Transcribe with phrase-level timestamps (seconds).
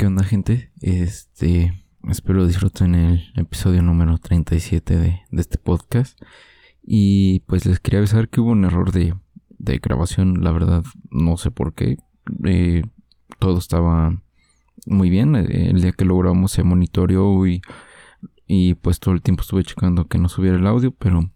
[0.00, 0.72] ¿Qué onda, gente?
[0.80, 6.18] Este, espero disfruten el episodio número 37 de, de este podcast.
[6.82, 9.14] Y pues les quería avisar que hubo un error de,
[9.58, 11.98] de grabación, la verdad, no sé por qué.
[12.44, 12.82] Eh,
[13.38, 14.18] todo estaba
[14.86, 15.36] muy bien.
[15.36, 17.60] Eh, el día que lo grabamos se monitoreó y,
[18.46, 21.30] y pues todo el tiempo estuve checando que no subiera el audio, pero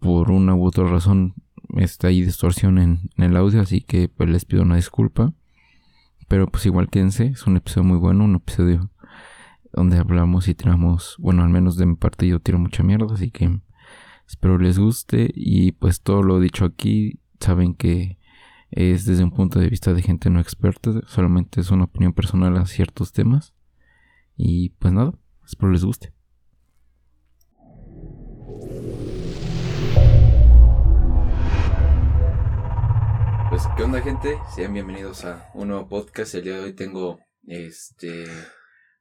[0.00, 1.34] por una u otra razón
[1.76, 5.34] está ahí distorsión en, en el audio, así que pues les pido una disculpa.
[6.30, 8.88] Pero pues igual quédense, es un episodio muy bueno, un episodio
[9.72, 13.32] donde hablamos y tiramos, bueno, al menos de mi parte yo tiro mucha mierda, así
[13.32, 13.60] que
[14.28, 18.16] espero les guste y pues todo lo dicho aquí saben que
[18.70, 22.56] es desde un punto de vista de gente no experta, solamente es una opinión personal
[22.58, 23.52] a ciertos temas
[24.36, 25.12] y pues nada,
[25.44, 26.12] espero les guste.
[33.50, 34.38] Pues, ¿qué onda, gente?
[34.54, 36.36] Sean bienvenidos a un nuevo podcast.
[36.36, 37.18] El día de hoy tengo,
[37.48, 38.26] este,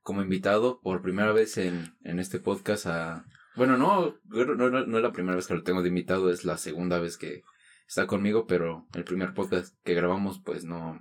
[0.02, 3.26] como invitado por primera vez en, en este podcast a...
[3.56, 6.46] Bueno, no, no, no, no es la primera vez que lo tengo de invitado, es
[6.46, 7.44] la segunda vez que
[7.88, 11.00] está conmigo, pero el primer podcast que grabamos, pues, no,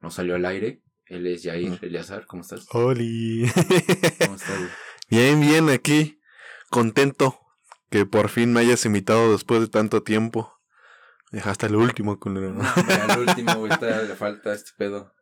[0.00, 0.82] no salió al aire.
[1.04, 2.66] Él es Jair Eliazar, ¿cómo estás?
[2.72, 3.52] Oli.
[4.18, 4.58] ¿Cómo estás?
[4.58, 4.70] güey?
[5.10, 6.22] bien, bien, aquí.
[6.70, 7.38] Contento
[7.90, 10.55] que por fin me hayas invitado después de tanto tiempo.
[11.32, 12.52] Dejaste el último, culero.
[12.52, 15.12] No, al último, güey, todavía le falta este pedo.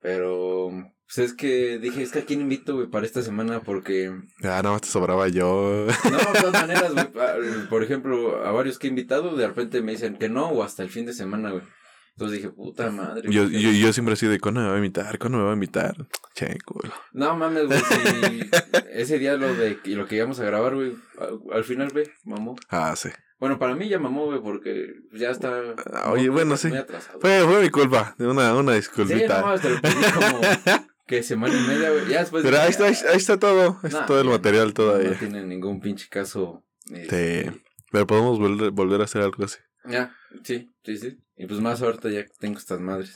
[0.00, 0.70] Pero,
[1.06, 4.12] pues es que dije, es que a quién invito, güey, para esta semana, porque...
[4.44, 5.86] Ah, no, te sobraba yo.
[6.10, 9.92] No, de todas maneras, güey, por ejemplo, a varios que he invitado, de repente me
[9.92, 11.64] dicen que no, o hasta el fin de semana, güey.
[12.10, 13.30] Entonces dije, puta madre.
[13.30, 13.62] Yo, güey.
[13.62, 15.18] yo, yo siempre he sido de, ¿cuándo me va a invitar?
[15.18, 15.94] ¿Cuándo me va a invitar?
[16.34, 16.92] Che, culo.
[17.12, 18.50] No mames, güey, si
[18.92, 22.56] ese día lo de lo que íbamos a grabar, güey, al, al final, ve, mamó.
[22.68, 23.08] Ah, sí.
[23.38, 25.60] Bueno, para mí ya mamó, güey, porque ya está...
[25.92, 26.76] Ah, oye, muy- bueno, muy sí.
[26.76, 27.20] atrasado.
[27.20, 28.16] Fue, fue mi culpa.
[28.18, 29.40] Una, una Sí, disculpita.
[29.40, 30.40] no mames, te lo como
[31.06, 32.08] que semana y media, güey.
[32.08, 32.42] Ya después...
[32.44, 33.78] Pero ahí está, ahí, "Ah, está todo.
[33.82, 35.18] Ahí está todo el ya material No todavía.
[35.18, 36.64] tiene ningún pinche caso.
[36.92, 37.60] este, Sí.
[37.92, 39.58] Pero podemos volver, volver a hacer algo así.
[39.88, 40.12] Ya,
[40.42, 41.16] sí, sí, sí.
[41.36, 43.14] Y pues más ahorita ya tengo estas madres.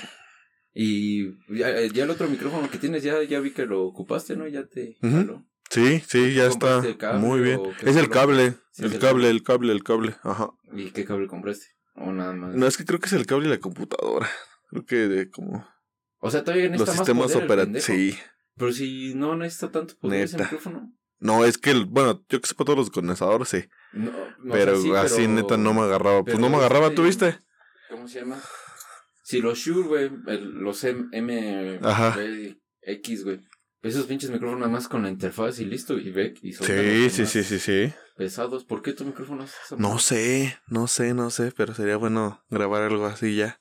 [0.72, 4.46] Y ya, ya el otro micrófono que tienes, ya, ya vi que lo ocupaste, ¿no?
[4.48, 5.44] Ya te jaló.
[5.68, 6.74] Sí, sí, ya está.
[6.76, 7.60] ¿Compraste cable Muy bien.
[7.82, 8.54] Es el cable.
[8.72, 10.16] Sí, el cable, el cable, el cable.
[10.22, 10.50] Ajá.
[10.72, 11.66] ¿Y qué cable compraste?
[11.94, 12.54] O nada más.
[12.54, 14.28] No, es que creo que es el cable y la computadora.
[14.70, 15.66] Creo que de como
[16.20, 17.82] O sea, todavía necesita los sistemas operativos.
[17.84, 18.18] Sí.
[18.56, 20.90] Pero si no necesita tanto poder ese micrófono.
[21.18, 23.64] No, es que, el, bueno, yo que sepa todos los condensadores, sí.
[23.92, 26.24] No, no, pero así pero- neta no me agarraba.
[26.24, 27.38] Pues no me agarraba, ¿tú viste?
[27.90, 28.40] ¿Cómo se llama?
[29.22, 30.10] Si los Shure, güey,
[30.40, 32.16] los M, M Ajá.
[32.82, 33.40] X, güey.
[33.82, 37.10] Esos pinches micrófonos nada más con la interfaz y listo, y ve, y son Sí,
[37.10, 37.94] sí, sí, sí, sí.
[38.16, 38.64] Pesados.
[38.64, 42.40] ¿Por qué tu micrófono es esa No sé, no sé, no sé, pero sería bueno
[42.48, 43.60] grabar algo así ya.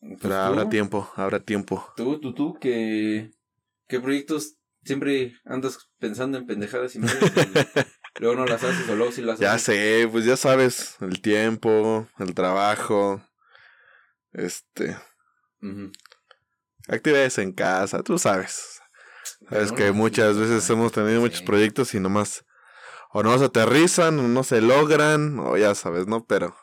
[0.00, 1.86] Pues Pero tú, habrá tiempo, habrá tiempo.
[1.96, 3.30] Tú, tú, tú, que...
[3.88, 7.00] ¿Qué proyectos siempre andas pensando en pendejadas y
[8.18, 9.62] luego no las haces o luego sí las Ya haces?
[9.64, 13.20] sé, pues ya sabes, el tiempo, el trabajo,
[14.32, 14.96] este,
[15.62, 15.92] Ujú.
[16.88, 18.75] actividades en casa, tú sabes.
[19.48, 22.44] Sabes que muchas veces hemos tenido muchos proyectos y nomás
[23.12, 26.26] o no se aterrizan, o no se logran, o ya sabes, ¿no?
[26.26, 26.56] Pero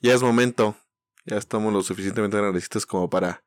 [0.00, 0.76] ya es momento,
[1.24, 3.44] ya estamos lo suficientemente grandecitos como para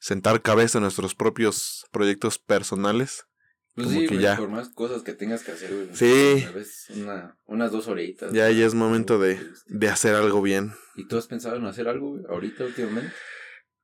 [0.00, 3.26] sentar cabeza en nuestros propios proyectos personales.
[3.74, 4.36] Pues como sí, que ya.
[4.36, 5.88] por más cosas que tengas que hacer, güey.
[5.94, 6.42] Sí.
[6.44, 8.32] Tal vez una, unas dos horitas.
[8.32, 10.74] Ya, ya es momento de, de hacer algo bien.
[10.94, 13.12] ¿Y tú has pensado en hacer algo, güey, ahorita, últimamente?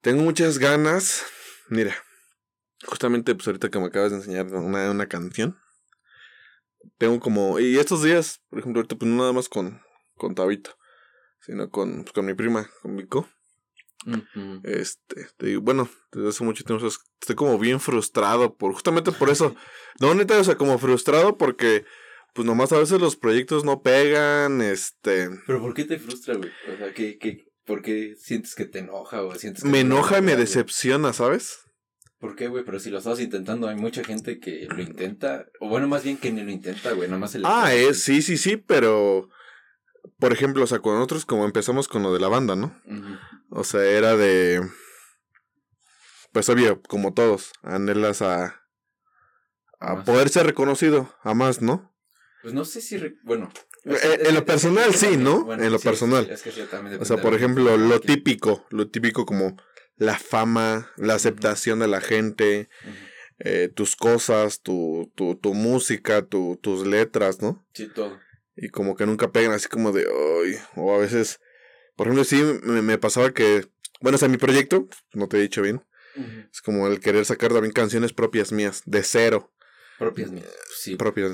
[0.00, 1.24] Tengo muchas ganas.
[1.68, 1.94] Mira,
[2.86, 5.58] justamente pues ahorita que me acabas de enseñar una, una canción.
[6.98, 7.58] Tengo como...
[7.58, 9.80] Y estos días, por ejemplo, ahorita pues no nada más con,
[10.16, 10.76] con Tabito,
[11.40, 13.28] sino con, pues, con mi prima, con Vico.
[14.06, 14.60] Ujú.
[14.64, 19.12] Este, te digo, bueno, desde hace mucho tiempo es- estoy como bien frustrado por, justamente
[19.12, 19.54] por eso.
[20.00, 21.84] No, neta, o sea, como frustrado porque
[22.32, 25.28] pues nomás a veces los proyectos no pegan, este...
[25.46, 26.50] ¿Pero por qué te frustra, güey?
[26.72, 30.18] O sea, ¿qué, qué, ¿por qué sientes que te enoja o sientes que Me enoja
[30.18, 31.58] y me decepciona, ¿sabes?
[32.20, 32.64] ¿Por qué, güey?
[32.64, 35.46] Pero si lo estás intentando, hay mucha gente que lo intenta.
[35.58, 37.08] O bueno, más bien que ni lo intenta, güey.
[37.08, 39.28] Nada más se le Ah, es, sí, sí, sí, pero...
[40.18, 42.78] Por ejemplo, o sea, con nosotros como empezamos con lo de la banda, ¿no?
[43.50, 44.60] O sea, era de...
[46.32, 48.60] Pues obvio, como todos, anhelas a...
[49.82, 50.04] A Más.
[50.04, 51.90] poder ser reconocido, a más, ¿no?
[52.42, 52.98] Pues no sé si...
[52.98, 53.50] re- Bueno.
[53.86, 55.50] Eh, es- en lo personal, sí, ¿no?
[55.54, 56.30] En lo personal.
[57.00, 59.56] O sea, por ejemplo, lo típico, lo típico como
[60.00, 62.70] la fama, la aceptación de la gente,
[63.38, 67.62] eh, tus cosas, tu, tu, tu música, tu, tus letras, ¿no?
[67.74, 68.18] Sí, todo.
[68.56, 71.38] Y como que nunca pegan así como de, ay, o a veces,
[71.96, 73.68] por ejemplo, sí me, me pasaba que,
[74.00, 75.84] bueno, o sea, mi proyecto, no te he dicho bien,
[76.50, 79.52] Es como el querer sacar también canciones propias mías, de cero.
[79.98, 80.48] Propias mías,
[80.78, 80.96] sí.
[80.96, 81.32] Propias.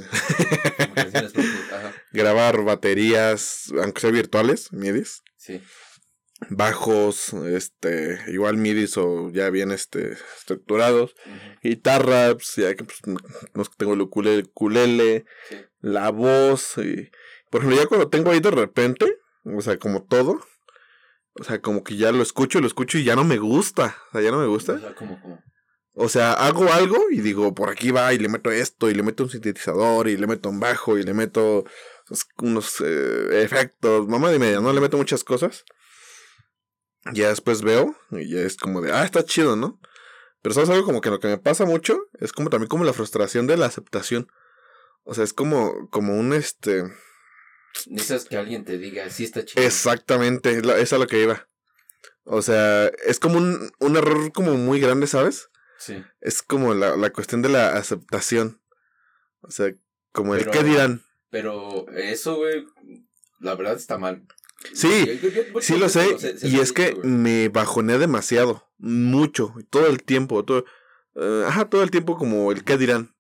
[0.92, 1.32] Propias,
[1.72, 1.94] ajá.
[2.12, 5.22] Grabar baterías, aunque sea virtuales, midis.
[5.36, 5.62] Sí.
[6.50, 11.14] Bajos, este, igual midis o ya bien este, estructurados.
[11.26, 11.36] Ujú.
[11.62, 15.56] Guitarra, pues ya que pues, no tengo el ukulele, ukulele, Sí.
[15.80, 16.76] la voz.
[16.78, 17.10] Y,
[17.50, 19.06] por ejemplo, ya cuando tengo ahí de repente,
[19.44, 20.40] o sea, como todo,
[21.38, 23.96] o sea, como que ya lo escucho, lo escucho y ya no me gusta.
[24.08, 24.74] O sea, ya no me gusta.
[24.74, 25.42] O sea, como, como.
[25.98, 29.02] O sea, hago algo y digo, por aquí va y le meto esto y le
[29.02, 31.64] meto un sintetizador y le meto un bajo y le meto
[32.06, 34.74] pues, unos eh, efectos, mamá de media, ¿no?
[34.74, 35.64] Le meto muchas cosas.
[37.12, 39.81] Ya después veo y ya es como de, ah, está chido, ¿no?
[40.43, 42.93] Pero sabes algo como que lo que me pasa mucho es como también como la
[42.93, 44.29] frustración de la aceptación.
[45.05, 46.85] O sea, es como, como un este...
[47.87, 49.64] Necesitas que alguien te diga, sí está chido.
[49.64, 51.49] Exactamente, es a lo que iba.
[52.25, 55.49] O sea, es como un, un error como muy grande, ¿sabes?
[55.79, 56.03] Sí.
[56.20, 58.61] Es como la, la cuestión de la aceptación.
[59.43, 59.73] O sea,
[60.12, 61.05] como el qué dirán.
[61.31, 62.67] Pero eso, güey,
[63.38, 64.26] la verdad está mal.
[64.73, 66.11] Sí, Yo- yo- yo- sí lo sé.
[66.11, 67.08] yo- se- se y es que güey.
[67.08, 68.67] me bajonea demasiado.
[68.79, 69.55] Mucho.
[69.70, 70.44] Todo el tiempo.
[70.44, 70.64] Todo,
[71.14, 73.14] eh, ajá, todo el tiempo como el qué dirán.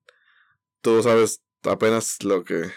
[0.80, 2.70] Tú sabes apenas lo que...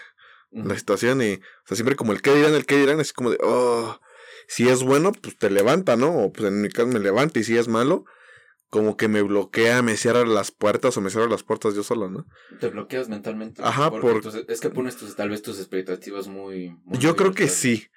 [0.52, 1.34] La situación y...
[1.34, 2.98] O sea, siempre como el qué dirán, el qué dirán.
[3.00, 3.38] Es como de...
[3.42, 4.00] Oh,
[4.48, 6.10] si es bueno, pues te levanta, ¿no?
[6.24, 7.38] O pues en mi caso me levanta.
[7.40, 8.04] Y si es malo...
[8.68, 12.08] Como que me bloquea, me cierra las puertas o me cierra las puertas yo solo,
[12.08, 12.24] ¿no?
[12.60, 13.60] Te bloqueas mentalmente.
[13.64, 16.76] Ajá, porque por- tus- es que pones tus, tal vez tus expectativas muy...
[16.84, 17.88] muy Yo creo que sí.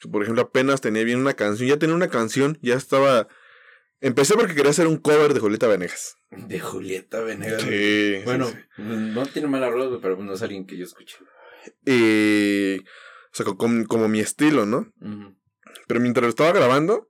[0.00, 1.68] Que, Por ejemplo, apenas tenía bien una canción.
[1.68, 3.28] Ya tenía una canción, ya estaba.
[4.00, 6.16] Empecé porque quería hacer un cover de Julieta Venegas.
[6.30, 7.62] De Julieta Venegas.
[7.62, 8.22] Sí.
[8.24, 8.82] Bueno, sí, sí.
[8.82, 11.16] no tiene mala rola, pero no es alguien que yo escuche.
[11.84, 12.78] Y.
[12.80, 14.92] O sea, co- com- como mi estilo, ¿no?
[15.86, 17.08] Pero mientras lo estaba grabando,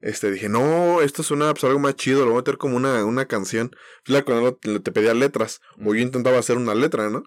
[0.00, 3.04] este dije, no, esto suena pues, algo más chido, lo voy a meter como una,
[3.04, 3.70] una canción.
[4.04, 5.60] La cuando te pedía letras.
[5.84, 7.22] O yo intentaba hacer una letra, ¿no?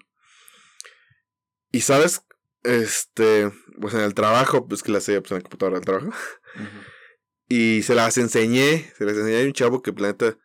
[1.72, 2.22] Y sabes,
[2.64, 6.12] este, pues en el trabajo, pues que la hacía pues, en la computadora del trabajo.
[7.48, 10.38] Y se las enseñé, se las enseñé a un chavo que planeta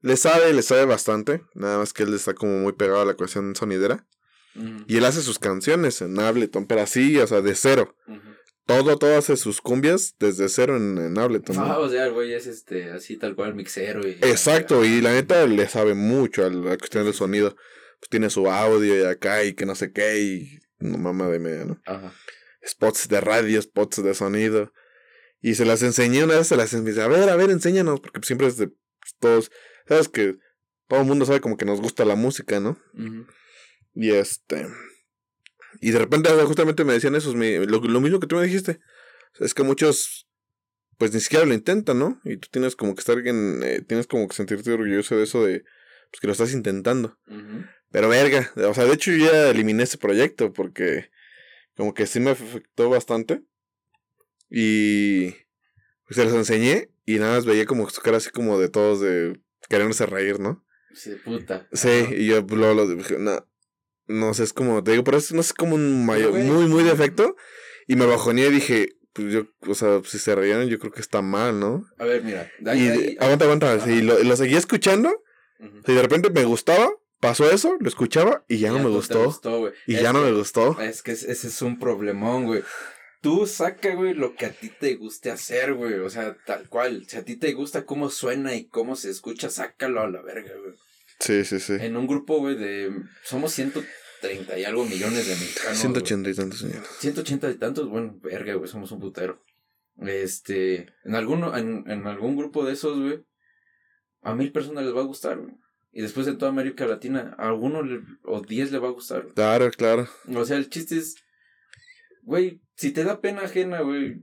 [0.00, 3.14] le sabe, le sabe bastante, nada más que él está como muy pegado a la
[3.14, 4.06] cuestión sonidera.
[4.88, 7.94] Y él hace sus canciones en Ableton, pero así, o sea, de cero.
[8.66, 11.54] Todo, todo hace sus cumbias desde cero en, en Ableton.
[11.54, 11.62] ¿no?
[11.62, 14.18] Ah, o sea, el güey es este, así tal cual, mixero y...
[14.20, 17.54] Exacto, y la neta le sabe mucho a la cuestión del sonido.
[18.00, 21.38] Pues tiene su audio y acá y que no sé qué y no mamá de
[21.38, 21.80] media, ¿no?
[21.86, 22.12] Ajá.
[22.66, 24.72] spots de radio, spots de sonido.
[25.40, 28.20] Y se las enseñé una vez, se las enseñé, a ver, a ver, enséñanos, porque
[28.24, 28.70] siempre es de
[29.20, 29.50] todos,
[29.86, 30.36] sabes que
[30.88, 32.78] todo el mundo sabe como que nos gusta la música, ¿no?
[33.94, 34.66] Y este,
[35.80, 38.80] y de repente justamente me decían esos, lo, lo mismo que tú me dijiste,
[39.38, 40.28] es que muchos,
[40.96, 42.20] pues ni siquiera lo intentan, ¿no?
[42.24, 45.44] Y tú tienes como que estar en, eh, tienes como que sentirte orgulloso de eso
[45.44, 45.64] de,
[46.10, 47.16] pues que lo estás intentando.
[47.28, 47.64] Ujú.
[47.90, 51.10] Pero verga, o sea, de hecho yo ya eliminé ese proyecto porque
[51.76, 53.42] como que sí me afectó bastante.
[54.50, 55.30] Y
[56.04, 59.00] pues se los enseñé y nada más veía como su cara así como de todos
[59.00, 60.64] de queriéndose reír, ¿no?
[60.94, 61.68] Sí, puta.
[61.72, 62.14] Sí, Ajá.
[62.14, 63.46] y yo pues, luego lo dije, no,
[64.06, 66.44] no sé, es como, te digo, pero es, no es como un mayor, güey.
[66.44, 67.36] muy, muy defecto.
[67.86, 71.00] Y me bajoné y dije, pues yo, o sea, si se reían yo creo que
[71.00, 71.84] está mal, ¿no?
[71.98, 72.50] A ver, mira.
[72.66, 75.22] ahí- y ahí- aguanta, aguanta, y lo, lo seguí escuchando
[75.60, 75.80] Ujú.
[75.86, 79.32] y de repente me gustaba, pasó eso, lo escuchaba y ya no me gustó.
[79.60, 79.72] güey.
[79.86, 80.80] Y Es ya no que- me gustó.
[80.80, 82.62] Es que ese es un problemón, güey.
[83.20, 85.94] Tú saca, güey, lo que a ti te guste hacer, güey.
[85.94, 87.04] O sea, tal cual.
[87.08, 90.52] Si a ti te gusta cómo suena y cómo se escucha, sácalo a la verga,
[90.62, 90.74] güey.
[91.18, 91.72] Sí, sí, sí.
[91.80, 92.92] En un grupo, güey, de...
[93.24, 95.78] Somos 130 y algo millones de mexicanos.
[95.78, 96.74] 180 y tantos güey.
[97.00, 99.42] 180 y tantos, bueno, verga, güey, somos un putero.
[100.00, 100.86] Este...
[101.04, 103.24] En, alguno, en, en algún grupo de esos, güey,
[104.22, 105.54] a mil personas les va a gustar, güey.
[105.92, 109.22] Y después de toda América Latina, a alguno le- o 10 le va a gustar,
[109.22, 109.34] güey.
[109.34, 110.08] Claro, claro.
[110.34, 111.16] O sea, el chiste es,
[112.22, 114.20] güey, si te da pena ajena, güey,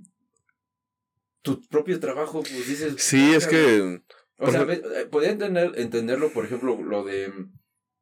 [1.42, 2.96] tu propio trabajo, pues dices...
[2.98, 4.00] Sí, es "Verga, güey".
[4.00, 4.04] que.
[4.38, 7.32] O sea, eh, podría entender, entenderlo, por ejemplo, lo de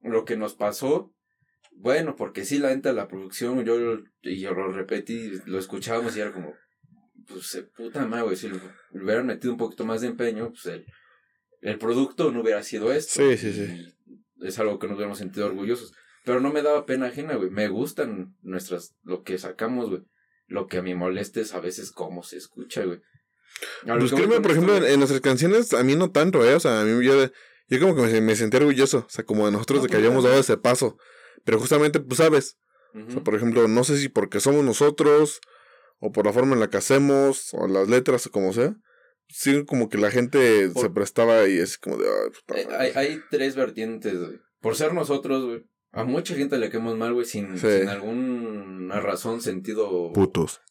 [0.01, 1.13] lo que nos pasó.
[1.75, 6.15] Bueno, porque sí, la neta, la producción, yo, lo- y yo lo repetí, lo escuchábamos
[6.17, 6.53] y era como,
[7.27, 8.59] pues, puta madre, güey, si le
[8.91, 10.85] hubieran metido un poquito más de empeño, pues el,
[11.63, 13.21] el producto no hubiera sido esto.
[13.21, 13.93] Sí, sí, sí.
[14.41, 15.93] Es algo que nos hubiéramos sentido orgullosos.
[16.25, 17.49] Pero no me daba pena ajena, güey.
[17.49, 20.01] Me gustan nuestras, lo que sacamos, güey.
[20.47, 22.99] Lo que a mí molesta es a veces cómo se escucha, güey.
[23.85, 26.55] Pues créeme, por ejemplo, en, nuestras canciones, a mí no tanto, ¿eh?
[26.55, 27.29] O sea, a mí yo,
[27.69, 29.05] yo como que me, me sentí orgulloso.
[29.07, 30.97] O sea, como de nosotros No, de que pues, habíamos dado ese paso.
[31.45, 32.57] Pero justamente, pues sabes.
[32.93, 33.23] O sea, Ujú.
[33.23, 35.39] por ejemplo, no sé si porque somos nosotros,
[35.99, 38.75] o por la forma en la que hacemos, o las letras, o como sea.
[39.33, 42.05] Sí, como que la gente se prestaba y es como de.
[42.55, 44.39] Eh, hay, hay, tres vertientes, güey.
[44.61, 45.65] Por ser nosotros, güey.
[45.91, 50.11] A mucha gente le quemamos mal, güey, sin, sin alguna razón, sentido.
[50.13, 50.61] Putos.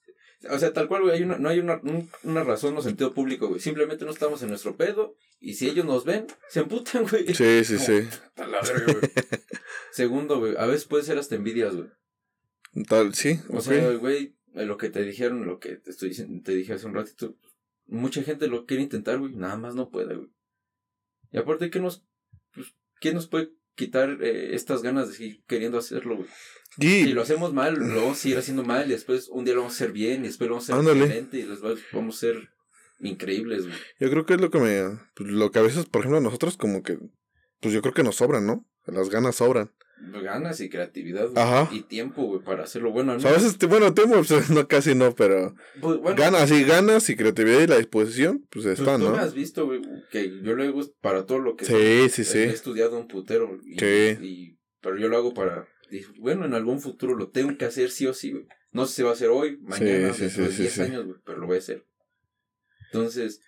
[0.51, 1.81] O sea, tal cual, güey, hay una, no hay una,
[2.25, 3.61] una razón o sentido público, güey.
[3.61, 7.33] Simplemente no estamos en nuestro pedo y si ellos nos ven, se emputan, güey.
[7.35, 8.09] Sí, sí, sí.
[8.37, 9.13] la verga, güey.
[9.93, 11.89] Segundo, güey, a veces puede ser hasta envidias, güey.
[12.89, 13.39] Tal, sí.
[13.51, 16.87] O sea, güey, lo que te dijeron, lo que te estoy diciendo, te dije hace
[16.87, 17.37] un ratito,
[17.93, 20.29] mucha gente lo quiere intentar, güey, nada más no puede, güey.
[21.31, 22.05] Y aparte, ¿qué nos,
[22.55, 26.29] pues, ¿quién nos puede quitar eh, estas ganas de seguir queriendo hacerlo, güey?
[26.79, 29.61] Si lo hacemos mal, lo vamos a seguir haciendo mal y después un día lo
[29.61, 32.21] vamos a hacer bien y después lo vamos a hacer diferente y después vamos a
[32.21, 32.49] ser
[33.01, 33.79] increíbles, güey.
[34.01, 36.23] Yo creo que es lo que me, pues, lo que a veces, por ejemplo, a
[36.23, 36.99] nosotros como que,
[37.61, 38.67] pues yo creo que nos sobran, ¿no?
[38.87, 41.29] Las ganas sobran ganas y creatividad
[41.71, 43.13] y tiempo, güey, para hacerlo bueno.
[43.13, 47.61] a veces, bueno, tiempo, pues, no, casi no, pero pues, ganas y ganas y creatividad
[47.61, 49.07] y la disposición, pues, pues están, ¿no?
[49.07, 52.25] Tú me has visto, güey, que yo lo hago para todo lo que sí, sí,
[52.25, 52.39] sí.
[52.39, 53.59] he estudiado un putero.
[53.65, 55.69] Y, y, pero yo lo hago para,
[56.19, 58.47] bueno, en algún futuro lo tengo que hacer sí o sí, güey.
[58.73, 61.39] No sé si va a ser hoy, mañana, sí, dentro de 10 años, güey, pero
[61.39, 61.85] lo voy a hacer.
[62.91, 63.41] Entonces,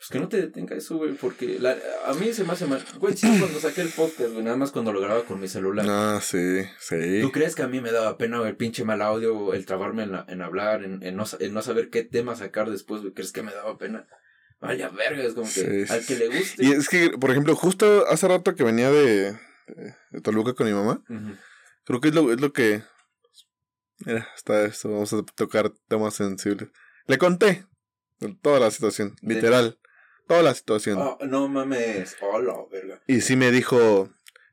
[0.00, 1.76] pues que no te detenga eso, güey, porque la,
[2.06, 2.82] a mí se me hace mal.
[2.98, 5.84] Güey, sí, cuando saqué el podcast, güey, nada más cuando lo grababa con mi celular.
[5.86, 7.20] Ah, sí, sí.
[7.20, 10.14] ¿Tú crees que a mí me daba pena el pinche mal audio, el trabarme en,
[10.26, 13.12] en hablar, en, en, no, en no saber qué tema sacar después, güey?
[13.12, 14.06] ¿Crees que me daba pena?
[14.58, 16.64] Vaya verga, es como que al que le guste.
[16.64, 19.38] Y es que, por ejemplo, justo hace rato que venía de,
[20.12, 21.04] de Toluca con mi mamá,
[21.84, 22.82] creo que es lo, es lo que.
[24.06, 26.70] Mira, está esto, vamos a tocar temas sensibles.
[27.06, 27.66] Le conté
[28.40, 29.78] toda la situación, literal
[30.30, 30.96] toda la situación.
[31.00, 33.02] Oh, no mames, hola, verga.
[33.08, 34.10] Y sí me dijo,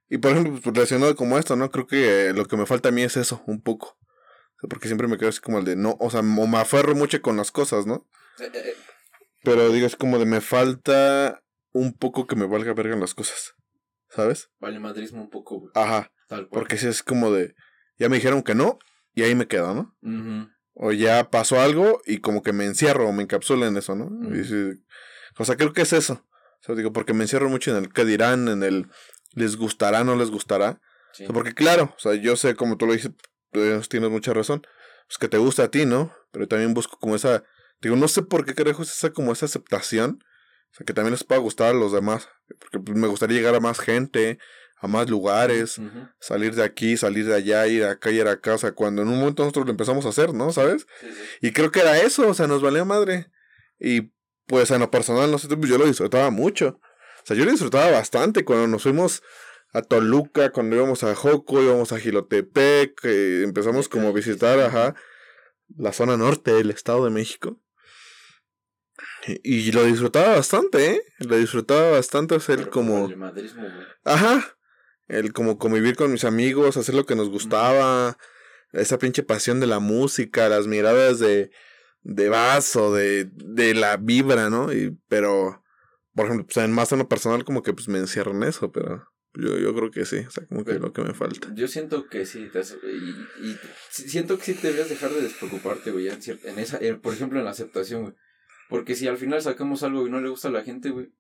[0.10, 1.70] y por ejemplo, pues, relacionado como esto, ¿no?
[1.70, 3.96] Creo que lo que me falta a mí es eso, un poco.
[4.68, 7.22] porque siempre me quedo así como el de, no, o sea, o me aferro mucho
[7.22, 8.08] con las cosas, ¿no?
[8.40, 8.74] Eh, eh, eh.
[9.44, 11.44] Pero digo, es como de, me falta
[11.74, 13.54] un poco que me valga verga en las cosas,
[14.10, 14.50] ¿sabes?
[14.60, 16.12] Vale madrismo un poco, Ajá.
[16.28, 17.54] Tal Porque si es como de,
[18.00, 18.80] ya me dijeron que no,
[19.14, 20.50] y ahí me quedo, ¿no?
[20.74, 24.36] O ya pasó algo y como que me encierro o me encapsulo en eso, ¿no?
[24.36, 24.84] Y si,
[25.38, 26.24] o sea, creo que es eso.
[26.62, 28.88] O sea, digo, porque me encierro mucho en el qué dirán, en el
[29.34, 30.82] les gustará, no les gustará.
[31.34, 33.12] porque claro, o sea, yo sé, como tú lo dices,
[33.90, 34.66] tienes mucha razón,
[35.08, 36.14] pues que te gusta a ti, ¿no?
[36.32, 37.44] Pero también busco como esa,
[37.82, 40.24] digo, no sé por qué carajo es esa como esa aceptación,
[40.72, 42.30] o sea, que también les pueda gustar a los demás,
[42.60, 44.38] porque pues, me gustaría llegar a más gente,
[44.80, 45.82] a más lugares,
[46.20, 49.20] salir de aquí, salir de allá, ir acá, ir acá, o sea, cuando en un
[49.20, 50.52] momento nosotros lo empezamos a hacer, ¿no?
[50.52, 50.86] ¿Sabes?
[51.42, 53.32] Y creo que era eso, o sea, nos valía madre.
[53.80, 54.12] Y
[54.48, 56.80] pues en lo personal, no sé, yo lo disfrutaba mucho.
[57.24, 59.22] O sea, yo lo disfrutaba bastante cuando nos fuimos
[59.74, 64.96] a Toluca, cuando íbamos a Joco, íbamos a Gilotepec, empezamos como a visitar, ajá,
[65.76, 67.60] la zona norte del Estado de México.
[69.44, 71.02] Y, lo disfrutaba bastante, ¿eh?
[71.20, 73.10] Lo disfrutaba bastante hacer como...
[74.06, 74.58] Ajá.
[75.10, 78.18] El como convivir con mis amigos, hacer lo que nos gustaba.
[78.72, 81.52] Esa pinche pasión de la música, las miradas de,
[82.04, 84.72] de vaso, de, de la vibra, ¿no?
[84.74, 85.64] Y, pero,
[86.14, 88.72] por ejemplo, pues en más en lo personal como que pues me encierro en eso,
[88.72, 91.54] pero yo, yo creo que sí, o sea, como que es lo que me falta.
[91.54, 92.50] Yo siento que sí,
[92.84, 97.40] y, y, siento que sí deberías dejar de despreocuparte, güey, en, en esa, por ejemplo,
[97.40, 98.16] en la aceptación, güey.
[98.70, 101.14] Porque si al final sacamos algo y no le gusta a la gente, güey,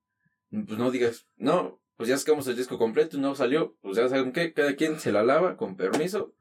[0.49, 4.07] pues no digas, no, pues ya sacamos el disco completo y no salió, pues ya
[4.09, 6.35] saben qué, cada quien se la lava, con permiso,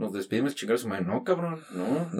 [0.00, 1.04] nos despedimos chingar a su madre.
[1.04, 2.10] No, cabrón, no.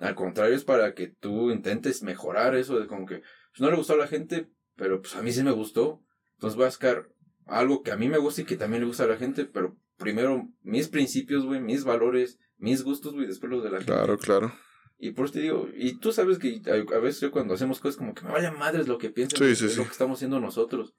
[0.00, 3.76] Al contrario, es para que tú intentes mejorar eso de como que pues, no le
[3.76, 6.04] gustó a la gente, pero pues a mí sí me gustó.
[6.34, 7.08] Entonces voy a buscar
[7.46, 9.78] algo que a mí me gusta y que también le gusta a la gente, pero
[9.96, 13.92] primero mis principios, güey, mis valores, mis gustos, güey, después los de la gente.
[13.92, 14.52] Claro, claro.
[14.98, 17.96] Y por eso te digo, y tú sabes que a, veces yo cuando hacemos cosas
[17.96, 20.94] como que me vaya madres lo que piensan, sí, sí, lo que estamos haciendo nosotros.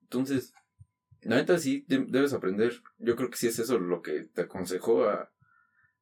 [0.00, 0.54] Entonces,
[1.20, 2.80] la neta sí debes aprender.
[2.98, 5.30] Yo creo que sí es eso lo que te aconsejó a,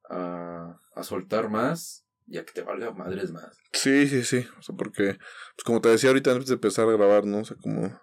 [0.09, 3.57] a, a soltar más y a que te valga madres más.
[3.73, 4.47] Sí, sí, sí.
[4.59, 5.19] O sea, porque,
[5.55, 7.39] pues como te decía ahorita antes de empezar a grabar, ¿no?
[7.39, 8.01] O sea, como.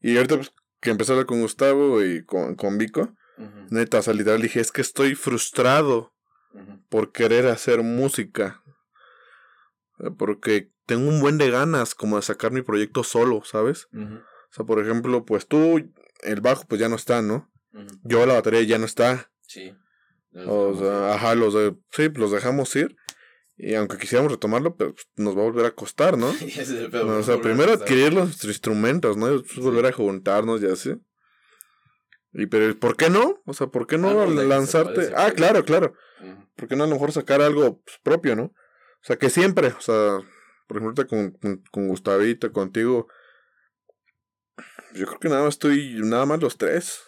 [0.00, 3.14] Y ahorita pues, que empecé con Gustavo y con, con Vico,
[3.70, 6.12] neta, o sea, literal dije, es que estoy frustrado
[6.88, 8.62] por querer hacer música.
[10.18, 13.88] Porque tengo un buen de ganas como de sacar mi proyecto solo, ¿sabes?
[13.92, 15.90] O sea, por ejemplo, pues tú,
[16.22, 17.50] el bajo pues ya no está, ¿no?
[18.02, 19.30] Yo la batería ya no está.
[19.40, 19.74] Sí.
[20.46, 22.96] O sea, ajá, los de, sí, los dejamos ir.
[23.56, 26.28] Y aunque quisiéramos retomarlo, pero pues, nos va a volver a costar, ¿no?
[27.18, 29.28] o sea, primero adquirir los instrumentos, ¿no?
[29.32, 30.94] Y después volver a juntarnos y así.
[32.32, 33.40] Y pero, ¿por qué no?
[33.46, 35.12] O sea, ¿por qué no ah, lanzarte?
[35.16, 35.94] Ah, claro, claro.
[36.56, 38.44] ¿Por qué no a lo mejor sacar algo pues, propio, no?
[38.44, 40.18] O sea, que siempre, o sea,
[40.66, 43.06] por ejemplo, con, con, con Gustavito, contigo,
[44.94, 47.02] yo creo que nada más estoy, nada más los tres.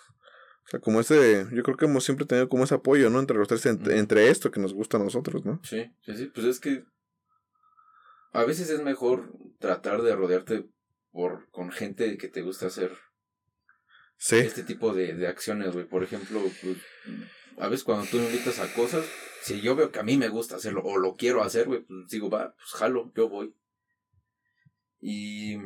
[0.66, 3.20] O sea, como ese, yo creo que hemos siempre tenido como ese apoyo, ¿no?
[3.20, 5.60] Entre los tres, entre, entre esto que nos gusta a nosotros, ¿no?
[5.62, 6.84] Sí, sí, sí, pues es que
[8.32, 10.68] a veces es mejor tratar de rodearte
[11.12, 12.92] por con gente que te gusta hacer
[14.18, 14.36] Sí.
[14.36, 15.86] este tipo de, de acciones, güey.
[15.86, 16.78] Por ejemplo, pues,
[17.58, 19.04] a veces cuando tú me invitas a cosas,
[19.42, 22.08] si yo veo que a mí me gusta hacerlo o lo quiero hacer, güey, pues
[22.08, 23.54] digo, va, pues jalo, yo voy.
[25.00, 25.58] Y...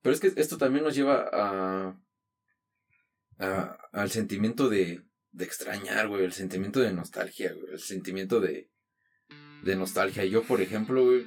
[0.00, 2.00] Pero es que esto también nos lleva a...
[3.38, 5.02] a al sentimiento de,
[5.32, 8.70] de extrañar, güey, el sentimiento de nostalgia, güey, el sentimiento de,
[9.62, 10.24] de nostalgia.
[10.24, 11.26] Yo, por ejemplo, güey,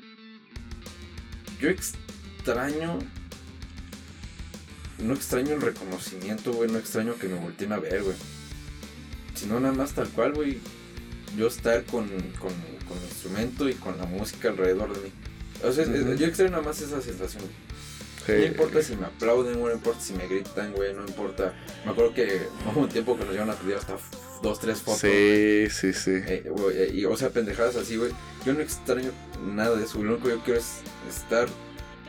[1.60, 3.00] yo extraño
[5.02, 6.70] no extraño el reconocimiento, güey.
[6.70, 8.16] No extraño que me volteen a ver, güey.
[9.34, 10.60] Sino nada más tal cual, güey.
[11.38, 12.08] Yo estar con,
[12.40, 12.54] con,
[12.88, 15.12] con mi instrumento y con la música alrededor de mí.
[15.64, 17.44] O sea, yo extraño nada más esa sensación.
[18.26, 18.34] Sí.
[18.38, 19.72] No importa si me aplauden, güey.
[19.74, 20.94] No importa si me gritan, güey.
[20.94, 21.54] No importa.
[21.86, 23.98] Me acuerdo que hubo un tiempo que nos llevan a pedir hasta
[24.44, 25.02] dos, tres fotos.
[25.02, 26.12] Sí, sí, sí.
[26.12, 28.12] Eh, eh, y, o sea, pendejadas así, güey.
[28.46, 29.12] Yo no extraño
[29.42, 30.02] nada de eso.
[30.04, 31.48] Lo único que yo quiero es estar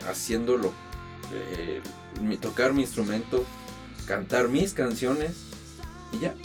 [0.07, 0.71] haciéndolo.
[1.33, 1.81] eh,
[2.39, 3.43] tocar mi instrumento,
[4.05, 5.31] cantar mis canciones
[6.11, 6.35] y ya.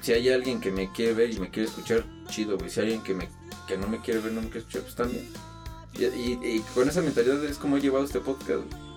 [0.00, 2.70] Si hay alguien que me quiere ver y me quiere escuchar, chido, güey.
[2.70, 3.28] Si hay alguien que, me,
[3.68, 5.28] que no me quiere ver, no me quiere escuchar, pues también.
[6.00, 8.90] Y, y- y con esa mentalidad es como he llevado este podcast, güey.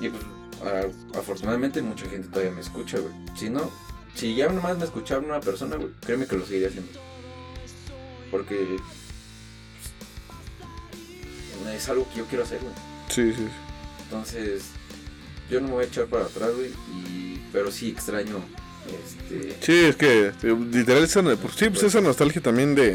[0.00, 0.22] Y pues,
[0.64, 3.12] a- afortunadamente, mucha gente todavía me escucha, güey.
[3.36, 3.70] Si no,
[4.14, 6.92] si ya nomás me escuchaba una persona, güey, créeme que lo seguiría haciendo.
[8.30, 8.76] Porque
[11.62, 12.72] pues, es algo que yo quiero hacer, güey.
[13.08, 13.46] Sí, sí.
[14.04, 14.64] Entonces,
[15.50, 16.70] yo no me voy a echar para atrás, güey.
[17.08, 18.40] Y, pero sí extraño,
[19.04, 19.56] este...
[19.60, 22.94] Sí, es que eh, literal esa, pues, sí, pues esa nostalgia también de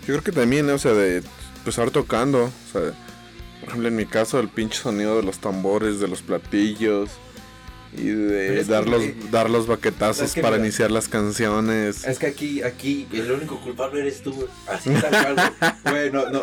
[0.00, 0.74] yo creo que también, ¿no?
[0.74, 1.22] o sea, de
[1.64, 2.92] pues estar tocando, o sea,
[3.60, 7.10] por ejemplo en mi caso el pinche sonido de los tambores, de los platillos
[7.96, 9.02] y de dar los
[9.32, 12.04] dar los baquetazos es que para mira, iniciar las canciones.
[12.04, 14.48] Es que aquí, aquí, el único culpable eres tú.
[14.68, 15.74] Así tal cual.
[15.84, 16.40] Güey, no, no.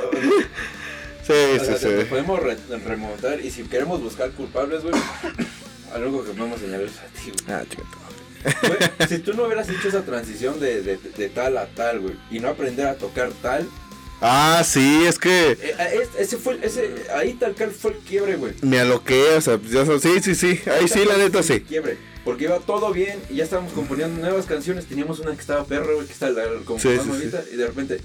[1.25, 1.87] Sí, o sí, sea, sí.
[1.87, 4.93] Nos podemos re- remontar y si queremos buscar culpables, güey,
[5.93, 7.57] al único que podemos señalar es a ti, güey.
[7.57, 7.63] Ah.
[8.67, 12.15] Güey, si tú no hubieras hecho esa transición de, de, de tal a tal, güey,
[12.29, 13.67] y no aprender a tocar tal,
[14.21, 18.35] Ah, sí, es que eh, es- ese fue, ese, ahí tal cual fue el quiebre,
[18.35, 18.53] güey.
[18.61, 21.61] me aloqué, o sea, ya sabes, sí, sí, sí, ahí sí, la neta sí.
[21.61, 21.97] Quiebre.
[22.25, 24.85] Porque iba todo bien y ya estábamos componiendo nuevas canciones.
[24.87, 27.41] Teníamos una que estaba perra, güey, que está la, como Sí, más sí, bonita.
[27.53, 28.01] Y de repente,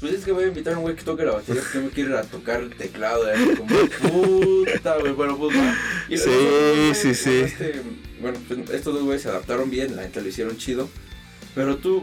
[0.00, 1.90] pues es que voy a invitar a un güey que toque la batería porque me
[1.90, 3.30] quiere ir a tocar el teclado.
[3.32, 5.76] eh, Como puta, güey, bueno, pues va.
[6.08, 7.30] Y Sí, luego, sí, sí.
[7.30, 7.82] bueno, este,
[8.20, 10.88] bueno, pues estos dos güeyes se adaptaron bien, la gente lo hicieron chido.
[11.54, 12.00] Pero tú,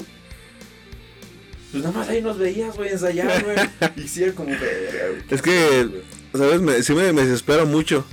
[1.74, 3.58] pues nada más ahí nos veías, güey, ensayar, güey.
[4.06, 6.04] Y sí era como, verga, güey, ¿qué Es que-?
[6.34, 6.62] ¿Sabes?
[6.62, 8.06] Me, sí me, me desespera mucho.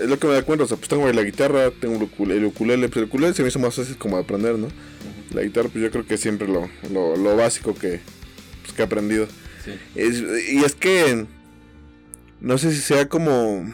[0.00, 2.02] Es lo que me da cuenta, o sea, pues tengo ahí la guitarra, tengo el
[2.02, 4.68] ukulele, el ukulele, pues el ukulele se me hizo más fácil como aprender, ¿no?
[5.32, 8.00] La guitarra, pues yo creo que siempre lo, lo, lo básico que,
[8.62, 9.26] pues, que he aprendido.
[9.64, 9.72] Sí.
[9.94, 11.26] Es- y es que,
[12.40, 13.72] no sé si sea como,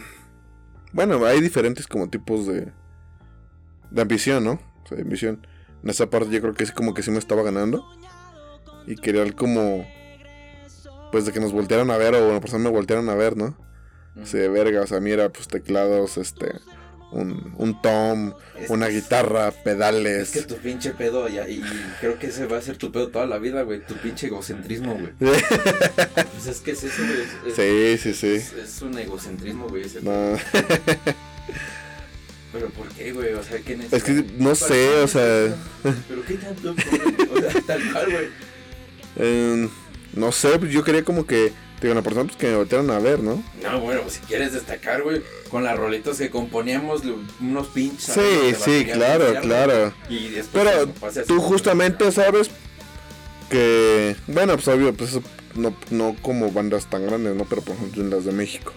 [0.93, 2.69] bueno, hay diferentes como tipos de,
[3.91, 4.53] de ambición, ¿no?
[4.85, 5.47] O sea, de ambición.
[5.83, 7.85] En esa parte yo creo que sí como que sí me estaba ganando.
[8.87, 9.87] Y quería como,
[11.13, 13.57] pues de que nos voltearan a ver o una persona me voltearan a ver, ¿no?
[14.25, 16.53] Sí, de verga, o sea, mira, pues teclados, este,
[17.13, 20.35] un, un tom, Es una guitarra, pedales.
[20.37, 21.63] Es que tu pinche pedo, y, y
[22.01, 23.81] creo que ese va a ser tu pedo toda la vida, güey.
[23.87, 25.13] Tu pinche egocentrismo, güey.
[25.19, 27.21] Pues es que es eso, güey.
[27.23, 28.59] Es, es- sí, sí, sí.
[28.63, 29.85] es- un egocentrismo, güey.
[29.85, 30.11] ese No,
[32.53, 33.33] Pero ¿por qué, güey?
[33.33, 35.55] O sea, ¿qué es que no sé, o sea,
[36.09, 36.75] Pero ¿qué tanto?
[37.33, 38.29] O sea, tal cual, güey.
[39.17, 39.69] Eh,
[40.15, 42.99] no sé, pues yo quería como que, digo, una persona pues que me voltearan a
[42.99, 43.43] ver, ¿no?
[43.63, 47.03] No, bueno, pues si quieres destacar, güey, con las rolitas que componíamos,
[47.41, 48.15] unos pinches.
[48.15, 49.93] Sí, sí, claro, claro.
[50.09, 52.51] Y después Pero así, Tú justamente sabes
[53.51, 55.23] que, bueno, pues obvio, pues eso
[55.55, 57.45] no, no como bandas tan grandes, ¿no?
[57.45, 58.73] Pero por ejemplo en las de México.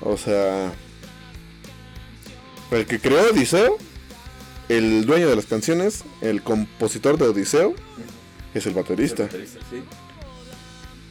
[0.00, 0.72] O sea,
[2.70, 3.76] el que creó Odiseo,
[4.68, 7.74] el dueño de las canciones, el compositor de Odiseo,
[8.54, 9.24] es el baterista.
[9.24, 9.82] baterista, sí.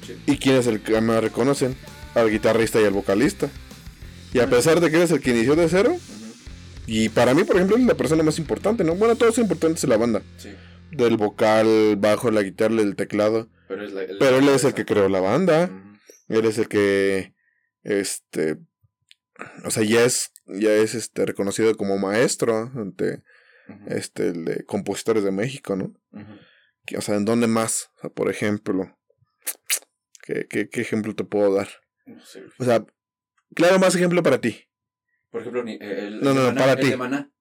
[0.06, 0.16] Sí.
[0.26, 1.76] ¿Y quién es el que más reconocen?
[2.16, 3.50] Al guitarrista y al vocalista.
[4.34, 5.96] Y a pesar de que eres el que inició de cero,
[6.88, 8.96] y para mí, por ejemplo, es la persona más importante, ¿no?
[8.96, 10.22] Bueno, todos son importantes en la banda.
[10.38, 10.50] Sí.
[10.92, 13.48] Del vocal, bajo, la guitarra, el teclado.
[13.68, 15.70] Pero, es la- el- Pero él es el que creó la banda.
[16.28, 17.34] Él es el que.
[17.84, 18.58] Este.
[19.66, 20.32] O sea, ya es.
[20.48, 23.22] Ya es este reconocido como maestro ante
[23.86, 25.94] este el de compositores de México, ¿no?
[26.98, 27.90] O sea, ¿en dónde más?
[27.98, 28.98] O sea, por ejemplo.
[30.24, 31.70] ¿Qué, qué, qué ejemplo te puedo dar?
[32.06, 32.44] No sé.
[32.60, 32.86] O sea,
[33.56, 34.66] claro, más ejemplo para ti.
[35.32, 36.90] Por ejemplo, ni- el, No, el no, de no, Maná, para el ti.
[36.90, 37.32] de Maná.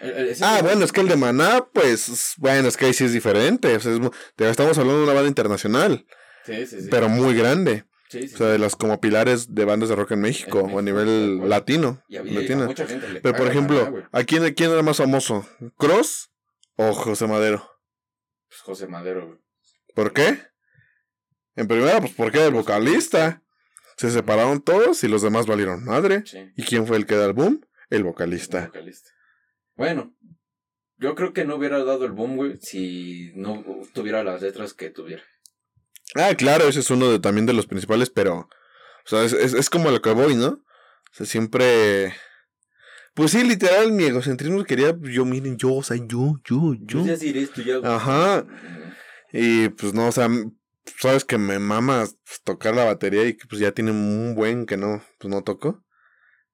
[0.00, 3.04] El- Ah, de- bueno, es que el de Maná, pues, bueno, es que ahí sí
[3.04, 3.74] es diferente.
[3.76, 4.00] O sea, es
[4.38, 6.06] estamos hablando de una banda internacional,
[6.44, 6.88] Sí, sí, sí.
[6.90, 7.84] pero muy grande.
[8.08, 10.70] Sí, sí, O sea, de las como pilares de bandas de rock en México, En
[10.74, 12.02] o a nivel latino.
[12.08, 12.64] Y había y a latina.
[12.66, 14.08] mucha gente le Pero por ejemplo, Maná.
[14.12, 15.46] ¿a quién, quién era más famoso?
[15.76, 16.30] ¿Cross
[16.76, 17.68] o José Madero?
[18.68, 19.38] José Madero, güey.
[19.94, 20.42] ¿Por qué?
[21.56, 23.42] En primera, pues porque era el vocalista.
[23.96, 26.22] Se separaron todos y los demás valieron madre.
[26.26, 26.52] Sí.
[26.54, 27.66] ¿Y quién fue el que da el boom?
[27.88, 28.70] El el vocalista.
[29.74, 30.14] Bueno,
[30.98, 34.90] yo creo que no hubiera dado el boom, güey, si no tuviera las letras que
[34.90, 35.22] tuviera.
[36.14, 38.40] Ah, claro, ese es uno de, también de los principales, pero.
[38.40, 40.48] O sea, es, es, es como a lo que voy, ¿no?
[40.48, 42.14] O sea, siempre.
[43.18, 47.00] Pues sí, literal, mi egocentrismo quería, yo, miren, yo, o sea, yo, yo, yo.
[47.00, 47.78] Yo ya diré esto ya.
[47.82, 48.46] Ajá.
[49.32, 50.28] Y pues no, o sea,
[51.00, 54.66] sabes que me mama pues, tocar la batería y que pues ya tiene un buen
[54.66, 55.84] que no, pues no toco.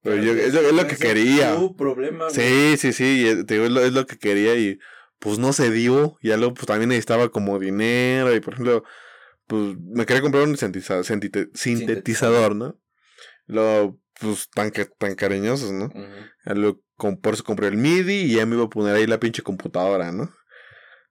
[0.00, 1.54] Pero yo, es, lo- es lo que quería.
[1.54, 2.30] Tu problema.
[2.30, 4.78] Sí, sí, sí, eh, te digo, es lo, es lo que quería y
[5.18, 6.16] pues no se dio.
[6.22, 8.84] Y luego pues también necesitaba como dinero y por ejemplo,
[9.46, 12.80] pues me quería comprar un sintetiza- sintete- sintetizador, ¿no?
[13.46, 15.90] Luego, pues tan, tan cariñosos, ¿no?
[16.46, 19.06] Ya luego, com- por eso compré el MIDI y ya me iba a poner ahí
[19.06, 20.30] la pinche computadora, ¿no?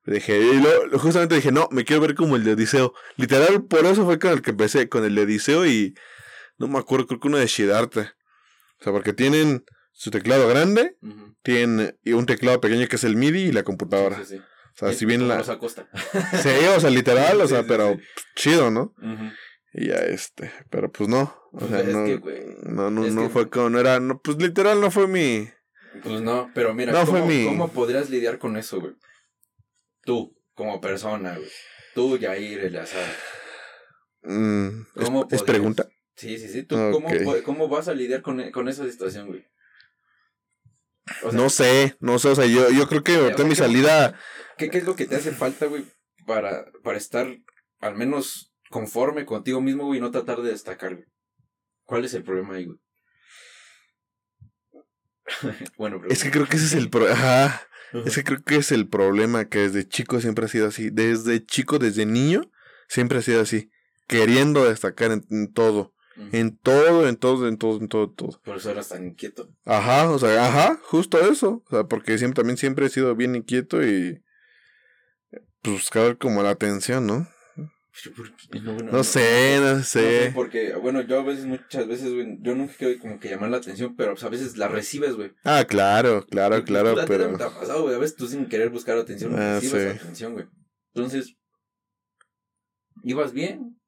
[0.05, 2.93] Dije, y luego, justamente dije, no, me quiero ver como el de Odiseo.
[3.15, 5.93] Literal, por eso fue con el que empecé, con el de Odiseo y
[6.57, 8.01] no me acuerdo, creo que uno de Shidarte.
[8.01, 9.63] O sea, porque tienen
[9.93, 11.35] su teclado grande, Ujú.
[11.41, 14.17] tienen y un teclado pequeño que es el MIDI y la computadora.
[14.17, 14.41] Sí, sí, sí.
[14.41, 15.37] O sea, si bien la...
[15.37, 15.87] Rosa Costa.
[16.41, 17.95] Sí, o sea, literal, o sea, pero
[18.35, 18.93] chido, ¿no?
[18.97, 19.31] Ujú.
[19.73, 21.35] Y ya este, pero pues no.
[21.51, 23.99] O sea, es no, que, güey, no, no, es no que- fue como, no era,
[23.99, 25.49] no, pues literal no fue mi...
[26.03, 28.93] Pues no, pero mira, No fue ¿cómo, mi- ¿cómo podrías lidiar con eso, güey?
[30.03, 31.49] Tú, como persona, güey.
[31.95, 33.05] Tú, Jair Eleazar.
[34.23, 35.43] Mm, ¿es- ¿Cómo ¿Es, podrías?
[35.43, 35.87] pregunta?
[36.15, 36.63] Sí, sí, sí.
[36.63, 37.09] ¿Tú cómo,
[37.43, 39.45] cómo vas a lidiar con, con esa situación, güey?
[41.23, 43.65] O sea, no sé, no sé, o sea, yo, yo creo que ahorita mi sea,
[43.67, 44.19] ¿qué- salida...
[44.57, 45.85] ¿qué, ¿Qué es lo que te hace falta, güey,
[46.25, 47.27] para, para estar
[47.79, 51.07] al menos conforme contigo mismo, güey, y no tratar de destacar, güey?
[51.85, 52.79] ¿Cuál es el problema ahí, güey?
[55.77, 56.11] bueno, pero...
[56.11, 57.61] Es que creo que ese es el pro- Ajá,
[58.05, 60.89] es que creo que es el problema, que desde chico siempre ha sido así.
[60.89, 62.49] Desde chico, desde niño,
[62.87, 63.69] siempre ha sido así.
[64.07, 65.93] Queriendo destacar en, en todo.
[66.31, 68.41] En todo, en todo, en todo, en todo, todo.
[68.43, 69.49] Por eso eras tan inquieto.
[69.65, 71.63] Ajá, o sea, ajá, justo eso.
[71.67, 74.23] O sea, porque siempre, también siempre he sido bien inquieto y...
[75.61, 77.27] Pues buscar como la atención, ¿no?
[78.63, 82.73] No, No sé, no sé, porque, bueno, yo a veces, muchas veces, güey, yo nunca
[82.75, 85.31] quiero como que llamar la atención, pero pues, a veces la recibes, güey.
[85.43, 87.37] Ah, claro, claro, Y- claro, y tú, pero...
[87.37, 89.99] te ha pasado, güey, a veces tú sin querer buscar atención, Ah, recibes sí.
[89.99, 90.45] atención, güey.
[90.95, 91.35] Entonces,
[93.03, 93.79] ibas bien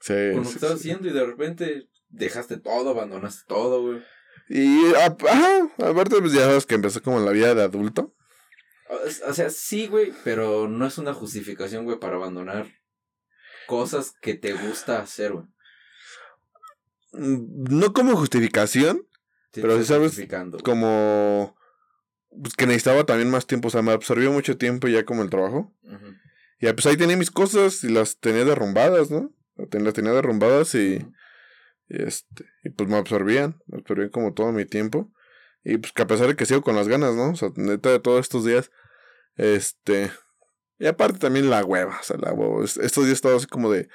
[0.00, 0.90] Sí, con lo que estabas sí.
[0.90, 4.02] haciendo y de repente dejaste todo, abandonaste todo, güey.
[4.50, 8.14] Y, ah, ajá, aparte, pues ya sabes que empezó como la vida de adulto.
[8.90, 12.66] O- O sea, sí, güey, pero no es una justificación, güey, para abandonar
[13.66, 15.46] cosas que te gusta hacer, güey.
[17.12, 19.06] Mm, No como justificación,
[19.52, 20.12] Pero sí sabes
[20.64, 21.56] como...
[22.42, 25.30] Pues que necesitaba también más tiempo, o sea, me absorbió mucho tiempo ya como el
[25.30, 25.72] trabajo.
[26.58, 29.32] Y ah, pues ahí tenía mis cosas y las tenía derrumbadas, ¿no?
[29.56, 31.06] Las tenía derrumbadas y,
[31.88, 35.12] y este, y pues me absorbían, me absorbían como todo mi tiempo.
[35.62, 37.30] Y pues que a pesar de que sigo con las ganas, ¿no?
[37.30, 38.72] O sea, neta de todos estos días,
[39.36, 40.10] este...
[40.78, 42.64] Y aparte también la hueva, o sea, la hueva.
[42.64, 43.88] Es- Estos días he estado así como de...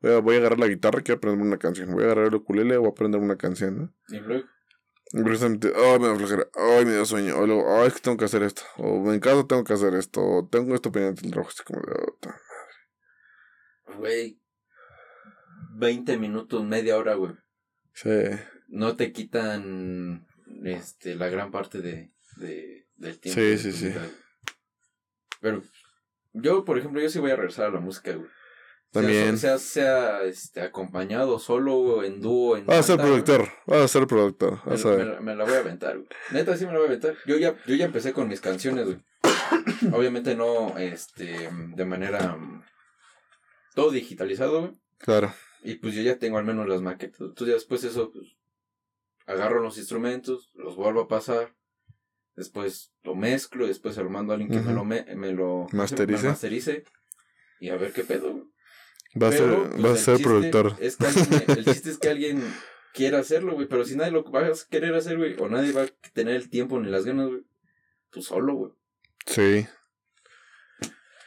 [0.00, 1.90] Voy a, voy a agarrar la guitarra, quiero aprender una canción.
[1.92, 3.94] Voy a agarrar el ukulele, voy a aprender una canción, ¿no?
[4.08, 4.44] Y luego,
[5.12, 8.00] Y precisamente, ay, me da flojera, ay, me da sueño, o luego, ay, es que
[8.00, 11.22] tengo que hacer esto, o en casa tengo que hacer esto, o tengo esto pendiente
[11.22, 12.40] del rojo, así como de, oh, ta-
[13.98, 14.40] güey,
[15.76, 17.32] 20 minutos, media hora, güey.
[17.92, 18.10] sí,
[18.68, 20.26] no te quitan
[20.64, 23.40] este la gran parte de, de del tiempo.
[23.40, 23.86] Sí, de sí, sí.
[23.88, 24.06] vida.
[25.40, 25.62] Pero
[26.34, 28.28] yo, por ejemplo, yo sí voy a regresar a la música, güey.
[28.90, 29.38] También.
[29.38, 34.06] Sea, sea, este, acompañado, solo, en dúo, en vas a ser productor, vas a ser
[34.06, 36.08] productor, a me la voy a aventar, güey.
[36.30, 37.16] Neta, sí me la voy a aventar.
[37.26, 38.98] Yo ya, yo ya empecé con mis canciones, güey.
[39.92, 42.36] Obviamente no, este, de manera...
[42.36, 42.62] mm,
[43.74, 44.72] Todo digitalizado, güey.
[44.98, 47.20] claro, Y pues yo ya tengo al menos las maquetas.
[47.20, 48.36] Entonces ya después eso, pues,
[49.26, 51.52] agarro los instrumentos, los vuelvo a pasar.
[52.36, 55.66] Después lo mezclo, después se lo mando a alguien que me lo, me, me lo
[55.72, 56.22] Masterice.
[56.24, 56.84] me masterice.
[57.60, 58.48] Y a ver qué pedo.
[59.14, 62.08] vas a ser, pues, vas a ser productor, Es que alguien- el chiste es que
[62.10, 62.42] alguien
[62.92, 63.68] quiera hacerlo, güey.
[63.68, 66.50] Pero si nadie lo va a querer hacer, güey, o nadie va a tener el
[66.50, 67.42] tiempo ni las ganas, güey,
[68.10, 68.72] pues solo, güey.
[69.26, 69.66] sí,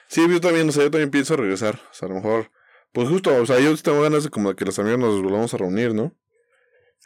[0.08, 2.52] sí, yo también, o sea, yo también pienso regresar, o sea, a lo mejor,
[2.93, 5.54] Pues justo, o sea, yo tengo ganas de como de que los amigos nos volvamos
[5.54, 6.15] a reunir, ¿no?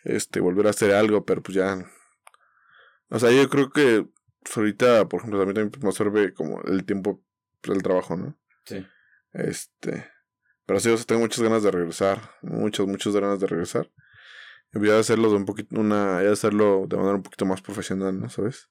[0.03, 1.85] Este, volver a hacer algo, pero pues ya.
[3.11, 4.07] O sea, yo creo que
[4.43, 7.21] pues, ahorita, por ejemplo, también me sirve como el tiempo
[7.61, 8.37] pues, del trabajo, ¿no?
[8.65, 8.85] Sí.
[9.33, 10.09] Este.
[10.65, 12.21] Pero sí, o sea, tengo muchas ganas de regresar.
[12.41, 13.91] Muchas, muchas ganas de regresar.
[14.73, 17.61] Y voy a hacerlo de un poquito, una, ya hacerlo de manera un poquito más
[17.61, 18.29] profesional, ¿no?
[18.29, 18.69] ¿Sabes?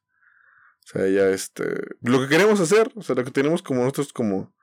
[0.84, 1.64] O sea, ya este.
[2.00, 4.54] Lo que queremos hacer, o sea, lo que tenemos como nosotros como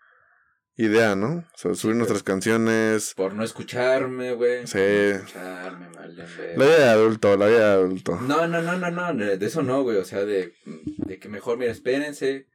[0.78, 1.44] idea, ¿no?
[1.54, 3.14] O sea, subir nuestras canciones.
[3.16, 4.66] Por no escucharme, güey.
[4.68, 4.78] Sí.
[4.78, 6.16] Por no escucharme, mal
[6.56, 8.16] La vida de adulto, la vida de adulto.
[8.22, 9.98] No, no, no, no, no, de eso no, güey.
[9.98, 12.48] O sea, de, de que mejor, mira, espérense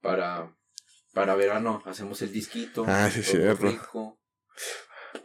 [0.00, 0.52] para,
[1.14, 2.84] para verano hacemos el disquito.
[2.86, 3.66] Ah, sí, cierto.
[3.66, 4.18] rico.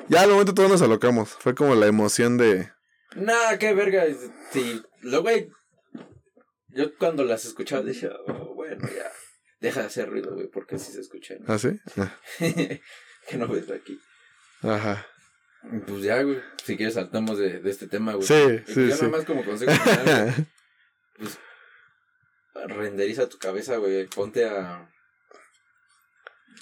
[0.07, 1.29] Ya al momento todos nos alocamos.
[1.29, 2.69] Fue como la emoción de.
[3.15, 4.05] Nah, qué verga.
[4.51, 5.49] Sí, lo güey.
[6.69, 9.09] Yo cuando las escuchaba decía, oh, bueno, ya.
[9.59, 11.35] Deja de hacer ruido, güey, porque así se escucha.
[11.39, 11.45] ¿no?
[11.53, 11.69] ¿Ah, sí?
[11.97, 13.99] Ah, que no ves aquí.
[14.61, 15.05] Ajá.
[15.87, 16.39] Pues ya, güey.
[16.63, 18.27] Si quieres saltamos de, de este tema, güey.
[18.27, 18.33] Sí,
[18.67, 19.05] Y sí, ya sí.
[19.05, 20.47] nada más como consejo final, güey,
[21.17, 21.39] pues
[22.67, 24.05] renderiza tu cabeza, güey.
[24.07, 24.89] Ponte a.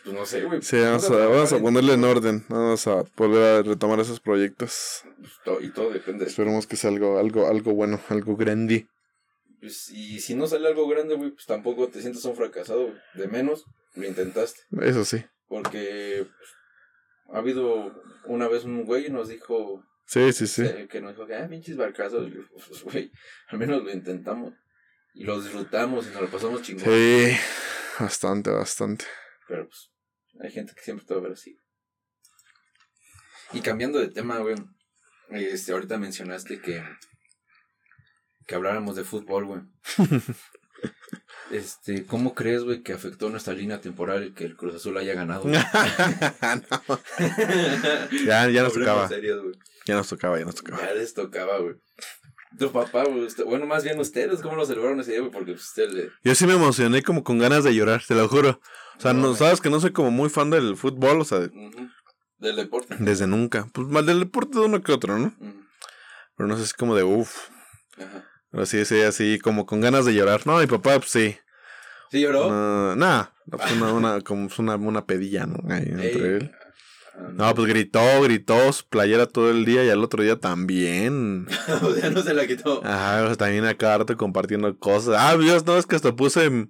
[0.04, 0.62] Pues no sé, güey.
[0.62, 2.46] Sí, vamos a, vamos a ponerle en orden.
[2.50, 5.04] Vamos a volver a retomar esos proyectos.
[5.20, 6.26] Pues, to- Y todo depende.
[6.26, 8.88] Esperemos que sea algo, algo, algo bueno, algo grande.
[9.64, 12.88] Pues, y si no sale algo grande, güey, pues tampoco te sientas un fracasado.
[12.88, 12.98] güey.
[13.14, 13.64] De menos,
[13.96, 14.60] lo intentaste.
[14.82, 15.24] Eso sí.
[15.48, 16.50] Porque pues,
[17.34, 20.64] ha habido una vez un güey y nos dijo Sí, sí, sí.
[20.90, 22.30] que nos dijo que, ah, pinches barcazos.
[22.68, 23.12] Pues, güey,
[23.48, 24.54] al menos lo intentamos.
[25.14, 26.84] Y lo disfrutamos y nos lo pasamos chingón.
[26.84, 27.32] Sí.
[27.98, 29.06] Bastante, bastante.
[29.48, 29.92] Pero pues,
[30.42, 31.58] hay gente que siempre te va a ver así.
[33.54, 34.56] Y cambiando de tema, güey.
[35.30, 36.84] Este, ahorita mencionaste que.
[38.48, 39.62] Que habláramos de fútbol, güey.
[41.52, 45.14] Este, ¿cómo crees, güey, que afectó nuestra línea temporal el que el Cruz Azul haya
[45.14, 45.44] ganado?
[48.26, 49.08] Ya, ya nos tocaba.
[49.08, 49.44] serios.
[49.86, 50.82] Ya nos tocaba, ya nos tocaba.
[50.84, 51.76] Ya les tocaba, güey.
[52.58, 53.28] Tu papá, güey.
[53.46, 55.32] bueno, más bien ustedes, ¿cómo lo celebraron ese día, güey?
[55.32, 56.10] Porque pues, usted le.
[56.24, 58.60] Yo sí me emocioné como con ganas de llorar, te lo juro.
[58.98, 61.40] O sea, No, sabes que no soy como muy fan del fútbol, o sea.
[62.38, 62.96] Del deporte.
[63.00, 63.68] desde nunca.
[63.74, 65.34] Pues mal del deporte de uno que otro, ¿no?
[66.36, 67.50] Pero no sé, es como de uff.
[67.98, 68.26] Ajá.
[68.54, 70.46] Pero sí, sí, así, como con ganas de llorar.
[70.46, 71.36] No, mi papá, pues sí.
[72.12, 72.52] ¿Sí lloró?
[72.52, 75.58] No, nah, no, pues una, una, como pues, una, una pedilla, ¿no?
[75.74, 76.52] Ahí entre él.
[77.16, 81.48] Ah, No, pues gritó, gritó su playera todo el día y al otro día también.
[81.82, 82.86] o sea, no se la quitó.
[82.86, 85.16] Ajá, sea, también a cada rato compartiendo cosas.
[85.18, 86.70] Ah, Dios, no, es que hasta puse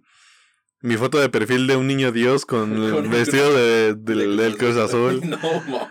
[0.80, 4.58] mi foto de perfil de un niño Dios con el vestido de, del, De del
[4.58, 5.22] Cruz Azul.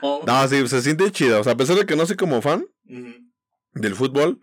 [0.02, 0.20] No.
[0.26, 1.38] No, sí, se siente chido.
[1.40, 2.64] O sea, a pesar de que no soy como fan
[3.74, 4.40] del fútbol,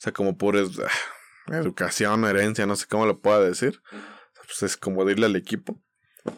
[0.00, 3.80] sea, como por es- ah, educación, herencia, no sé cómo lo pueda decir.
[4.46, 5.80] Pues es como de irle al equipo.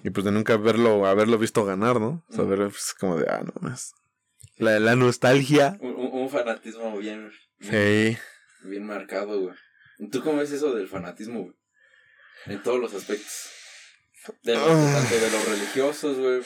[0.04, 2.24] Y pues de nunca verlo, haberlo visto ganar, ¿no?
[2.28, 3.92] O sea, ver, pues como de, ah, no más.
[4.56, 5.76] La, la nostalgia.
[5.80, 8.16] Un, un- fanatismo bien, Sí.
[8.64, 9.54] bien marcado, güey.
[10.12, 11.54] ¿Tú cómo ves eso del fanatismo, güey?
[12.46, 13.50] En todos los aspectos.
[14.44, 14.92] De los- Ah.
[15.00, 16.40] Tanto de los religiosos, güey.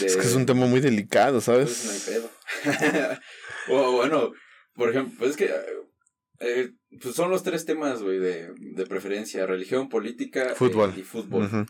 [0.00, 1.84] de- Es que es un tema muy delicado, Pues ¿sabes?
[1.84, 2.30] no hay pedo.
[3.68, 4.32] o bueno,
[4.74, 5.54] por ejemplo, pues es que
[6.40, 10.90] eh, pues son los tres temas, güey, de, de preferencia, religión, política Fútbol.
[10.90, 11.66] eh, y fútbol.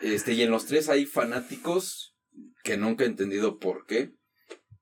[0.00, 2.16] Este, y en los tres hay fanáticos
[2.64, 4.12] que nunca he entendido por qué.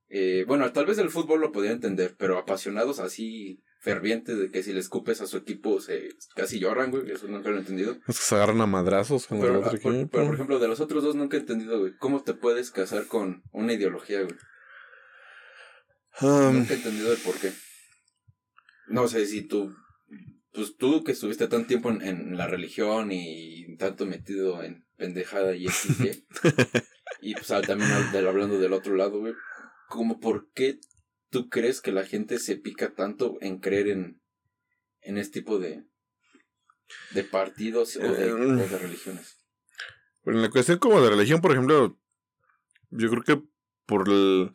[0.09, 4.63] Eh, bueno, tal vez el fútbol lo podía entender, pero apasionados así fervientes de que
[4.63, 7.93] si le escupes a su equipo se casi lloran, güey, eso nunca lo he entendido.
[8.07, 10.59] Es que se agarran a madrazos con el Pero, otro ah, por, pero, por ejemplo,
[10.59, 14.23] de los otros dos nunca he entendido, güey, cómo te puedes casar con una ideología,
[14.23, 14.35] güey.
[16.21, 17.53] Um, Nunca he entendido el por qué.
[18.89, 19.75] No sé si tú,
[20.53, 25.55] pues tú que estuviste tanto tiempo en, en la religión y tanto metido en pendejada
[25.57, 26.27] y X, Y,
[27.31, 29.35] y pues ah, también hablando del otro lado, güey,
[29.89, 30.79] como por qué
[31.31, 34.21] tú crees que la gente se pica tanto en creer en,
[35.01, 35.85] en este tipo de,
[37.13, 39.39] de partidos o de, Eh, o de religiones?
[40.25, 41.99] En la cuestión como de religión, por ejemplo,
[42.91, 43.43] yo creo que
[43.87, 44.53] por el...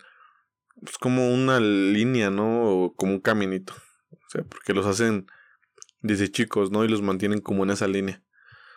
[0.81, 2.63] Es como una línea, ¿no?
[2.63, 3.75] O como un caminito.
[4.29, 5.25] O sea, porque los hacen
[6.01, 6.85] desde chicos, ¿no?
[6.85, 8.21] Y los mantienen como en esa línea.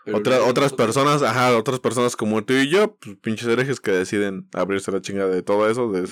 [0.04, 3.78] Pero Otra- luego otras personas, ajá, otras personas como tú y yo, pues pinches herejes
[3.80, 6.08] que deciden abrirse la chingada de todo eso, de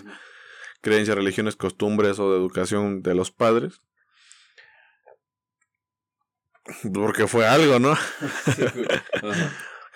[0.82, 3.80] creencias, religiones, costumbres o de educación de los padres.
[6.94, 7.94] Porque fue algo, ¿no?
[8.54, 8.64] Sí.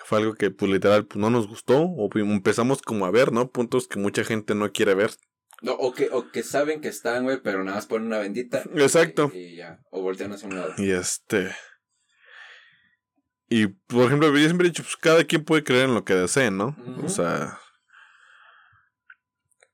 [0.07, 1.81] Fue algo que, pues, literal, pues, no nos gustó.
[1.81, 3.49] O pi- empezamos como a ver, ¿no?
[3.49, 5.11] Puntos que mucha gente no quiere ver.
[5.61, 8.63] No, o que, o que saben que están, güey, pero nada más ponen una bendita.
[8.75, 9.31] Exacto.
[9.33, 9.79] Y, y ya.
[9.89, 10.73] O voltean hacia un lado.
[10.77, 11.55] Y este...
[13.47, 16.15] Y, por ejemplo, yo siempre he dicho, pues, cada quien puede creer en lo que
[16.15, 16.75] desee, ¿no?
[17.03, 17.59] O sea...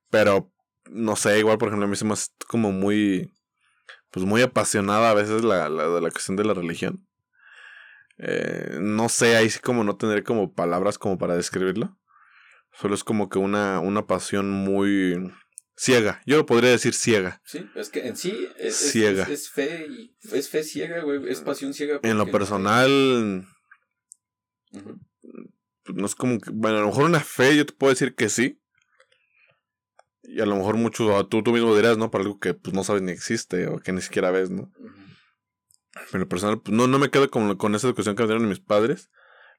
[0.10, 0.52] Pero,
[0.90, 3.34] no sé, igual, por ejemplo, a mí se me hace como muy,
[4.12, 7.08] pues muy apasionada a veces la, la, la cuestión de la religión.
[8.18, 11.98] Eh, no sé, ahí sí como no tendré como palabras como para describirlo.
[12.74, 15.34] Solo es como que una, una pasión muy
[15.82, 16.22] ciega.
[16.26, 17.42] Yo lo podría decir ciega.
[17.44, 19.24] Sí, es que en sí es, Ciega.
[19.24, 22.00] es, es fe y es fe ciega, güey, es pasión ciega.
[22.04, 23.46] En lo personal,
[25.94, 28.30] no es como que, bueno, a lo mejor una fe yo te puedo decir que
[28.30, 28.60] sí.
[30.24, 32.12] Y a lo mejor mucho, tú, tú mismo dirás, ¿no?
[32.12, 34.72] Para algo que pues no sabes ni existe o que ni siquiera ves, ¿no?
[35.94, 38.28] Pero en lo personal, pues no, no me quedo con, con esa educación que me
[38.30, 39.10] dieron mis padres,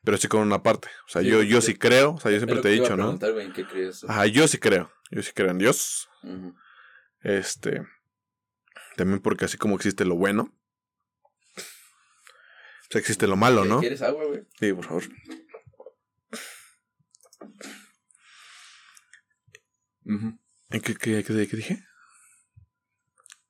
[0.02, 0.88] pero sí con una parte.
[1.06, 1.74] O sea, Sí, yo, yo sí.
[1.74, 3.18] creo, o sea, yo siempre te he dicho, ¿no?
[3.18, 4.04] güey, ¿en qué crees?
[4.04, 4.90] Ajá, yo sí creo.
[5.12, 6.08] Yo sí creo en Dios.
[7.20, 7.86] Este.
[8.96, 10.58] También porque así como existe lo bueno.
[11.54, 13.80] O sea, existe lo malo, ¿no?
[13.80, 14.46] ¿Quieres agua, güey?
[14.58, 15.02] Sí, por favor.
[20.04, 20.38] Ujú.
[20.70, 21.84] ¿En ¿Qué, qué, qué, qué dije?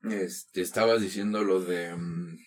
[0.03, 1.95] Este, estabas diciendo lo de.
[1.95, 2.39] mm,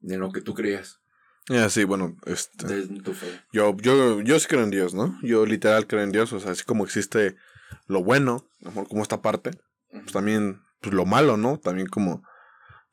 [0.00, 1.02] de lo que tú creías.
[1.50, 2.66] Ah, sí, bueno, este.
[2.66, 3.26] De tu fe.
[3.52, 5.18] Yo, yo, yo sí creo en Dios, ¿no?
[5.22, 6.32] Yo literal creo en Dios.
[6.32, 7.36] O sea, así como existe
[7.86, 8.46] lo bueno,
[8.88, 9.50] como esta parte,
[9.90, 11.58] pues también pues, lo malo, ¿no?
[11.58, 12.22] También como.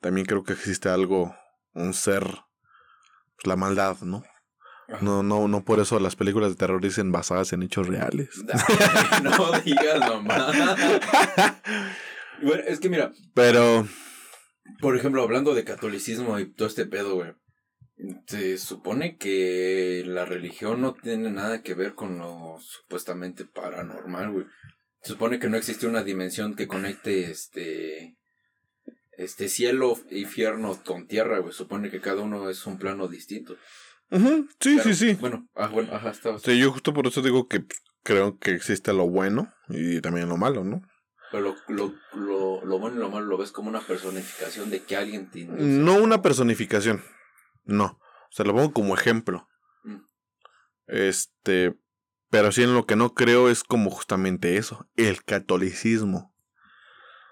[0.00, 1.34] También creo que existe algo,
[1.74, 2.24] un ser.
[2.24, 4.24] Pues la maldad, ¿no?
[5.00, 8.30] No, no, no por eso las películas de terror dicen basadas en hechos reales.
[9.22, 10.48] No digas mamá.
[12.42, 13.86] bueno, es que mira, Pero,
[14.80, 17.34] por ejemplo, hablando de catolicismo y todo este pedo, güey.
[18.26, 24.46] Se supone que la religión no tiene nada que ver con lo supuestamente paranormal, güey.
[25.02, 28.16] Se supone que no existe una dimensión que conecte este
[29.16, 31.52] este cielo, infierno con tierra, güey.
[31.52, 33.56] Supone que cada uno es un plano distinto.
[34.12, 35.14] ujú, sí, Pero, sí, sí.
[35.14, 36.38] Bueno, ah, bueno, ajá, estaba.
[36.38, 37.64] Sí, yo justo por eso digo que
[38.04, 40.82] creo que existe lo bueno y también lo malo, ¿no?
[41.32, 44.80] Pero lo, lo, lo, lo bueno y lo malo lo ves como una personificación de
[44.84, 45.62] que alguien induce.
[45.64, 47.02] No una personificación,
[47.68, 47.84] no.
[47.84, 49.48] O sea, lo pongo como ejemplo.
[49.84, 49.98] Mm.
[50.88, 51.78] Este,
[52.30, 56.34] pero sí en lo que no creo es como justamente eso, el catolicismo.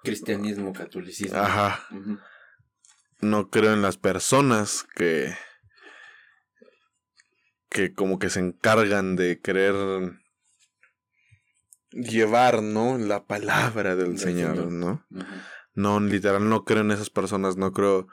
[0.05, 1.39] Cristianismo, catolicismo.
[1.39, 1.85] Ajá.
[3.21, 5.35] No creo en las personas que
[7.69, 9.75] que como que se encargan de querer
[11.91, 12.99] llevar, ¿no?
[12.99, 14.73] La palabra del Del Señor, Señor.
[14.73, 15.05] ¿no?
[15.75, 18.09] No, literal, no creo en esas personas, no creo.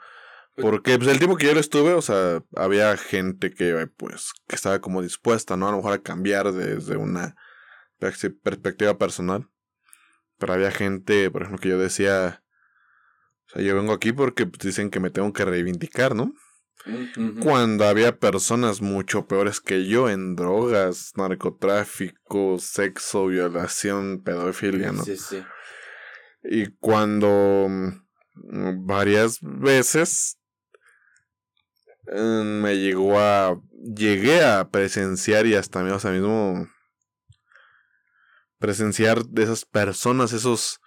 [0.56, 4.54] Porque pues, el tiempo que yo lo estuve, o sea, había gente que, pues, que
[4.54, 5.66] estaba como dispuesta, ¿no?
[5.68, 7.36] A lo mejor a cambiar desde una
[7.98, 9.48] perspectiva personal.
[10.38, 12.42] Pero había gente, por ejemplo, que yo decía,
[13.46, 16.32] o sea, yo vengo aquí porque pues, dicen que me tengo que reivindicar, ¿no?
[17.40, 25.02] Cuando había personas mucho peores que yo en drogas, narcotráfico, sexo, violación, pedofilia, ¿no?
[25.02, 25.42] Sí, sí.
[26.42, 30.38] Y cuando mm, varias veces
[32.06, 33.60] me llegó a.
[33.72, 36.68] Llegué a presenciar y hasta o sea, mismo.
[38.58, 40.80] Presenciar de esas personas, esos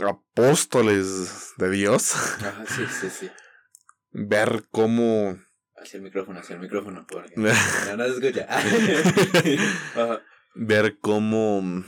[0.00, 2.14] apóstoles de Dios.
[2.14, 3.30] Ajá, sí, sí, sí.
[4.10, 5.38] Ver cómo.
[5.76, 7.06] Hacia el micrófono, hacia el micrófono.
[7.06, 7.48] Porque no,
[7.96, 8.48] no se escucha.
[10.54, 11.84] Ver cómo.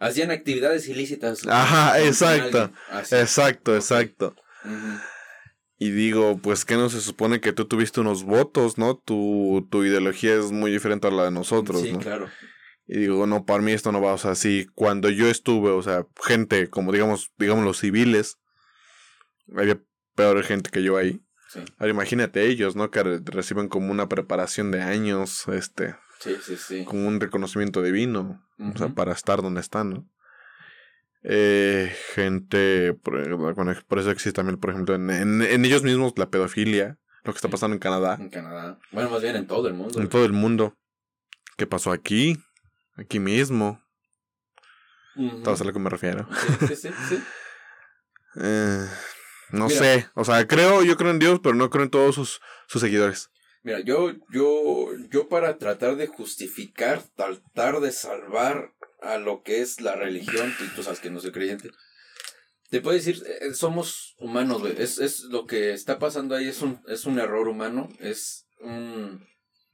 [0.00, 1.46] Hacían actividades ilícitas.
[1.46, 2.72] Ajá, exacto.
[2.90, 3.16] Así.
[3.16, 4.36] Exacto, exacto.
[5.78, 8.96] Y digo, pues que no se supone que tú tuviste unos votos, ¿no?
[8.96, 12.00] Tu, tu ideología es muy diferente a la de nosotros, Sí, ¿no?
[12.00, 12.28] claro.
[12.86, 15.82] Y digo, no, para mí esto no va, o sea, sí, cuando yo estuve, o
[15.82, 18.38] sea, gente, como digamos, digamos los civiles,
[19.56, 19.80] había
[20.14, 21.20] peor gente que yo ahí.
[21.50, 22.90] Sí, Ahora imagínate ellos, ¿no?
[22.90, 26.56] Que re- reciben como una preparación de años, este, sí, sí.
[26.56, 26.84] sí.
[26.84, 30.10] como un reconocimiento divino, o sea, para estar donde están, ¿no?
[31.22, 36.12] Eh, gente, por, bueno, por eso existe también, por ejemplo, en, en, en ellos mismos
[36.16, 38.78] la pedofilia, lo que está pasando en Canadá, En Canadá.
[38.92, 40.00] Bueno, más bien en todo el mundo.
[40.00, 40.74] en todo el mundo.
[41.56, 42.38] ¿Qué pasó aquí?
[42.96, 43.82] Aquí mismo.
[45.16, 45.44] Ujú.
[45.44, 46.28] ¿Sabes a lo que me refiero?
[46.60, 47.22] Sí, sí, sí, sí.
[48.40, 48.86] Eh,
[49.50, 49.78] no Mira.
[49.80, 50.08] sé.
[50.14, 53.30] O sea, creo, yo creo en Dios, pero no creo en todos sus, sus seguidores.
[53.64, 59.80] Mira, yo, yo, yo para tratar de justificar, tratar de salvar a lo que es
[59.80, 61.70] la religión, y tú sabes que no soy creyente,
[62.70, 64.74] te puedo decir, eh, somos humanos, güey.
[64.78, 69.26] Es, es lo que está pasando ahí, es un, es un error humano, es un,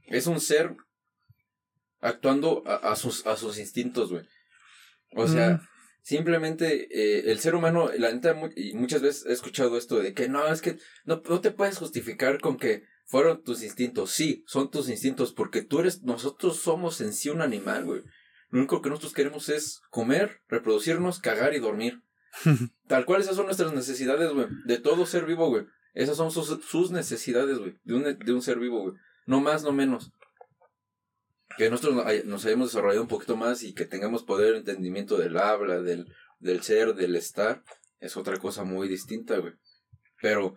[0.06, 0.76] es un ser
[2.00, 4.24] actuando a, a sus, a sus instintos, güey.
[5.16, 5.60] O sea, Mm.
[6.02, 10.28] simplemente eh, el ser humano, la neta, y muchas veces he escuchado esto de que
[10.28, 14.10] no, es que no, no te puedes justificar con que fueron tus instintos.
[14.10, 18.02] Sí, son tus instintos porque tú eres, nosotros somos en sí un animal, güey.
[18.50, 22.02] Lo único que nosotros queremos es comer, reproducirnos, cagar y dormir.
[22.88, 24.46] Tal cual esas son nuestras necesidades, güey.
[24.64, 25.66] De todo ser vivo, güey.
[25.94, 27.78] Esas son sus, sus necesidades, güey.
[27.84, 28.94] De un, de un ser vivo, güey.
[29.26, 30.12] No más, no menos.
[31.56, 35.80] Que nosotros nos hayamos desarrollado un poquito más y que tengamos poder, entendimiento del habla,
[35.80, 37.62] del, del ser, del estar,
[38.00, 39.54] es otra cosa muy distinta, güey.
[40.20, 40.54] Pero,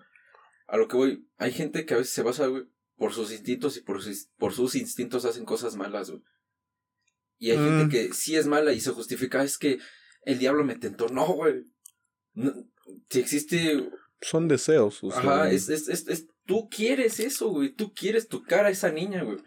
[0.67, 2.63] a lo que voy, hay gente que a veces se basa, güey,
[2.97, 6.23] por sus instintos y por sus, por sus instintos hacen cosas malas, güey.
[7.39, 7.89] Y hay gente Mm.
[7.89, 9.79] que sí es mala y se justifica, es que
[10.23, 11.07] el diablo me tentó.
[11.09, 11.63] No, güey.
[12.33, 12.53] No,
[13.09, 13.89] si existe
[14.21, 15.03] Son deseos.
[15.03, 17.73] o sea, Ajá, es, es, es, es- tú quieres eso, güey.
[17.73, 19.37] Tú quieres tocar a esa niña, güey.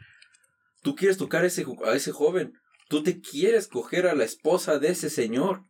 [0.83, 2.53] Tú quieres tocar a ese, a ese joven.
[2.89, 5.63] Tú te quieres coger a la esposa de ese señor.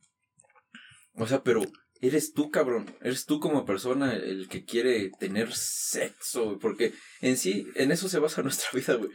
[1.14, 1.62] O sea, pero
[2.00, 2.94] eres tú, cabrón.
[3.02, 6.58] Eres tú como persona el que quiere tener sexo, güey.
[6.58, 9.10] Porque en sí, en eso se basa nuestra vida, güey.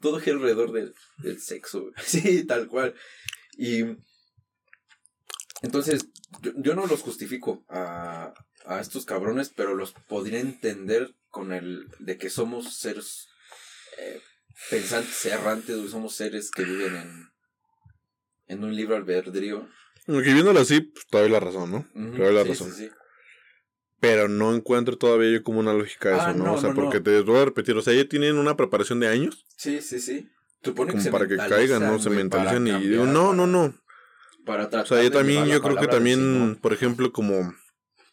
[0.00, 1.94] Todo gira alrededor del, del sexo, güey.
[2.04, 2.94] Sí, tal cual.
[3.56, 3.84] Y
[5.62, 6.06] entonces,
[6.42, 8.32] yo, yo no los justifico a,
[8.64, 13.28] a estos cabrones, pero los podría entender con el de que somos seres
[13.98, 14.20] eh,
[14.70, 17.28] pensantes, errantes, güey, somos seres que viven en,
[18.46, 19.68] en un libre albedrío.
[20.06, 21.78] Aunque viéndolo así, pues todavía la razón, ¿no?
[21.94, 22.72] Ujú, Todavía la sí, razón.
[22.72, 22.90] sí, sí.
[24.00, 26.44] Pero no encuentro todavía yo como una lógica de eso, Ah, ¿no?
[26.44, 26.80] no, O sea, no, no.
[26.82, 30.00] porque te voy a repetir, o sea, ya tienen una preparación de años Sí, sí,
[30.00, 30.28] sí.
[30.62, 31.98] Supone como se para que caigan, ¿no?
[31.98, 33.74] Se mentalizan y digo, no, no, no.
[34.46, 37.54] Para tratar O sea, yo también, yo creo que también, por ejemplo, como...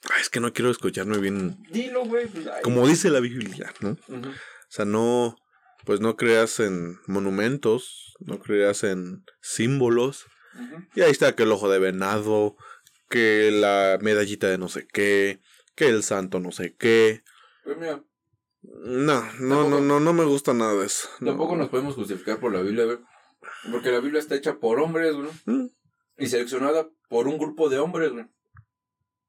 [0.09, 1.57] Ay, es que no quiero escucharme bien.
[1.71, 2.27] Dilo, güey.
[2.27, 2.47] pues.
[2.63, 3.91] Como dice la Biblia, ¿no?
[3.91, 4.21] O
[4.69, 5.37] sea, no...
[5.85, 10.25] Pues no creas en monumentos, no creas en símbolos.
[10.95, 12.57] Y ahí está que el ojo de venado,
[13.09, 15.39] que la medallita de no sé qué,
[15.77, 17.23] que el santo no sé qué.
[17.63, 18.03] Pues mira,
[18.63, 21.07] No, no, no, Tampoco- no, no me gusta nada de eso.
[21.21, 21.27] No.
[21.29, 22.97] Tampoco nos podemos justificar por la Biblia, güey.
[23.71, 25.29] Porque la Biblia está hecha por hombres, güey.
[25.45, 25.69] Mm.
[26.17, 28.25] Y seleccionada por un grupo de hombres, güey.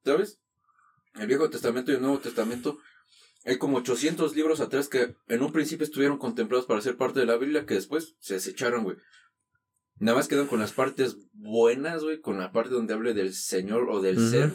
[0.04, 0.40] ¿Sabes?
[1.14, 2.78] El Viejo Testamento y el Nuevo Testamento.
[3.44, 7.26] Hay como 800 libros atrás que en un principio estuvieron contemplados para ser parte de
[7.26, 8.96] la Biblia que después se desecharon, güey.
[10.00, 12.20] Nada más quedan con las partes buenas, güey.
[12.20, 14.52] Con la parte donde hable del Señor o del ser.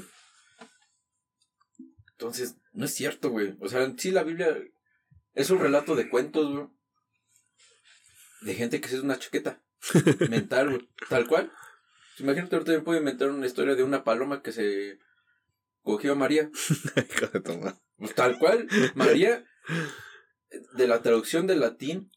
[2.17, 3.57] Entonces, no es cierto, güey.
[3.59, 4.57] O sea, sí, la Biblia
[5.33, 6.67] es un relato de cuentos, güey.
[8.41, 9.61] De gente que se es una chaqueta
[10.29, 10.89] mental, güey.
[11.09, 11.51] Tal cual.
[12.19, 14.99] Imagínate, ahorita me puedo inventar una historia de una paloma que se
[15.81, 16.49] cogió a María.
[17.95, 18.67] Pues tal cual.
[18.95, 19.45] María,
[20.73, 22.11] de la traducción del latín,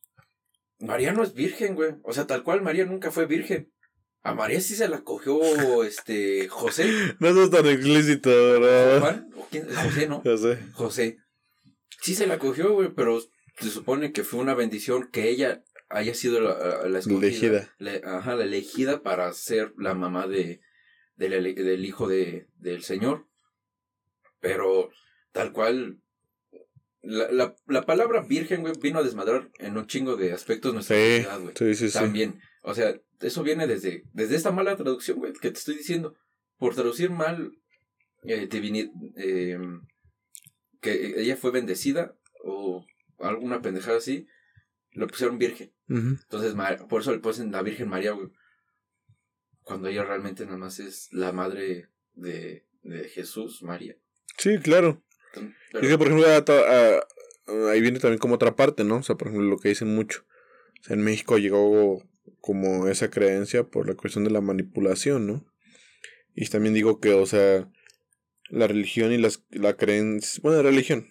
[0.79, 1.95] María no es virgen, güey.
[2.03, 3.73] O sea, tal cual, María nunca fue virgen.
[4.27, 6.87] A María sí se la cogió, este, José.
[7.21, 9.01] No es tan explícito, ¿verdad?
[9.01, 9.67] Juan, ¿o quién?
[9.75, 10.23] José, ¿no?
[10.25, 10.59] Ya sé.
[10.73, 11.19] José.
[12.03, 16.15] Sí se la cogió, güey, pero se supone que fue una bendición que ella haya
[16.15, 17.27] sido la, la escogida.
[17.29, 17.75] Elegida.
[17.79, 20.61] Le- ajá, la elegida para ser la mamá de,
[21.17, 23.27] del, hijo de, del Señor.
[24.41, 24.91] Pero
[25.33, 25.99] tal cual,
[27.03, 30.97] la, la, la palabra virgen, güey, vino a desmadrar en un chingo de aspectos nuestra
[30.97, 31.55] Sí, sociedad, güey.
[31.57, 31.99] sí, sí, sí.
[31.99, 32.41] También.
[32.63, 36.15] O sea, eso viene desde, desde esta mala traducción, güey, que te estoy diciendo.
[36.59, 37.53] Por traducir mal
[38.23, 39.59] eh, divini- eh,
[40.81, 42.85] que ella fue bendecida o
[43.19, 44.27] alguna pendejada así,
[44.93, 45.73] le pusieron virgen.
[45.89, 46.55] Entonces,
[46.89, 48.29] por eso le ponen la Virgen María, güey.
[49.63, 53.97] Cuando ella realmente nada más es la madre de, de Jesús, María.
[54.39, 55.03] Sí, claro.
[55.35, 57.01] Entonces, pero- que, por ejemplo, ah,
[57.71, 58.97] ahí viene también como otra parte, ¿no?
[58.99, 60.25] O sea, por ejemplo, lo que dicen mucho.
[60.81, 62.03] O sea, en México llegó
[62.41, 65.45] como esa creencia por la cuestión de la manipulación, ¿no?
[66.35, 67.71] Y también digo que, o sea,
[68.51, 70.41] la religión y las, la creencia...
[70.43, 71.09] Bueno, la religión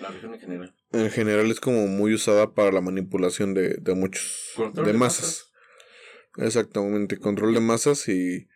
[0.00, 0.74] la religión en general.
[0.92, 4.52] en general es como muy usada para la manipulación de, de muchos...
[4.54, 5.50] Control de de masas.
[6.36, 8.46] Exactamente, control de masas y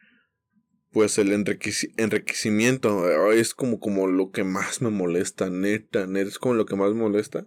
[0.92, 6.38] pues el enriqueci- enriquecimiento es como, como lo que más me molesta, neta, neta, es
[6.38, 7.46] como lo que más me molesta.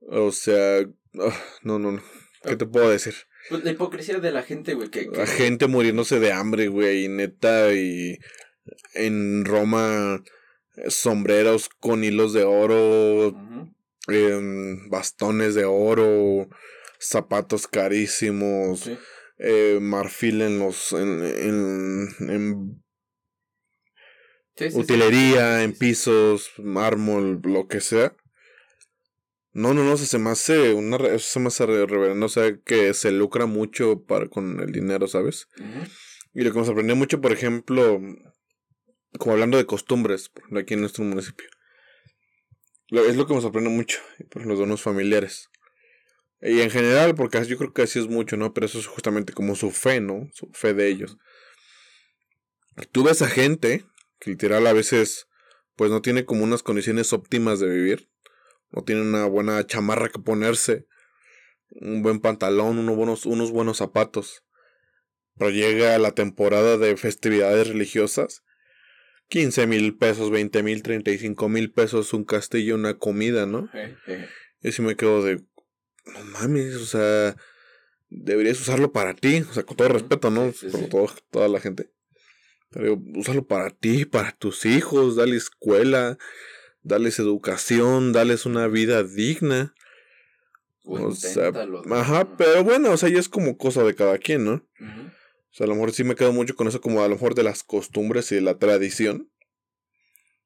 [0.00, 2.02] O sea, ah, no, no, no,
[2.42, 3.14] ¿qué te puedo decir?
[3.48, 5.08] Pues la hipocresía de la gente, güey, que...
[5.10, 8.18] que- La gente muriéndose de hambre, güey, neta, y
[8.94, 10.22] en Roma
[10.88, 13.34] sombreros con hilos de oro,
[14.08, 16.48] em, bastones de oro,
[16.98, 18.98] zapatos carísimos, Sí.
[19.38, 22.82] eh, marfil en los en, en, en
[24.56, 28.14] Sí, sí, utilería, en pisos, mármol, lo que sea.
[29.52, 32.56] No, no, no, se, me hace una eso se me hace re- reverendo, o sea,
[32.64, 35.48] que se lucra mucho para, con el dinero, ¿sabes?
[36.34, 38.00] Y lo que me sorprendió mucho, por ejemplo,
[39.18, 41.48] como hablando de costumbres, por ejemplo, aquí en nuestro municipio.
[42.90, 43.98] Lo- es lo que me sorprende mucho,
[44.30, 45.48] por los donos familiares.
[46.40, 48.54] Y en general, porque yo creo que así es mucho, ¿no?
[48.54, 50.28] Pero eso es justamente como su fe, ¿no?
[50.32, 51.18] Su fe de ellos.
[52.92, 53.84] Tú ves a gente
[54.20, 55.26] que literal a veces
[55.76, 58.09] pues no tiene como unas condiciones óptimas de vivir.
[58.70, 60.86] No tiene una buena chamarra que ponerse,
[61.70, 64.44] un buen pantalón, unos buenos, unos buenos zapatos.
[65.36, 68.44] Pero llega la temporada de festividades religiosas.
[69.28, 73.70] 15 mil pesos, 20 mil, 35 mil pesos, un castillo, una comida, ¿no?
[74.60, 75.36] Y así me quedo de,
[76.06, 77.36] no mames, o sea,
[78.08, 80.52] deberías usarlo para ti, o sea, con todo respeto, ¿no?
[80.90, 81.90] Por toda la gente.
[82.70, 86.18] Pero úsalo para ti, para tus hijos, dale escuela,
[86.82, 89.74] dales educación, dales una vida digna.
[90.84, 91.52] O, sea,
[91.90, 94.52] ajá, pero bueno, o sea, ya es como cosa de cada quien, ¿no?
[94.80, 97.34] O sea, a lo mejor sí me quedo mucho con eso como a lo mejor
[97.34, 99.30] de las costumbres y de la tradición.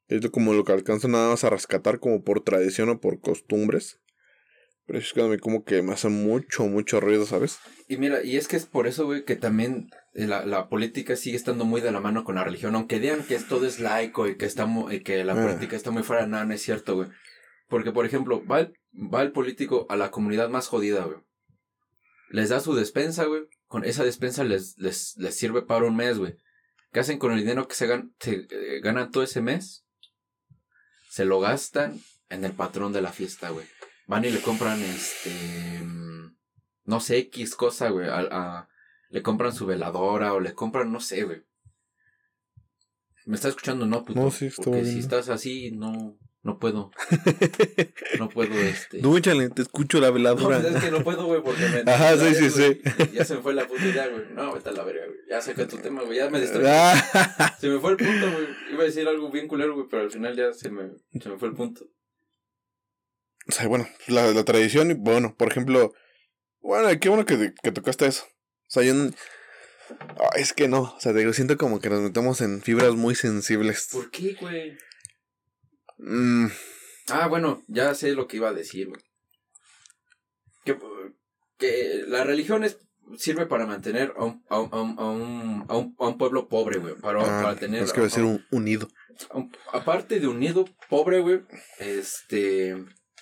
[0.09, 4.01] Es como lo que alcanzo nada más a rescatar como por tradición o por costumbres.
[4.87, 7.59] Pero es que como que me hace mucho, mucho ruido, ¿sabes?
[7.89, 11.17] Y mira, y es que es por eso, güey, que también eh, la, la, política
[11.17, 12.75] sigue estando muy de la mano con la religión.
[12.75, 15.43] Aunque digan que todo es laico y que, está y que la ah.
[15.43, 17.09] política está muy fuera, nada, no es cierto, güey.
[17.69, 21.19] Porque, por ejemplo, va el, va el político a la comunidad más jodida, güey.
[22.29, 23.43] Les da su despensa, güey.
[23.67, 26.37] Con esa despensa les, les, les sirve para un mes, güey.
[26.93, 27.89] ¿Qué hacen con el dinero que se,
[28.21, 29.87] se eh, ganan todo ese mes?
[31.09, 33.67] Se lo gastan en el patrón de la fiesta, güey
[34.07, 35.83] van y le compran este
[36.85, 38.69] no sé X cosa, güey, a,
[39.09, 41.43] le compran su veladora o le compran no sé, güey.
[43.27, 43.87] ¿Me está escuchando?
[43.87, 44.21] No, puto.
[44.21, 46.91] No, sí, Porque si estás así, no, no puedo.
[48.19, 49.01] no puedo, este.
[49.01, 50.59] No, échale, te escucho la veladora.
[50.59, 51.81] No, es que no puedo, güey, porque me.
[51.91, 52.81] Ajá, sí, sí, sí.
[53.15, 54.25] Ya se me fue la puta idea, güey.
[54.35, 55.19] No, vete a la verga, güey.
[55.31, 56.19] Ya saca tu tema, güey.
[56.19, 56.67] Ya me distraí.
[56.69, 57.57] Ah.
[57.59, 58.47] se me fue el punto, güey.
[58.73, 61.39] Iba a decir algo bien culero, güey, pero al final ya se me, se me
[61.39, 61.87] fue el punto
[63.49, 65.93] o sea, bueno, la, la tradición, bueno, por ejemplo,
[66.61, 68.25] bueno, qué bueno que, que tocaste eso.
[68.25, 68.95] O sea, yo
[70.37, 73.15] es que no, o sea, te digo, siento como que nos metemos en fibras muy
[73.15, 73.89] sensibles.
[73.93, 74.77] ¿Por qué, güey?
[75.99, 76.47] Mm.
[77.11, 79.01] Ah, bueno, ya sé lo que iba a decir, güey.
[80.65, 80.79] Que,
[81.59, 82.79] que la religión es,
[83.19, 86.79] sirve para mantener a un, a un, a un, a un, a un pueblo pobre,
[86.79, 86.95] güey.
[86.95, 87.83] Para, ah, para tener.
[87.83, 88.89] Es que va a ser un, unido.
[89.73, 91.43] Aparte de unido, pobre, güey.
[91.79, 92.75] Este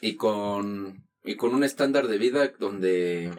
[0.03, 3.33] y con, y con un estándar de vida donde,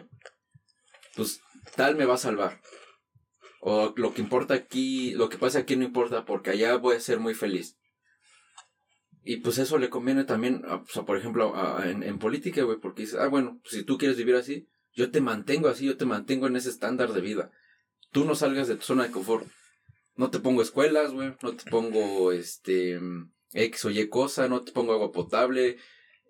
[1.14, 1.42] pues,
[1.76, 2.60] tal me va a salvar.
[3.60, 7.00] O lo que importa aquí, lo que pasa aquí no importa porque allá voy a
[7.00, 7.76] ser muy feliz.
[9.22, 13.02] Y pues eso le conviene también, o sea, por ejemplo, en, en, política, güey, porque
[13.02, 16.46] dices, ah, bueno, si tú quieres vivir así, yo te mantengo así, yo te mantengo
[16.46, 17.50] en ese estándar de vida.
[18.10, 19.46] Tú no salgas de tu zona de confort.
[20.16, 23.00] No te pongo escuelas, güey, no te pongo, este,
[23.52, 25.78] X o Y cosa, no te pongo agua potable,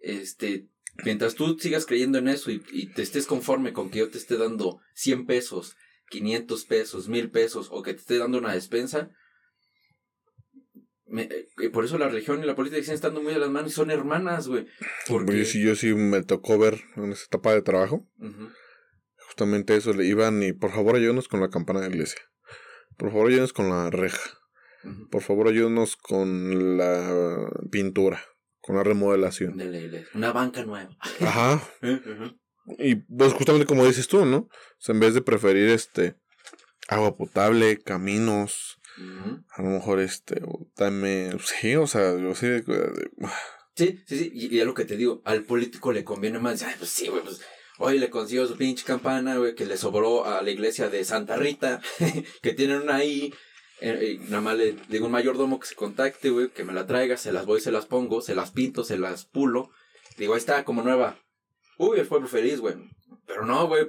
[0.04, 0.68] este,
[1.04, 2.60] mientras tú sigas creyendo en eso y,
[2.94, 5.76] te estés conforme con que yo te esté dando 100 pesos,
[6.10, 9.10] 500 pesos, 1000 pesos o que te esté dando una despensa,
[11.06, 13.72] me, eh, por eso la religión y la política siguen estando muy a las manos
[13.72, 14.66] y son hermanas, güey.
[15.06, 18.06] Porque si yo sí me tocó ver en esa etapa de trabajo,
[19.18, 22.20] justamente eso, le iban y por favor ayúdenos con la campana de la iglesia,
[22.96, 24.38] por favor ayúdenos con la reja,
[25.10, 28.24] por favor ayúdenos con la pintura
[28.64, 29.60] con la remodelación.
[30.14, 30.96] Una banca nueva.
[31.20, 31.62] Ajá.
[32.78, 34.36] y pues justamente como dices tú, ¿no?
[34.38, 36.16] O sea, en vez de preferir este
[36.88, 38.80] agua potable, caminos,
[39.50, 40.40] a lo mejor este,
[40.76, 42.46] dame, sí, o sea, yo sí.
[43.76, 46.74] Sí, sí, sí, y, es lo que te digo, al político le conviene más, ay,
[46.78, 47.40] pues sí, güey, pues
[47.78, 51.36] Hoy le consiguió su pinche campana, güey, que le sobró a la iglesia de Santa
[51.36, 51.82] Rita,
[52.42, 53.34] que tienen una ahí,
[53.86, 57.18] eh, nada más le digo un mayordomo que se contacte, güey, que me la traiga,
[57.18, 59.70] se las voy, se las pongo, se las pinto, se las pulo.
[60.16, 61.18] Digo, ahí está, como nueva.
[61.76, 62.76] Uy, el pueblo feliz, güey.
[63.26, 63.86] Pero no, güey,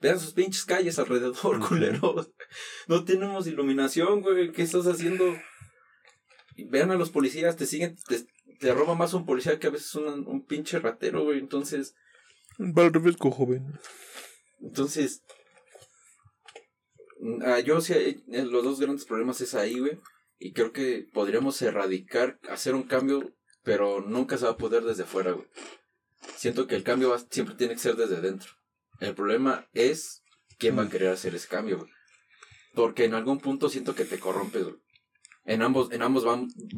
[0.00, 2.30] vean sus pinches calles alrededor, culeros.
[2.86, 4.50] No tenemos iluminación, güey.
[4.52, 5.24] ¿Qué estás haciendo?
[6.56, 7.96] Vean a los policías, te siguen,
[8.60, 11.38] te, roba más un policía que a veces un, un pinche ratero, güey.
[11.38, 11.94] Entonces.
[12.58, 13.78] Va refresco, joven.
[14.62, 15.22] Entonces,
[17.42, 19.98] Ah, yo sí, eh, los dos grandes problemas es ahí, güey.
[20.38, 25.04] Y creo que podríamos erradicar, hacer un cambio, pero nunca se va a poder desde
[25.04, 25.46] fuera, güey.
[26.36, 28.50] Siento que el cambio siempre tiene que ser desde dentro.
[29.00, 30.22] El problema es
[30.58, 30.90] quién va a mm.
[30.90, 31.90] querer hacer ese cambio, güey.
[32.74, 34.76] Porque en algún punto siento que te corrompes, güey.
[35.44, 36.24] En ambos, en ambos,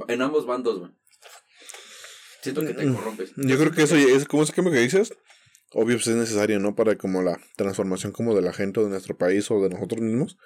[0.09, 0.93] en ambos bandos, güey.
[2.43, 3.33] Siento que te mm, corrompes.
[3.37, 5.13] Yo creo que eso, es como ese cambio que dices,
[5.77, 6.75] obvio pues es necesario, ¿no?
[6.75, 10.39] Para como la transformación como de la gente de nuestro país o de nosotros mismos.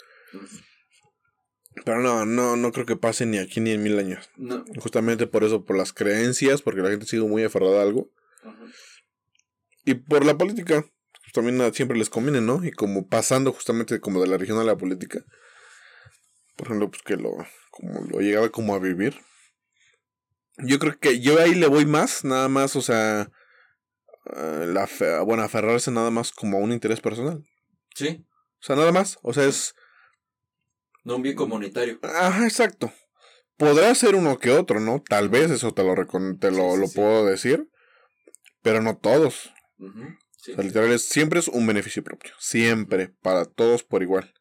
[1.85, 4.29] Pero no, no, no creo que pase ni aquí ni en mil años.
[4.37, 4.65] No.
[4.81, 8.11] Justamente por eso, por las creencias, porque la gente sigue muy aferrada a algo.
[9.85, 10.85] Y por la política.
[11.23, 12.65] pues, también siempre les conviene, ¿no?
[12.65, 15.25] Y como pasando justamente como de la región a la política.
[16.57, 17.31] Por ejemplo, pues que lo,
[17.71, 19.15] como lo llegaba como a vivir.
[20.59, 23.31] Yo creo que yo ahí le voy más, nada más, o sea,
[24.37, 27.45] eh, la fe- bueno, aferrarse nada más como a un interés personal.
[27.95, 28.25] Sí,
[28.61, 29.75] O sea, nada más, o sea, es...
[31.05, 31.99] no un bien comunitario.
[32.03, 32.93] Ajá, exacto.
[33.57, 35.03] Podrá ser uno que otro, ¿no?
[35.07, 36.95] Tal vez eso te lo, recon- te lo, Sí, sí, lo sí.
[36.97, 37.69] puedo decir,
[38.63, 39.53] pero no todos.
[40.37, 40.53] Sí.
[40.53, 42.33] O sea, literal, es- siempre es un beneficio propio.
[42.39, 44.33] Siempre, para todos por igual.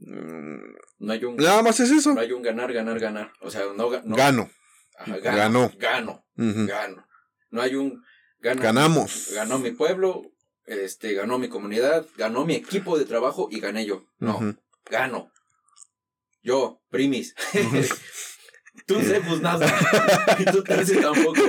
[0.00, 2.14] Mm, No hay un, Nada más es eso.
[2.14, 3.32] no hay un ganar, ganar, ganar.
[3.40, 4.50] O sea, no, no Gano.
[4.98, 5.70] Ajá, Ganó.
[5.70, 6.24] gano, Gano.
[6.36, 6.66] Ujú.
[6.66, 7.06] Gano.
[7.50, 8.02] No hay un
[8.40, 9.30] gana- Ganamos.
[9.34, 10.22] Ganó mi pueblo,
[10.66, 14.04] este, ganó mi comunidad, ganó mi equipo de trabajo y gané yo.
[14.18, 14.56] No, Ujú.
[14.90, 15.32] gano.
[16.42, 17.34] Yo, primis.
[18.86, 19.66] tú sé, pues nada.
[20.38, 21.42] y tú terces tampoco.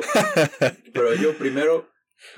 [0.94, 1.90] Pero yo primero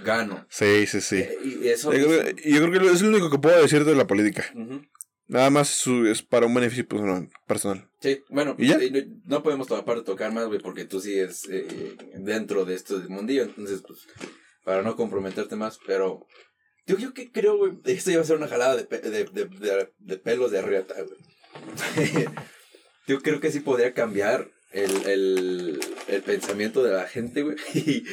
[0.03, 0.45] gano.
[0.49, 1.17] Sí, sí, sí.
[1.17, 1.93] Eh, Y eso.
[1.93, 4.45] Yo creo, yo creo que es lo único que puedo decir de la política.
[5.27, 7.29] Nada más es, su- es para un beneficio personal.
[7.47, 7.89] personal.
[8.01, 8.75] Sí, bueno, ¿Y ya?
[8.81, 13.07] eh, no, podemos aparte tocar más, güey, porque tú sigues eh, dentro de esto del
[13.07, 13.99] mundillo, entonces, pues,
[14.63, 16.25] para no comprometerte más, pero
[16.85, 19.89] yo, yo que creo, güey, esto iba a ser una jalada de, pe- de, de,
[19.99, 21.17] de- pelos de arriata, güey.
[23.07, 27.57] yo creo que sí podría cambiar el, el, el pensamiento de la gente, güey.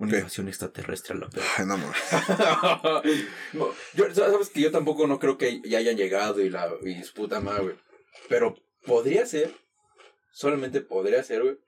[0.00, 1.44] Una invasión extraterrestre a la perra.
[1.56, 1.76] Ay, no.
[3.52, 7.02] No, yo, sabes que yo tampoco no creo que ya hayan llegado y la y
[7.02, 7.76] su puta madre, güey.
[8.28, 8.54] Pero
[8.86, 9.52] podría ser,
[10.30, 11.58] solamente podría ser, güey.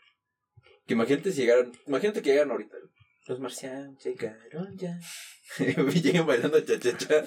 [0.87, 2.77] Que imagínate si llegaran, imagínate que llegan ahorita.
[2.79, 2.90] güey.
[3.27, 4.99] Los marcianos llegaron ya.
[5.59, 7.25] llegan bailando cha-cha-cha.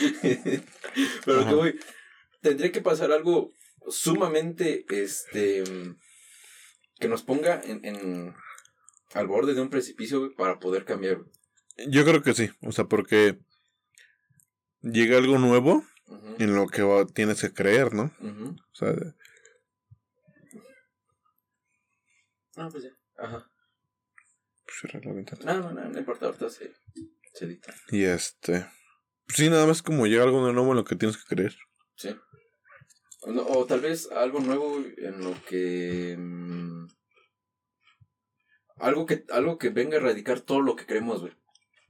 [1.24, 1.48] Pero Ajá.
[1.48, 1.74] que, güey,
[2.42, 3.52] tendría que pasar algo
[3.88, 5.64] sumamente, este,
[6.98, 8.34] que nos ponga en, en
[9.14, 11.18] al borde de un precipicio, güey, para poder cambiar.
[11.88, 12.50] Yo creo que sí.
[12.62, 13.38] O sea, porque
[14.82, 15.84] llega algo nuevo
[16.38, 18.12] en lo que va- tienes que creer, ¿no?
[18.20, 18.92] O sea,
[22.56, 22.90] Ah, pues ya.
[23.16, 23.49] Ajá.
[24.80, 25.44] Pues.
[25.44, 26.72] No, no, no, no importa, ahorita se,
[27.34, 27.74] se edita.
[27.90, 28.66] Y este.
[29.26, 31.56] pues sí, nada más como llega algo nuevo en lo que tienes que creer.
[31.96, 32.16] Sí.
[33.22, 36.16] O, no- o tal vez algo nuevo en lo que.
[36.18, 36.86] mm,
[38.78, 41.34] algo que algo que venga a erradicar todo lo que creemos, güey.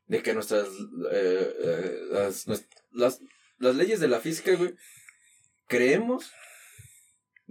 [0.07, 0.66] De que nuestras.
[1.12, 2.47] eh, eh, las,
[2.91, 3.20] las,
[3.59, 4.74] las leyes de la física, güey.
[5.68, 6.33] Creemos.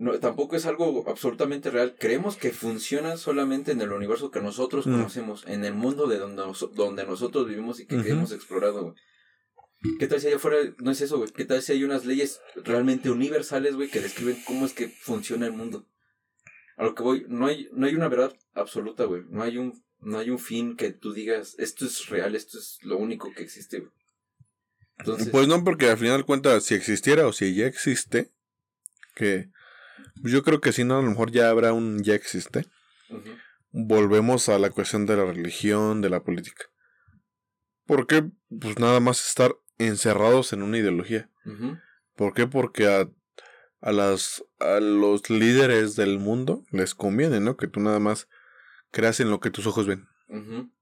[0.02, 1.98] No, tampoco es algo absolutamente real.
[2.00, 4.92] Creemos que funcionan solamente en el universo que nosotros Mm.
[4.92, 8.96] conocemos, en el mundo de donde, nos- donde nosotros vivimos y que, hemos explorado, güey.
[10.00, 11.30] ¿Qué tal si allá afuera no es eso, güey?
[11.32, 15.46] ¿Qué tal si hay unas leyes realmente universales, güey, que describen cómo es que funciona
[15.46, 15.86] el mundo?
[16.78, 19.24] A lo que voy, no hay, no hay una verdad absoluta, güey.
[19.30, 22.80] No hay un, no hay un fin que tú digas, esto es real, esto es
[22.84, 23.92] lo único que existe, güey.
[25.00, 28.32] Entonces, Pues no, porque al final de cuentas, si existiera o si ya existe,
[29.16, 29.50] que
[30.24, 32.66] yo creo que si no, a lo mejor ya habrá un ya existe.
[33.72, 36.66] Volvemos a la cuestión de la religión, de la política.
[37.86, 38.24] ¿Por qué?
[38.60, 41.30] Pues nada más estar encerrados en una ideología.
[42.16, 42.48] ¿Por qué?
[42.48, 43.10] Porque a,
[43.82, 47.58] a, las, a los líderes del mundo les conviene, ¿no?
[47.58, 48.28] Que tú nada más
[48.92, 50.08] creas en lo que tus ojos ven.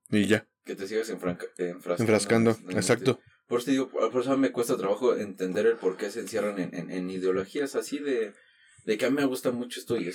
[0.10, 1.54] Y ya, que te sigas enfrascando.
[1.58, 2.52] enfrascando.
[2.52, 3.20] en- en- Exacto.
[3.48, 6.74] Por eso, digo, por eso me cuesta trabajo entender el por qué se encierran en,
[6.76, 8.34] en, en ideologías así de,
[8.88, 10.10] de que a mí me gusta mucho esto y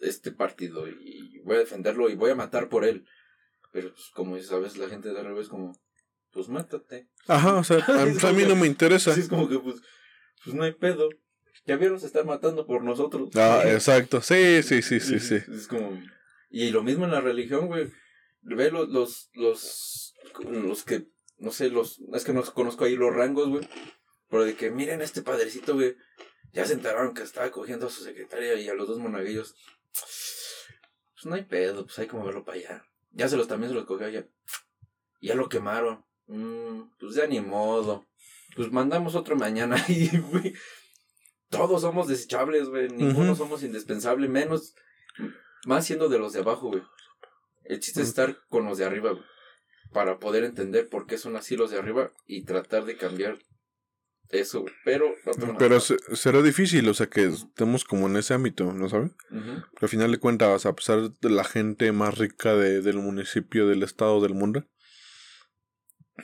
[0.00, 3.06] este, partido y voy a defenderlo y voy a matar por él.
[3.72, 5.78] Pero pues como veces la gente de al revés como,
[6.32, 7.08] pues mátate.
[7.28, 9.12] Ajá, o sea, a, Es a mí no me interesa.
[9.12, 9.76] Así es como que pues,
[10.42, 11.08] pues no hay pedo.
[11.66, 13.30] Ya vieron, se están matando por nosotros.
[13.36, 14.20] Ah, exacto.
[14.20, 15.36] Sí, sí, sí, sí, sí.
[15.36, 15.96] Es como...
[16.50, 17.92] Y lo mismo en la religión, güey.
[18.42, 21.06] Ve los, los, los, los que,
[21.38, 23.68] no sé, los, es que no conozco ahí los rangos, güey.
[24.28, 25.94] Pero de que miren a este padrecito, güey.
[26.54, 29.56] Ya se enteraron que estaba cogiendo a su secretaria y a los dos monaguillos.
[29.92, 32.86] Pues no hay pedo, pues hay como verlo para allá.
[33.10, 34.24] Ya se los también se los cogió allá.
[35.20, 36.04] Y ya lo quemaron.
[36.28, 38.06] Mm, pues ya ni modo.
[38.54, 40.54] Pues mandamos otro mañana y, güey.
[41.48, 42.88] Todos somos desechables, güey.
[42.88, 44.76] Ninguno somos indispensable, menos.
[45.66, 46.82] Más siendo de los de abajo, güey.
[47.64, 49.24] El chiste es estar con los de arriba, güey.
[49.92, 53.38] Para poder entender por qué son así los de arriba y tratar de cambiar
[54.30, 54.74] eso, güey.
[54.84, 55.14] Pero.
[55.58, 59.12] Pero se- será difícil, o sea, que estemos como en ese ámbito, ¿no sabes?
[59.30, 59.62] Ujú.
[59.72, 63.66] Porque al final de cuentas, a pesar de la gente más rica de- del municipio,
[63.68, 64.64] del estado, del mundo,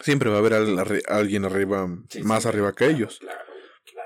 [0.00, 3.18] siempre va a haber al- alguien arriba, Sí, más sí, arriba que claro, ellos.
[3.20, 3.40] Claro,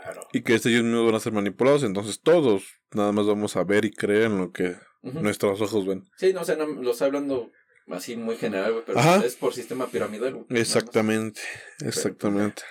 [0.04, 0.20] claro.
[0.32, 3.64] Y que estos ellos mismos van a ser manipulados, entonces todos nada más vamos a
[3.64, 6.04] ver y creer en lo que nuestros ojos ven.
[6.16, 7.50] Sí, no, o sea, no, lo está hablando
[7.88, 9.24] así muy general, güey, pero Ajá.
[9.24, 10.60] es por sistema piramidal, güey.
[10.60, 11.40] Exactamente,
[11.80, 12.62] exactamente.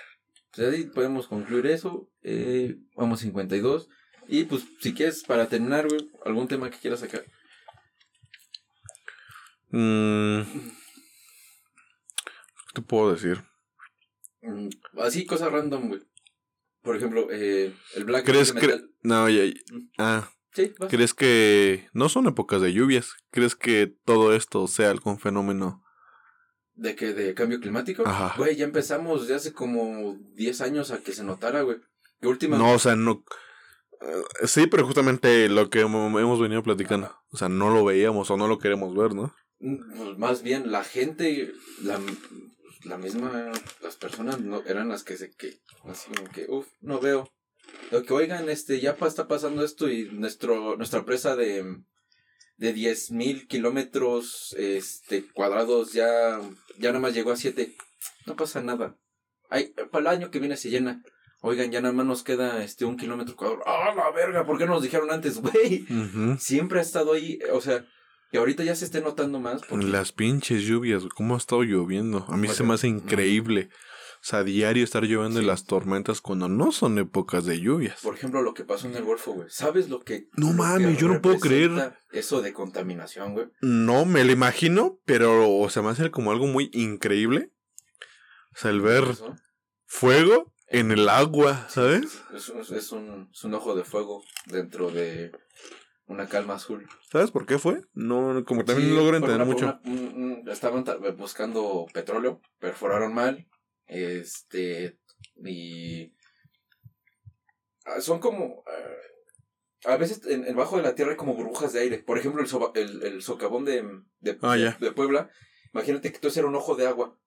[0.54, 2.08] Pues ahí podemos concluir eso.
[2.22, 3.88] Eh, vamos 52.
[4.28, 7.24] Y pues, si quieres, para terminar, güey, algún tema que quieras sacar.
[9.70, 10.42] Mm,
[12.66, 13.42] ¿Qué te puedo decir?
[14.42, 16.02] Mm, Así, cosas random, güey.
[16.82, 18.80] Por ejemplo, eh, el black ¿Crees metal.
[18.82, 19.08] que...
[19.08, 19.52] No, ya, ya-
[19.98, 20.88] Ah, Sí, vas.
[20.88, 23.14] ¿crees que no son épocas de lluvias?
[23.32, 25.82] ¿Crees que todo esto sea algún fenómeno?
[26.74, 27.12] ¿De qué?
[27.14, 28.02] ¿De cambio climático?
[28.06, 28.34] Ajá.
[28.36, 31.78] Güey, ya empezamos ya hace como 10 años a que se notara, güey.
[32.20, 32.58] Que última...
[32.58, 33.24] No, o sea, no...
[34.00, 37.14] eh, sí, pero justamente lo que hemo- hemos venido platicando.
[37.30, 39.34] O sea, no lo veíamos o no lo queremos ver, ¿no?
[39.60, 41.52] Mm, pues, más bien, la gente,
[41.82, 42.00] la,
[42.84, 43.52] la misma,
[43.82, 47.30] las personas no eran las que se que, así como que, uff, no veo.
[47.92, 51.64] Lo que oigan, este, ya está pasando esto y nuestro, nuestra presa de,
[52.56, 56.40] de 10 mil kilómetros, este, cuadrados ya,
[56.78, 57.74] ya nada más llegó a 7.
[58.26, 58.96] No pasa nada.
[59.50, 61.02] Ay, para el año que viene se llena.
[61.40, 63.62] Oigan, ya nada más nos queda, este, un kilómetro cuadrado.
[63.66, 64.46] ¡Ah, la verga!
[64.46, 65.86] ¿Por qué no nos dijeron antes, güey?
[66.38, 67.84] Siempre ha estado ahí, o sea,
[68.32, 69.60] que ahorita ya se esté notando más.
[69.68, 72.24] Porque Las pinches lluvias, ¿cómo ha estado lloviendo?
[72.28, 73.68] A mí se me hace increíble.
[74.26, 78.00] Sea, a diario estar lloviendo las tormentas cuando no son épocas de lluvias.
[78.02, 79.48] Por ejemplo, lo que pasó en el Golfo, güey.
[79.50, 80.28] ¿Sabes lo que.
[80.36, 81.94] No mames, yo no puedo creer.
[82.12, 83.46] Eso de contaminación, güey.
[83.60, 87.50] No, me lo imagino, pero o sea, me hace como algo muy increíble.
[88.54, 89.04] O sea, el ver
[89.86, 92.22] fuego en el agua, ¿sabes?
[92.34, 95.32] Es, un- es un, es un ojo de fuego dentro de
[96.06, 96.86] una calma azul.
[97.10, 97.80] ¿Sabes por qué fue?
[97.94, 99.64] No, como también Sí, no logro entender una- mucho.
[99.66, 103.46] una- un- un- estaban ta- buscando petróleo, perforaron mal.
[103.86, 104.98] Este.
[105.44, 106.12] Y.
[107.86, 108.62] ah, Son como.
[108.66, 111.98] ah, a veces en, en bajo de la tierra hay como burbujas de aire.
[111.98, 113.82] Por ejemplo, el, soba- el, el socavón de,
[114.20, 115.30] de, Ah, de Puebla.
[115.74, 117.18] Imagínate que todo era un ojo de agua.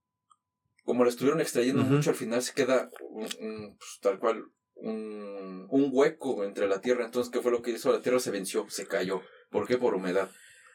[0.83, 4.45] Como lo estuvieron extrayendo mucho, al final se queda un- un, pues, tal cual
[4.75, 7.05] un, un hueco entre la tierra.
[7.05, 7.91] Entonces, ¿qué fue lo que hizo?
[7.91, 9.21] La tierra se venció, se cayó.
[9.51, 9.77] ¿Por qué?
[9.77, 10.29] Por humedad.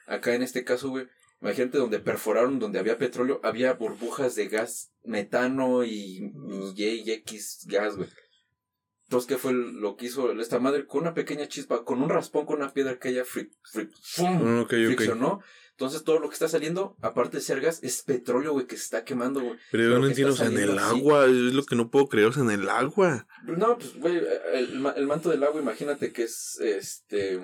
[0.07, 1.07] Acá en este caso, güey,
[1.43, 6.33] imagínate donde perforaron, donde había petróleo, había burbujas de gas metano y,
[6.75, 8.09] y Y X gas, güey.
[9.05, 10.87] Entonces, ¿qué fue lo que hizo esta madre?
[10.87, 14.39] Con una pequeña chispa, con un raspón, con una piedra que ella fri- fri- ¡fum!
[14.43, 14.87] Ah, ok, ok.
[14.95, 15.43] friccionó.
[15.73, 18.85] Entonces, todo lo que está saliendo, aparte de ser gas, es petróleo, güey, que se
[18.85, 19.59] está quemando, güey.
[19.71, 20.99] Pero yo no entiendo, o sea, en el así.
[20.99, 23.27] agua, es lo que no puedo creer, o sea, en el agua.
[23.45, 24.17] No, pues, güey,
[24.55, 27.39] el, el manto del agua, imagínate que es, este,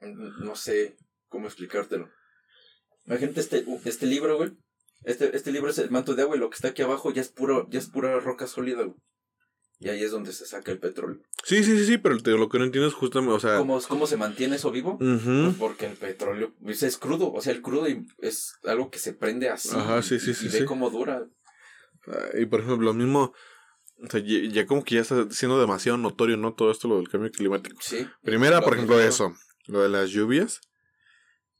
[0.00, 0.96] no sé
[1.28, 2.08] cómo explicártelo.
[3.08, 4.52] Imagínate este, este libro, güey.
[5.04, 7.22] Este, este libro es el manto de agua y lo que está aquí abajo ya
[7.22, 8.96] es puro, ya es pura roca sólida, güey.
[9.80, 11.20] Y ahí es donde se saca el petróleo.
[11.44, 13.58] Sí, sí, sí, sí, pero te- lo que no entiendo es justamente, o sea...
[13.58, 14.98] ¿Cómo, cómo se mantiene eso vivo?
[14.98, 17.86] Pues porque el petróleo pues, es crudo, o sea, el crudo
[18.18, 19.70] es algo que se prende así.
[19.72, 20.64] Ajá, sí, sí, y, sí, y ve sí.
[20.64, 21.28] cómo dura.
[22.08, 23.32] Ah, Y por ejemplo, lo mismo,
[24.02, 26.54] o sea, ya, ya como que ya está siendo demasiado notorio, ¿no?
[26.54, 27.78] Todo esto, lo del cambio climático.
[27.80, 28.04] Sí.
[28.22, 29.32] Primera, por ejemplo, eso,
[29.66, 30.60] lo de las lluvias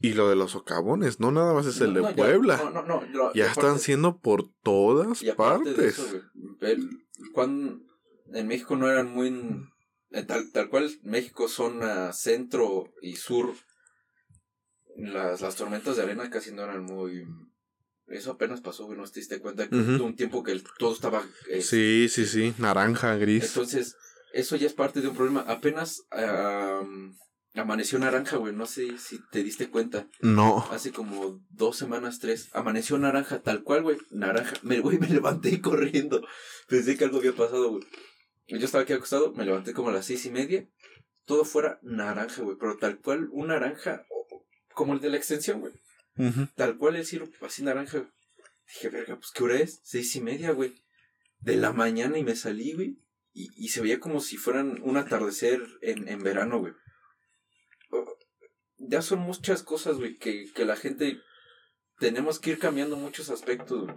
[0.01, 2.57] y lo de los socavones, no nada más es el No, de no, ya- Puebla.
[2.59, 5.99] no, no, no, lo- ya aparte- están siendo por todas Y aparte de partes.
[5.99, 6.89] eso, güey, el-
[7.33, 7.83] cuan-
[8.33, 9.33] en México no eran muy...
[10.27, 13.53] Tal, tal cual, México zona centro y sur,
[14.97, 17.25] las, las tormentas de arena casi no eran muy...
[18.07, 20.95] Eso apenas pasó, güey, no te diste cuenta que hubo un tiempo que el- todo
[20.95, 21.23] estaba...
[21.51, 23.45] eh, sí, sí, sí, naranja, gris.
[23.45, 23.97] Entonces,
[24.33, 25.41] eso ya es parte de un problema.
[25.47, 26.03] Apenas
[27.55, 30.07] amaneció naranja, güey, no sé si te diste cuenta.
[30.21, 30.67] No.
[30.71, 34.55] Hace como dos semanas, tres, amaneció naranja, tal cual, güey, naranja.
[34.63, 36.27] Me, güey, me levanté corriendo.
[36.69, 37.85] Pensé que algo había pasado, güey.
[38.49, 40.67] Yo estaba aquí acostado, me levanté como a las seis y media.
[41.25, 44.07] Todo fuera naranja, güey, pero tal cual un naranja
[44.73, 45.73] como el de la extensión, güey.
[46.57, 47.99] Tal cual el cielo, así naranja.
[47.99, 48.11] güey.
[48.67, 49.81] Dije, verga, pues ¿qué hora es?
[49.85, 50.75] Seis y media, güey.
[51.41, 52.99] De la mañana y me salí, güey.
[53.33, 56.73] Y, y se veía como si fueran un atardecer en, en verano, güey.
[58.79, 61.21] Ya son muchas cosas, güey, que, que la gente
[61.99, 63.95] tenemos que ir cambiando muchos aspectos, güey.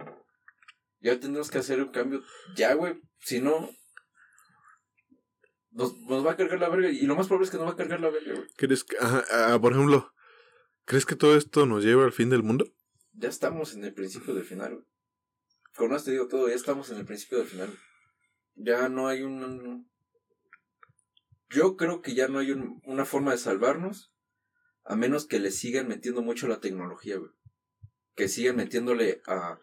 [1.00, 2.22] Ya tenemos que hacer un cambio.
[2.56, 3.00] Ya, güey.
[3.20, 3.70] Si no,
[5.70, 6.90] nos, nos va a cargar la verga.
[6.90, 8.48] Y lo más probable es que nos va a cargar la verga, güey.
[8.56, 10.12] ¿Crees que, ajá, ah, por ejemplo,
[10.84, 12.66] ¿crees que todo esto nos lleva al fin del mundo?
[13.12, 14.86] Ya estamos en el principio del final, güey.
[15.76, 17.78] Con esto te digo todo, ya estamos en el principio del final.
[18.54, 19.90] Ya no hay un...
[21.48, 24.11] Yo creo que ya no hay un- una forma de salvarnos,
[24.84, 27.30] a menos que le sigan metiendo mucho la tecnología, güey.
[28.14, 29.58] Que sigan metiéndole a,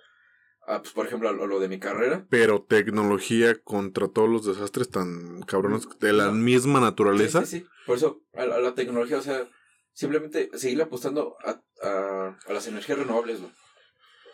[0.67, 2.25] a pues, por ejemplo, a lo, a lo de mi carrera.
[2.29, 6.33] Pero tecnología contra todos los desastres tan cabrones de la No.
[6.33, 7.45] misma naturaleza.
[7.45, 7.67] Sí, sí, sí.
[7.85, 9.47] Por eso, a, la- a la tecnología, o sea,
[9.93, 13.51] simplemente seguir apostando a, a, a las energías renovables, güey.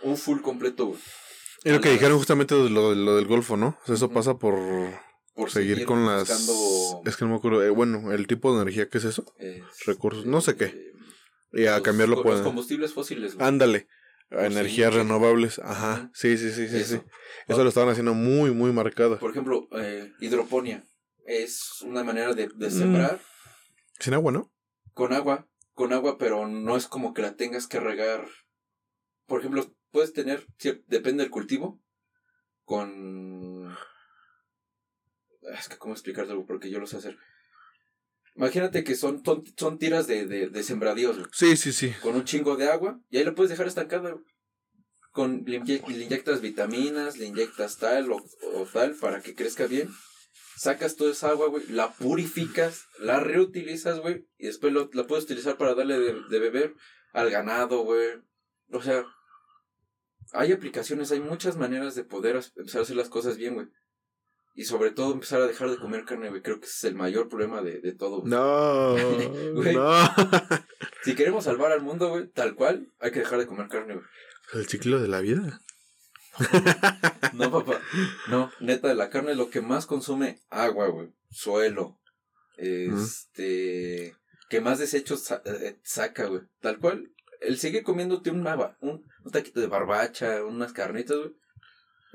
[0.03, 0.99] Un full completo, güey.
[1.63, 3.77] Lo que dijeron justamente lo, de lo del Golfo, ¿no?
[3.81, 4.53] O sea, eso pasa por,
[5.36, 6.29] Por seguir, con las...
[6.29, 7.63] buscando, Es que no me acuerdo.
[7.63, 9.25] eh, bueno, el tipo de energía, ¿qué es eso?
[9.38, 10.65] eh, recursos, no sé qué.
[10.65, 10.93] eh,
[11.53, 12.43] Y a los- cambiarlo Los pueden...
[12.43, 13.45] combustibles fósiles, güey.
[13.47, 13.88] Ándale.
[14.31, 15.07] A Por energías seguir.
[15.07, 15.59] renovables.
[15.59, 16.09] Ajá.
[16.13, 16.95] Sí, sí, sí, sí, sí.
[16.95, 17.05] Eso.
[17.47, 19.19] Eso lo estaban haciendo muy, muy marcado.
[19.19, 20.83] Por ejemplo, eh, hidroponía.
[21.25, 22.71] Es una manera de, de Mm.
[22.71, 23.21] sembrar
[23.99, 24.51] Sin agua, ¿no?
[24.93, 28.25] con agua, con agua, pero no es como que la tengas que regar.
[29.27, 30.45] Por ejemplo, puedes tener,
[30.88, 31.81] depende del cultivo,
[32.63, 33.75] con...
[35.58, 37.18] Es que cómo explicártelo, porque yo lo sé hacer.
[38.36, 41.93] Imagínate que son, son, son tiras de, de, de sembradíos, güey, Sí, sí, sí.
[42.02, 44.24] con un chingo de agua, y ahí lo puedes dejar estancada, güey.
[45.12, 48.18] Con, le, inye- le inyectas vitaminas, le inyectas tal o,
[48.54, 49.89] o tal para que crezca bien.
[50.58, 55.24] Sacas toda esa agua, güey, la purificas, la reutilizas, güey, y después lo- la puedes
[55.26, 56.74] utilizar para darle de, de beber
[57.14, 58.10] al ganado, güey.
[58.72, 59.06] O sea,
[60.34, 63.68] hay aplicaciones, hay muchas maneras de poder as- empezar a hacer las cosas bien, güey.
[64.58, 66.41] Y sobre todo empezar a dejar de comer carne, güey.
[66.41, 68.22] Creo que ese es el mayor problema de, de todo.
[68.22, 68.32] güey.
[68.32, 68.95] No.
[69.56, 69.76] Güey.
[69.76, 69.91] no.
[71.03, 74.06] Si queremos salvar al mundo, güey, tal cual, hay que dejar de comer carne, güey.
[74.53, 75.62] El ciclo de la vida.
[77.34, 77.80] No, papá.
[78.30, 81.10] No, neta, la carne es lo que más consume agua, güey.
[81.30, 81.99] Suelo.
[82.58, 84.16] Este.
[84.49, 86.41] Que más desechos sa- eh, saca, güey.
[86.62, 87.12] Tal cual.
[87.41, 91.36] El seguir comiéndote ba- un, un taquito de barbacha, unas carnitas, güey.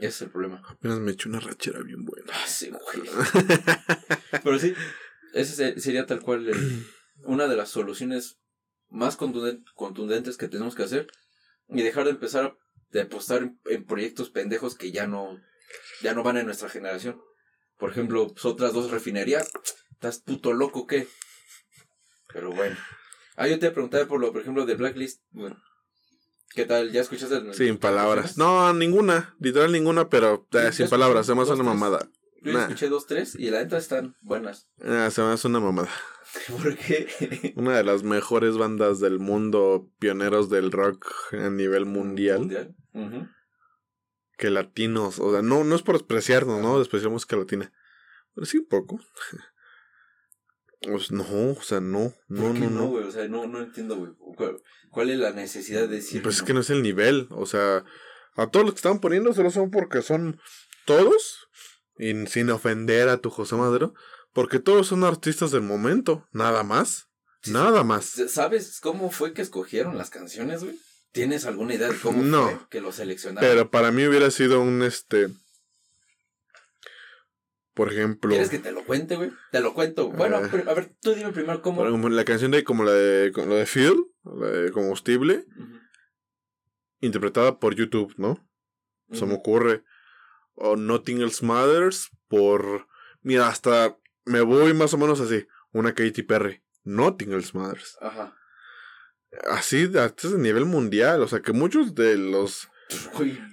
[0.01, 0.62] Ese es el problema.
[0.68, 2.32] Apenas me eché una rachera bien buena.
[2.34, 3.09] Ah, sí, güey.
[4.44, 4.74] Pero sí,
[5.34, 6.86] ese se- sería tal cual el-
[7.24, 8.38] una de las soluciones
[8.88, 11.07] más contundent- contundentes que tenemos que hacer
[11.68, 12.57] y dejar de empezar a
[12.90, 15.38] de apostar en, en proyectos pendejos que ya no
[16.03, 17.20] ya no van en nuestra generación.
[17.78, 19.53] Por ejemplo, pues, otras dos refinerías,
[19.92, 21.07] estás puto loco qué.
[22.32, 22.76] Pero bueno.
[23.36, 25.62] Ah, yo te preguntaba por lo, por ejemplo, de Blacklist, bueno.
[26.55, 26.90] ¿Qué tal?
[26.92, 27.36] ¿Ya escuchaste?
[27.36, 28.36] el- Sin palabras.
[28.36, 29.34] No, ninguna.
[29.40, 31.28] Literal ninguna, pero eh, sin palabras.
[31.28, 32.09] escuché Además dos, una mamada.
[32.42, 32.62] Yo Nah.
[32.62, 34.68] escuché dos, tres y la neta están buenas.
[34.82, 35.88] Ah, se me hace una mamada.
[36.48, 37.07] ¿Por qué?
[37.57, 42.74] Una de las mejores bandas del mundo, pioneros del rock a nivel mundial.
[42.94, 43.28] Ujú.
[44.38, 45.18] Que latinos.
[45.18, 46.78] O sea, no, no es por despreciarnos, ¿no?
[46.78, 47.72] Despreciamos que latina.
[48.34, 49.01] Pero sí un poco.
[50.83, 52.14] Pues no, o sea, no.
[52.28, 53.05] No, ¿Por qué no, no, güey?
[53.05, 54.12] O sea, no, no entiendo, güey.
[54.37, 57.28] ¿Cuál, cuál es la necesidad de decir Pues es que no es el nivel.
[57.31, 57.85] O sea,
[58.37, 60.41] a todos los que están poniendo solo son porque son
[60.87, 61.49] todos.
[61.99, 63.93] Y sin ofender a tu José Madero.
[64.33, 66.26] Porque todos son artistas del momento.
[66.33, 67.09] Nada más.
[67.43, 68.07] Sí, Nada más.
[68.28, 70.78] ¿Sabes cómo fue que escogieron las canciones, güey?
[71.12, 72.45] ¿Tienes alguna idea de cómo No.
[72.49, 73.49] fue que lo seleccionaron?
[73.49, 75.28] Pero para mí hubiera sido un este.
[77.74, 78.30] Por ejemplo.
[78.30, 79.30] ¿Quieres que te lo cuente, güey?
[79.52, 80.10] Te lo cuento.
[80.10, 80.48] Bueno, Eh.
[80.50, 81.84] pero, a ver, tú dime primero cómo...
[82.08, 85.44] la canción de como la de, como la de Fuel, la de combustible,
[87.00, 88.46] interpretada por YouTube, ¿no?
[89.12, 89.82] Se me ocurre.
[90.54, 92.86] O Nothing Else Matters por...
[93.22, 95.46] Mira, hasta me voy más o menos así.
[95.72, 96.62] Una Katy Perry.
[96.84, 97.96] Nothing Else Matters.
[98.00, 98.36] Ajá.
[99.48, 101.22] Así, de nivel mundial.
[101.22, 102.68] O sea, que muchos de los...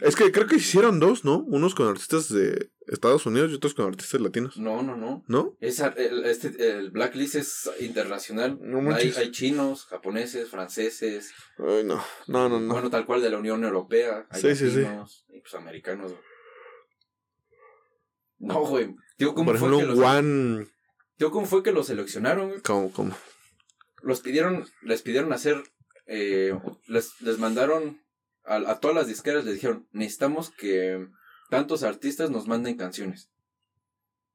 [0.02, 1.40] Es que creo que hicieron dos, ¿no?
[1.40, 4.58] Unos con artistas de Estados Unidos y otros con artistas latinos.
[4.58, 5.24] no, no, no.
[5.28, 5.58] ¿No?
[5.60, 8.58] Esa, el, este, el Blacklist es internacional.
[8.62, 11.34] No hay, hay chinos, japoneses, franceses.
[11.58, 12.04] Ay, no.
[12.28, 12.74] No, no, no.
[12.74, 14.28] Bueno, tal cual de la Unión Europea.
[14.30, 14.86] Hay Sí, sí, sí.
[15.30, 16.14] y pues americanos.
[18.40, 18.96] No, güey.
[19.18, 20.68] Digo, ¿cómo por fue ejemplo, que un los, One...
[21.32, 22.62] ¿cómo fue que lo seleccionaron, güey?
[22.62, 23.18] ¿Cómo, cómo?
[24.02, 25.64] Los pidieron, les pidieron hacer,
[26.06, 28.00] eh, les, les mandaron
[28.48, 31.08] a, a todas las disqueras, les dijeron, necesitamos que
[31.50, 33.30] tantos artistas nos manden canciones.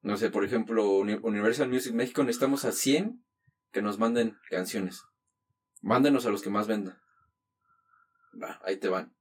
[0.03, 3.25] No sé, por ejemplo, Uni- Universal Music México, necesitamos a 100
[3.73, 5.03] que nos manden canciones.
[5.81, 6.99] Mándenos a los que más vendan.
[8.41, 9.15] Va, ahí te van.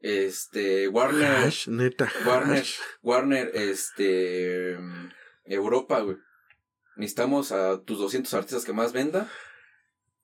[0.00, 2.10] Este, Warner, Hash, neta.
[2.26, 2.58] Warner.
[2.60, 2.78] hash.
[3.02, 4.76] Warner, este,
[5.44, 6.16] Europa, güey.
[6.96, 9.30] Necesitamos a tus 200 artistas que más venda.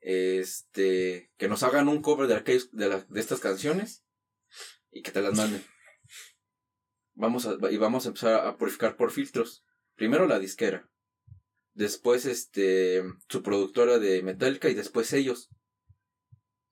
[0.01, 4.05] Este, que nos hagan un cover de, aquellos- de, la- de estas canciones
[4.91, 5.63] y que te las manden.
[7.15, 9.65] Vamos a, y vamos a empezar a purificar por filtros.
[9.97, 10.89] Primero la disquera.
[11.75, 15.51] Después, este, su productora de Metallica y después ellos.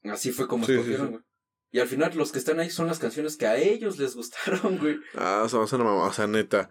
[0.04, 1.12] Así fue como Sí, escogieron, sí.
[1.12, 1.24] güey.
[1.72, 4.78] Y al final los que están ahí son las canciones que a ellos les gustaron,
[4.78, 4.98] güey.
[5.14, 5.60] Ah, o sea.
[5.60, 6.70] O sea, neta.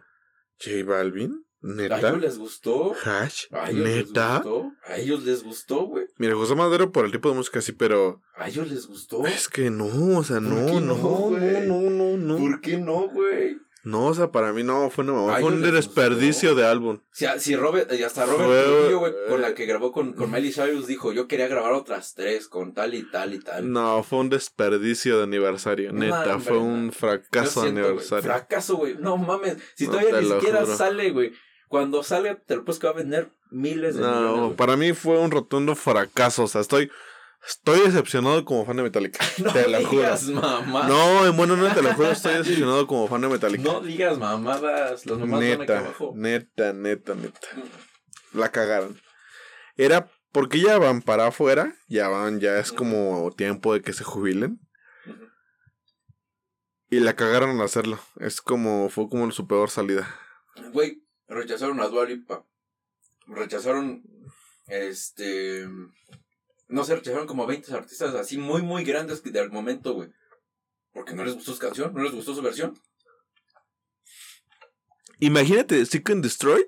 [0.63, 1.45] J Balvin.
[1.91, 2.93] A ellos les gustó.
[3.03, 3.45] Hash.
[3.51, 4.35] A ellos les Neta.
[4.35, 4.71] gustó.
[4.87, 6.05] A ellos les gustó, güey.
[6.17, 8.21] Mira, José Madero por el tipo de música sí, pero.
[8.35, 9.25] A ellos les gustó.
[9.25, 11.67] Es que no, o sea, ¿Por no, no, no, no, güey?
[11.67, 12.37] no, no, no.
[12.37, 13.57] ¿Por qué no, güey?
[13.83, 15.05] No, o sea, para mí no, fue.
[15.05, 16.61] Ay, Fue no un desperdicio gustó.
[16.61, 16.99] de álbum.
[17.11, 19.41] Si, si Robert, y hasta Robert Trujillo, güey, con eh.
[19.43, 22.95] la que grabó con, con Miley Cyrus, dijo, yo quería grabar otras tres con tal
[22.95, 23.71] y tal y tal.
[23.71, 25.93] No, fue un desperdicio de aniversario.
[25.93, 26.63] No, Neta, fue no.
[26.63, 28.23] un fracaso de aniversario.
[28.23, 28.95] Fracaso, güey.
[28.99, 29.57] No mames.
[29.75, 30.77] Si No, todavía ni siquiera juro.
[30.77, 31.31] sale, güey.
[31.67, 34.01] Cuando salga, te lo puedes que va a vender miles de.
[34.01, 36.43] No, para mí fue un rotundo fracaso.
[36.43, 36.91] O sea, estoy,
[37.47, 39.25] estoy decepcionado como fan de Metallica.
[39.43, 40.01] No te lo juro.
[40.01, 40.89] digas mamadas.
[40.89, 43.63] No, en bueno, no te lo juro, estoy decepcionado como fan de Metallica.
[43.63, 45.05] No digas mamadas.
[45.05, 46.13] Las van aquí neta, abajo.
[46.15, 47.47] neta, neta, neta.
[48.33, 48.99] La cagaron.
[49.77, 54.03] Era porque ya van para afuera, ya van, ya es como tiempo de que se
[54.03, 54.59] jubilen.
[56.89, 57.99] Y la cagaron al hacerlo.
[58.19, 60.13] Es como, fue como su peor salida.
[60.71, 62.45] Güey, rechazaron a Dua Lipa.
[63.27, 64.03] Rechazaron,
[64.67, 65.67] este...
[66.67, 70.09] No sé, rechazaron como 20 artistas así muy, muy grandes que del momento, güey.
[70.93, 72.79] Porque no les gustó su canción, no les gustó su versión.
[75.19, 76.67] Imagínate Seek and Destroyed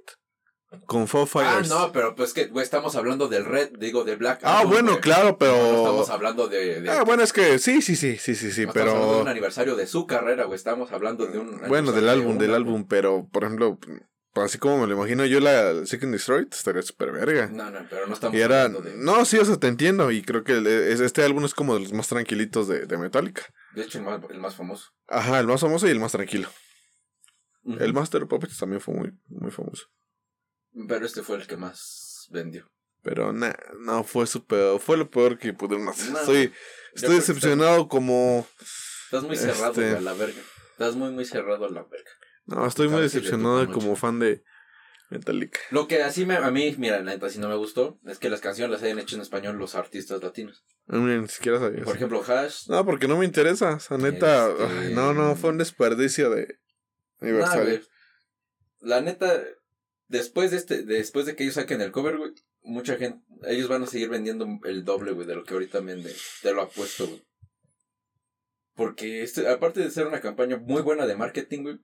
[0.85, 1.69] con Four Ah, Fighters.
[1.69, 4.89] no, pero pues que, güey, estamos hablando del Red, digo, de Black Ah, Album, bueno,
[4.91, 5.01] güey.
[5.01, 5.53] claro, pero.
[5.53, 6.81] no estamos hablando de...
[6.81, 9.13] de Ah, bueno, es que sí, sí, sí, sí, sí, sí, no estamos hablando de
[9.13, 9.29] un pero.
[9.31, 10.55] aniversario de su carrera, güey.
[10.55, 11.61] Estamos hablando de un...
[11.67, 13.79] Bueno, del álbum, de del álbum, pero por ejemplo,
[14.43, 17.47] así como me lo imagino yo, la Seek and Destroyed estaría súper verga.
[17.47, 18.67] No, no, pero no estamos Y era.
[18.69, 18.95] de...
[18.97, 20.11] No, sí, o sea, te entiendo.
[20.11, 23.43] Y creo que el- este álbum es como de los más tranquilitos de, de Metallica.
[23.75, 24.91] De hecho, el más, el más famoso.
[25.07, 26.49] Ajá, el más famoso y el más tranquilo.
[27.79, 29.87] El Master of Puppets también fue muy, muy famoso.
[30.87, 32.65] Pero este fue el que más vendió.
[33.03, 36.11] Pero nah, no, fue su peor, fue lo peor que pudieron hacer.
[36.11, 36.53] No, estoy
[36.93, 38.47] estoy decepcionado como...
[39.05, 40.41] Estás muy cerrado, Este- güey, a la verga.
[40.71, 42.09] Estás muy, muy cerrado a la verga.
[42.47, 43.95] No, estoy muy decepcionado como mucho.
[44.01, 44.43] fan de
[45.09, 45.59] Metallica.
[45.71, 48.29] Lo que así me, a mí, mira, la neta, si no me gustó, es que
[48.29, 50.63] las canciones las hayan hecho en español los artistas latinos.
[50.87, 52.67] Ni siquiera sabía Por ejemplo, Hash.
[52.69, 53.75] No, porque no me interesa.
[53.75, 54.49] O sea, neta...
[54.49, 56.57] Este- ay, No, no, fue un desperdicio de
[57.19, 57.63] Nah, aniversario.
[57.63, 57.81] güey.
[58.79, 59.43] La neta,
[60.07, 62.31] después de este, después de que ellos saquen el cover, güey,
[62.61, 66.13] mucha gente, ellos van a seguir vendiendo el doble, güey, de lo que ahorita venden.
[66.41, 67.23] Te lo apuesto, güey.
[68.75, 71.79] Porque este, aparte de ser una campaña muy buena de marketing, güey,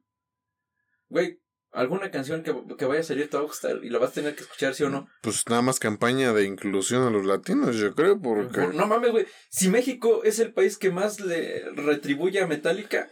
[1.14, 1.40] güey,
[1.72, 4.14] alguna canción que, que vaya a salir te va a gustar y la vas a
[4.16, 5.08] tener que escuchar, sí o no.
[5.22, 8.62] Pues nada más campaña de inclusión a los latinos, yo creo, porque...
[8.62, 9.26] Por- No mames, güey.
[9.50, 13.10] Si México es el país que más le retribuye a Metallica.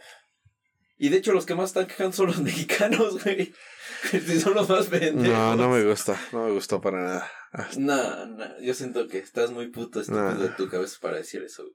[0.98, 3.52] Y de hecho los que más están quejando son los mexicanos, güey.
[4.10, 5.26] Si son los más pendejos.
[5.36, 7.30] No, no me gusta, no me gustó para nada.
[7.76, 10.42] No, no, yo siento que estás muy puto estúpido Nah.
[10.42, 11.74] de tu cabeza para decir eso, güey.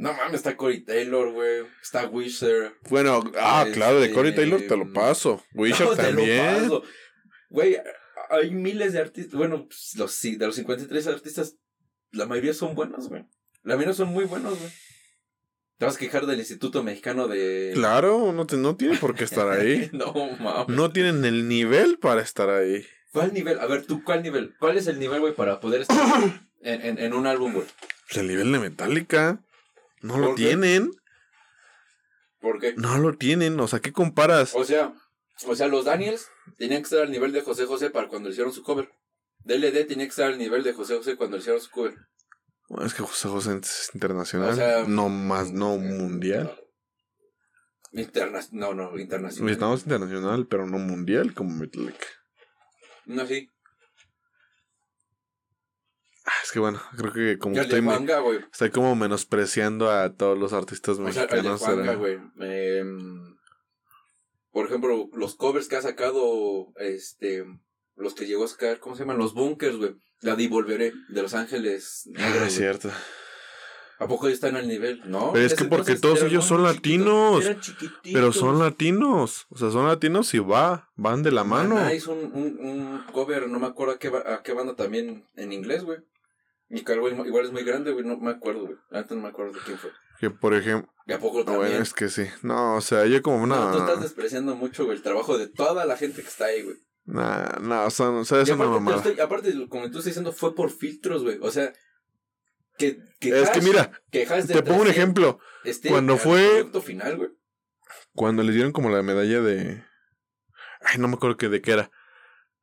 [0.00, 1.66] No mames, está Corey Taylor, güey.
[1.82, 2.72] Está Wisher.
[2.88, 5.44] Bueno, ah, claro, de Este, Corey Taylor te lo paso.
[5.52, 6.54] Wisher No, también.
[6.62, 6.82] paso.
[7.50, 7.76] Güey,
[8.30, 9.34] hay miles de artistas.
[9.34, 11.56] Bueno, pues, los, sí, de los 53 artistas,
[12.12, 13.26] la mayoría son buenos, güey.
[13.62, 14.72] La mayoría son muy buenos, güey.
[15.76, 17.72] Te vas a quejar del Instituto Mexicano de.
[17.74, 19.90] Claro, no, te, no tiene por qué estar ahí.
[19.92, 20.74] no, mames.
[20.74, 22.86] No tienen el nivel para estar ahí.
[23.12, 23.60] ¿Cuál nivel?
[23.60, 24.54] A ver, tú, ¿cuál nivel?
[24.58, 25.98] ¿Cuál es el nivel, güey, para poder estar
[26.62, 27.66] en, en, en un álbum, güey?
[28.08, 29.44] Pues el nivel de Metallica.
[30.00, 30.90] No lo tienen.
[32.40, 32.74] ¿Por qué?
[32.74, 33.58] No lo tienen.
[33.60, 34.54] O sea, ¿qué comparas?
[34.54, 34.94] O sea,
[35.46, 38.52] o sea, los Daniels tenían que estar al nivel de José José para cuando hicieron
[38.52, 38.90] su cover.
[39.44, 41.94] DLD tenía que estar al nivel de José José cuando hicieron su cover.
[42.68, 44.50] Bueno, es que José José es internacional.
[44.50, 46.56] O sea, no más, no mundial.
[47.92, 49.52] Interna no, no, internacional.
[49.52, 52.06] Estamos internacional, pero no mundial como Metallica.
[53.06, 53.48] No, sí.
[56.30, 60.14] Ah, es que bueno, creo que como Ya de estoy, me- estoy como menospreciando a
[60.14, 61.60] todos los artistas O de mexicanos.
[62.40, 63.36] Em,
[64.52, 67.44] por ejemplo, los covers que ha sacado, este,
[67.96, 69.18] los que llegó a sacar, ¿cómo se llaman?
[69.18, 69.96] Los bunkers, güey.
[70.20, 72.08] La Devolveré, de Los Ángeles.
[72.16, 72.90] Ah, es cierto.
[73.98, 75.02] ¿A poco ellos están al nivel?
[75.04, 75.32] No.
[75.32, 77.44] Pero es que porque todos ellos son latinos.
[78.02, 79.46] Pero son latinos.
[79.50, 80.90] O sea, son latinos y va.
[80.96, 81.74] Van de la mano.
[81.74, 85.26] Maná hizo un, un, un cover, no me acuerdo a qué, a qué banda también
[85.36, 85.98] en inglés, güey.
[86.70, 88.78] Y que igual, es muy grande, güey, no me acuerdo, güey.
[88.92, 89.90] Antes no me acuerdo de quién fue.
[90.20, 90.92] Que por ejemplo.
[91.06, 91.66] ¿Y a poco también?
[91.68, 92.26] Bueno, es que sí.
[92.42, 95.84] No, o sea, yo como No, tú estás despreciando mucho, güey, el trabajo de toda
[95.84, 96.76] la gente que está ahí, güey.
[97.06, 98.96] Nah, nah, o sea, o sea, es Y una aparte, te mamada.
[98.98, 101.38] estoy- aparte, como tú estás diciendo, fue por filtros, güey.
[101.42, 101.72] O sea,
[102.78, 105.38] que, que Es que Hash- mira, que de te pongo un 300 ejemplo.
[105.64, 107.30] esté cuando fue- final, güey.
[108.14, 109.82] Cuando le dieron como la medalla de.
[110.82, 111.90] Ay, no me acuerdo que de qué era.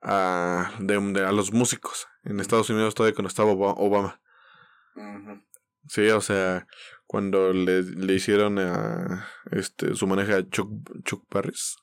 [0.02, 4.22] A, de, de- a los músicos en Estados Unidos todavía cuando estaba Oba- Obama.
[4.96, 5.42] Ujú.
[5.88, 6.68] Sí, o sea,
[7.06, 10.70] cuando le, le hicieron a, este, su manejo a Chuck,
[11.04, 11.78] Chuck Barris,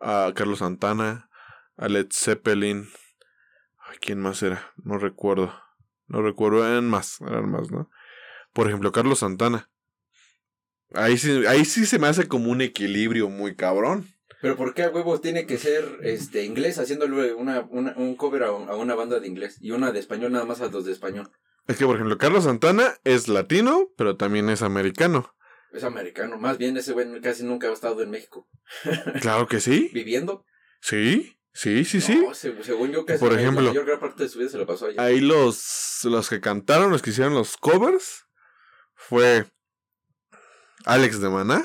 [0.00, 1.28] a Carlos Santana,
[1.76, 2.88] a Led Zeppelin.
[3.80, 4.72] Ay, ¿Quién más era?
[4.76, 5.52] No recuerdo.
[6.08, 7.90] No recuerdo, eran más, eran más, ¿no?
[8.52, 9.68] Por ejemplo, Carlos Santana.
[10.94, 14.08] Ahí sí, ahí sí se me hace como un equilibrio muy cabrón.
[14.42, 18.42] Pero ¿por qué a huevo tiene que ser este inglés haciéndole una, una, un cover
[18.44, 20.84] a, un- a una banda de inglés y una de español nada más a los
[20.84, 21.30] de español?
[21.66, 25.34] Es que, por ejemplo, Carlos Santana es latino, pero también es americano.
[25.72, 26.38] Es americano.
[26.38, 28.48] Más bien ese güey casi nunca ha estado en México.
[29.20, 29.90] Claro que sí.
[29.92, 30.44] ¿Viviendo?
[30.80, 32.16] Sí, sí, sí, sí.
[32.16, 34.66] No, según yo casi Por la ejemplo, mayor gran parte de su vida se lo
[34.66, 35.02] pasó allá.
[35.02, 38.26] Ahí los, los que cantaron, los que hicieron los covers,
[38.94, 39.46] fue
[40.84, 41.64] Alex de Maná.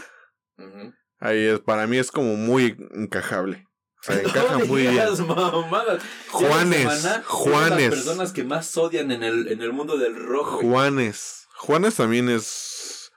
[0.57, 0.93] Ujú.
[1.21, 3.65] Ahí es, para mí es como muy encajable.
[4.01, 4.95] O sea, encaja No muy bien.
[5.27, 6.03] mamadas.
[6.29, 7.25] Juanes, Juanes.
[7.25, 10.55] Son las personas que más odian en el, en el mundo del rock.
[10.55, 10.67] güey.
[10.67, 11.47] Juanes.
[11.55, 13.11] Juanes también es.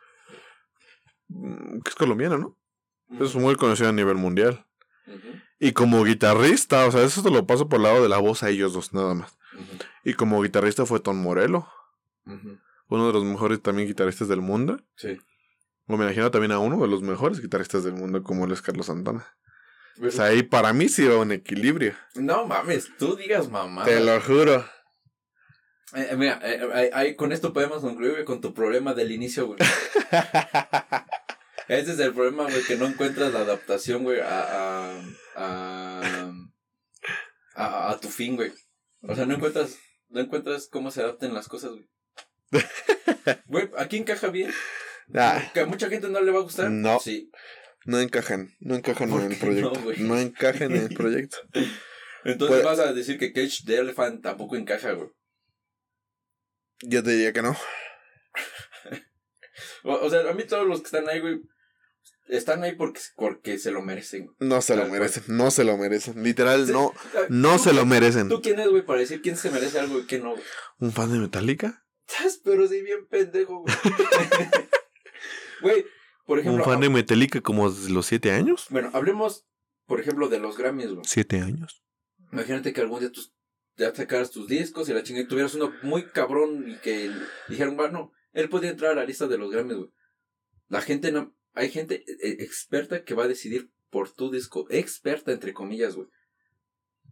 [1.29, 2.59] que es colombiano, ¿no?
[3.25, 4.65] Es muy conocido a nivel mundial.
[5.59, 8.43] Y como guitarrista, o sea, eso te lo paso por el lado de la voz
[8.43, 9.39] a ellos dos, nada más.
[10.05, 11.67] Y como guitarrista fue Tom Morello,
[12.89, 14.79] uno de los mejores también guitarristas del mundo.
[14.97, 15.19] Sí.
[15.87, 19.27] Me imagino también a uno de los mejores guitarristas del mundo, como es Carlos Santana.
[20.03, 21.95] O sea, ahí para mí sí va un equilibrio.
[22.15, 23.85] no mames, tú digas mamá.
[23.85, 24.65] Te lo juro.
[25.95, 29.59] Eh, eh, mira, eh, eh, con esto podemos concluir con tu problema del inicio, güey.
[31.69, 35.01] Ese es el problema, güey, que no encuentras la adaptación, güey, a, a,
[35.37, 36.33] a,
[37.55, 38.53] a, a tu fin, güey.
[39.03, 39.79] O sea, no encuentras,
[40.09, 41.89] no encuentras cómo se adapten las cosas, güey.
[43.47, 44.53] Güey, aquí encaja bien.
[45.15, 46.71] Ah, Que a mucha gente no le va a gustar.
[46.71, 46.99] No.
[47.01, 47.31] Sí.
[47.85, 49.39] no encajan, no encajan ¿Por en el no,
[49.73, 49.83] proyecto.
[49.99, 51.37] No, encajan en el proyecto.
[52.25, 55.11] Entonces Pues- vas a decir que Cage the Elephant tampoco encaja, güey.
[56.83, 57.57] Yo te diría que no.
[59.85, 61.41] O, o sea, a mí todos los que están ahí, güey,
[62.27, 64.29] están ahí porque, porque se lo merecen.
[64.41, 64.93] No se lo cual.
[64.93, 66.23] merecen, no se lo merecen.
[66.25, 66.73] Literal, Sí.
[66.73, 66.93] no,
[67.29, 68.29] no ¿tú se lo merecen.
[68.29, 70.35] ¿Tú quién eres, güey, para decir quién se merece algo y quién no?
[70.79, 71.85] ¿Un fan de Metallica?
[72.09, 73.75] Estás, pero sí bien pendejo, güey.
[75.61, 75.85] Güey,
[76.27, 78.67] por ejemplo, ¿Un fan de Metallica como desde los siete años?
[78.71, 79.47] bueno, hablemos,
[79.87, 81.05] por ejemplo, de los Grammys, güey.
[81.05, 81.83] ¿Siete años?
[82.33, 83.21] Imagínate que algún día tú
[83.77, 87.11] ya sacaras tus discos y la chingada y tuvieras uno muy cabrón y que
[87.49, 89.91] dijeron, bueno, él podía entrar a la lista de los Grammys, güey.
[90.69, 95.33] La gente no, hay gente eh, experta que va a decidir por tu disco, experta
[95.33, 96.09] entre comillas, güey.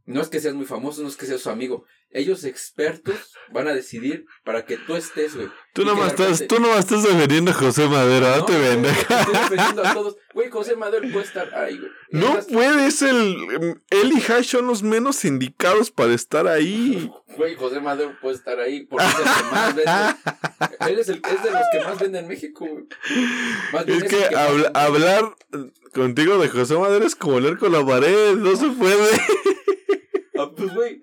[0.04, 1.84] No es que seas muy famoso, no es que seas su amigo.
[2.14, 3.14] Ellos expertos
[3.52, 5.48] van a decidir para que tú estés, güey.
[5.72, 8.68] Tú nomás que estás, repente- tú nomás estás defendiendo a José Madero, no, te güey,
[8.68, 8.98] vendas.
[8.98, 10.16] Estoy defendiendo a todos.
[10.34, 11.90] Güey, José Madero puede estar ahí, güey.
[12.10, 13.78] No puede, es el.
[13.90, 17.10] Él y Hash son los menos indicados para estar ahí.
[17.36, 19.90] Güey, José Madero puede estar ahí porque es el que más vende.
[20.90, 22.84] Él es, el, es de los que más vende en México, güey.
[23.86, 24.70] Es que vende.
[24.74, 25.34] hablar
[25.94, 29.08] contigo de José Madero es como hablar con la pared, no se puede.
[30.62, 31.00] Pues, güey,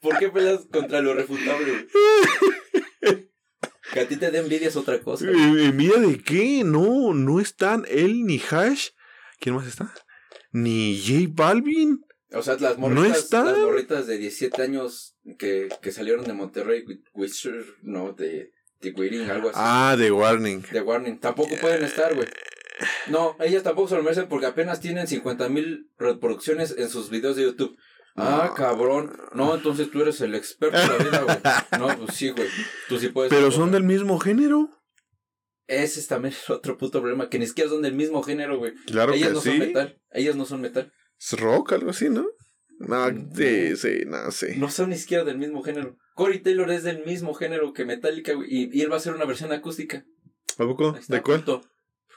[0.00, 1.86] ¿por qué peleas contra lo refutable?
[3.92, 5.26] Que a ti te dé envidia es otra cosa.
[5.26, 6.62] Eh, ¿Envidia de qué?
[6.64, 8.88] No, no están él ni Hash.
[9.38, 9.92] ¿Quién más está?
[10.52, 12.04] Ni J Balvin.
[12.32, 13.46] O sea, las ¿No morritas, están?
[13.46, 16.84] las morritas de 17 años que, que salieron de Monterrey,
[17.14, 19.58] Witcher, no, de, de Waiting, algo así.
[19.60, 20.62] Ah, de Warning.
[20.72, 21.18] de Warning.
[21.20, 22.26] Tampoco pueden estar, güey.
[23.08, 27.36] No, ellas tampoco se lo merecen porque apenas tienen 50 mil reproducciones en sus videos
[27.36, 27.76] de YouTube.
[28.16, 29.16] Ah, cabrón.
[29.34, 31.36] No, entonces tú eres el experto de la vida, güey.
[31.78, 32.48] No, pues sí, güey.
[32.88, 33.30] Tú sí puedes.
[33.32, 34.70] Pero son del mismo género.
[35.66, 38.72] Ese es también el otro puto problema, que ni siquiera son del mismo género, güey.
[38.86, 39.58] Claro ellas que no son sí.
[39.58, 40.00] metal.
[40.12, 40.92] Ellas no son metal.
[41.20, 42.26] Es rock, algo así, ¿no?
[42.78, 44.46] No, Mm, sí, sí, no, sí.
[44.58, 45.96] No son ni siquiera del mismo género.
[46.14, 48.48] Corey Taylor es del mismo género que Metallica, güey.
[48.50, 50.04] Y, y él va a hacer una versión acústica.
[50.58, 50.94] ¿A poco?
[51.08, 51.44] ¿De cuál?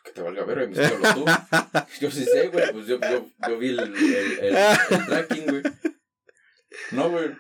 [0.04, 1.26] Que te valga ver, investigalo tú.
[2.02, 2.72] Yo sí sé, güey.
[2.72, 5.62] Pues yo, yo, yo vi el, el, el- el tracking, güey.
[6.92, 7.32] No, güey.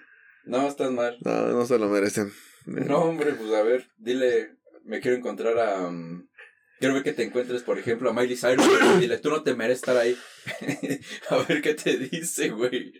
[0.46, 1.18] No, estás mal.
[1.22, 2.32] No, no se lo merecen.
[2.66, 4.58] No, hombre, pues a ver, dile.
[4.86, 5.88] Me quiero encontrar a.
[5.88, 6.28] um,
[6.80, 8.66] quiero ver que te encuentres, por ejemplo, a Miley Cyrus.
[8.68, 10.18] güey, Dile, tú no te mereces estar ahí.
[11.30, 12.94] a ver qué te dice, güey.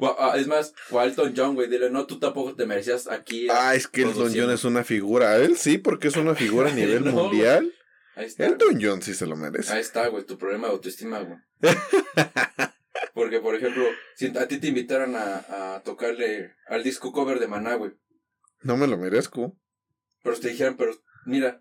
[0.00, 1.68] O es más, o a Elton John, güey.
[1.68, 3.48] Dile, no, tú tampoco te merecías aquí.
[3.50, 4.32] Ah, es que Elton.
[4.34, 5.36] John es una figura.
[5.36, 7.72] Él sí, porque es una figura a nivel No, mundial.
[8.14, 8.46] Ahí está.
[8.46, 9.72] Elton John sí se lo merece.
[9.72, 11.38] Ahí está, güey, tu problema de autoestima, güey.
[13.18, 13.84] Porque, por ejemplo,
[14.14, 17.90] si a ti te invitaran a, a tocarle al disco cover de Maná, güey,
[18.62, 19.58] No me lo merezco.
[20.22, 20.92] pero te dijeran, pero
[21.26, 21.60] mira,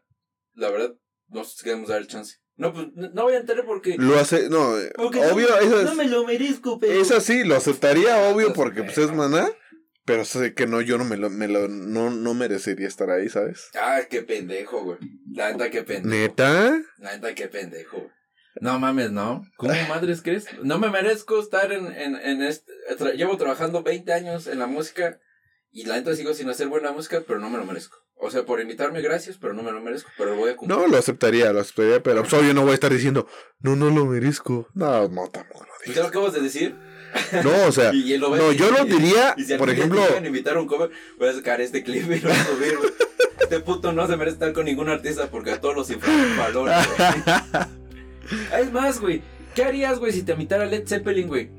[0.53, 0.93] la verdad,
[1.29, 2.35] nos queremos dar el chance.
[2.57, 3.95] No, pues no voy a entrar porque.
[3.97, 6.93] Lo hace, no, eh, porque obvio, no, eso no es, me lo merezco, pero.
[6.93, 9.49] esa sí, lo aceptaría, obvio, porque pues es maná.
[10.05, 13.29] Pero sé que no, yo no me lo, me lo no, no merecería estar ahí,
[13.29, 13.69] ¿sabes?
[13.73, 14.99] Ah, qué pendejo, güey.
[15.33, 16.07] La neta, qué pendejo.
[16.15, 16.79] ¿Neta?
[16.99, 18.11] La neta, qué pendejo.
[18.61, 19.45] No mames, no.
[19.57, 20.45] ¿Cómo madres crees?
[20.63, 22.71] No me merezco estar en, en, en este.
[22.97, 25.19] tra- llevo trabajando 20 años en la música
[25.71, 27.97] y la neta sigo sin hacer buena música, pero no me lo merezco.
[28.19, 30.09] O sea, por invitarme, gracias, pero no me lo merezco.
[30.17, 30.79] Pero lo voy a cumplir.
[30.79, 33.27] No, lo aceptaría, lo aceptaría, pero pues, obvio no voy a estar diciendo,
[33.59, 34.67] no, no lo merezco.
[34.73, 36.75] No, no, tampoco lo ¿Tú ya lo acabas de decir?
[37.43, 40.57] No, o sea, Y lo no, yo lo diría, Y si por ejemplo, a invitar
[40.57, 40.89] a un cover,
[41.19, 42.79] voy a sacar este clip y lo voy a subir.
[43.39, 46.75] Este puto no se merece estar con ningún artista porque a todos los infravalores.
[48.57, 49.21] Es más, güey.
[49.55, 51.49] ¿Qué harías, güey, si te invitara Led Zeppelin, güey?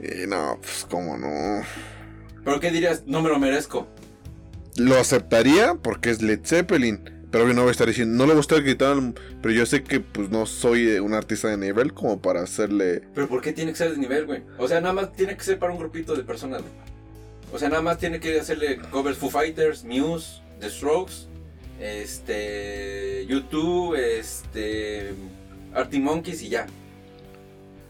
[0.00, 1.62] eh, no, pues cómo no.
[2.44, 3.04] ¿Pero qué dirías?
[3.06, 3.86] No me lo merezco.
[4.76, 7.20] Lo aceptaría porque es Led Zeppelin.
[7.30, 9.64] Pero obvio no voy a estar diciendo, no lo voy a estar gritando, pero yo
[9.64, 13.02] sé que pues no soy eh, un artista de nivel como para hacerle...
[13.14, 14.42] ¿Pero por qué tiene que ser de nivel, güey?
[14.58, 16.72] O sea, nada más tiene que ser para un grupito de personas, güey.
[17.52, 21.28] O sea, nada más tiene que hacerle covers Foo Fighters, Muse, The Strokes,
[21.80, 23.26] este.
[23.26, 25.14] YouTube, este.
[25.74, 26.66] Arctic Monkeys y ya.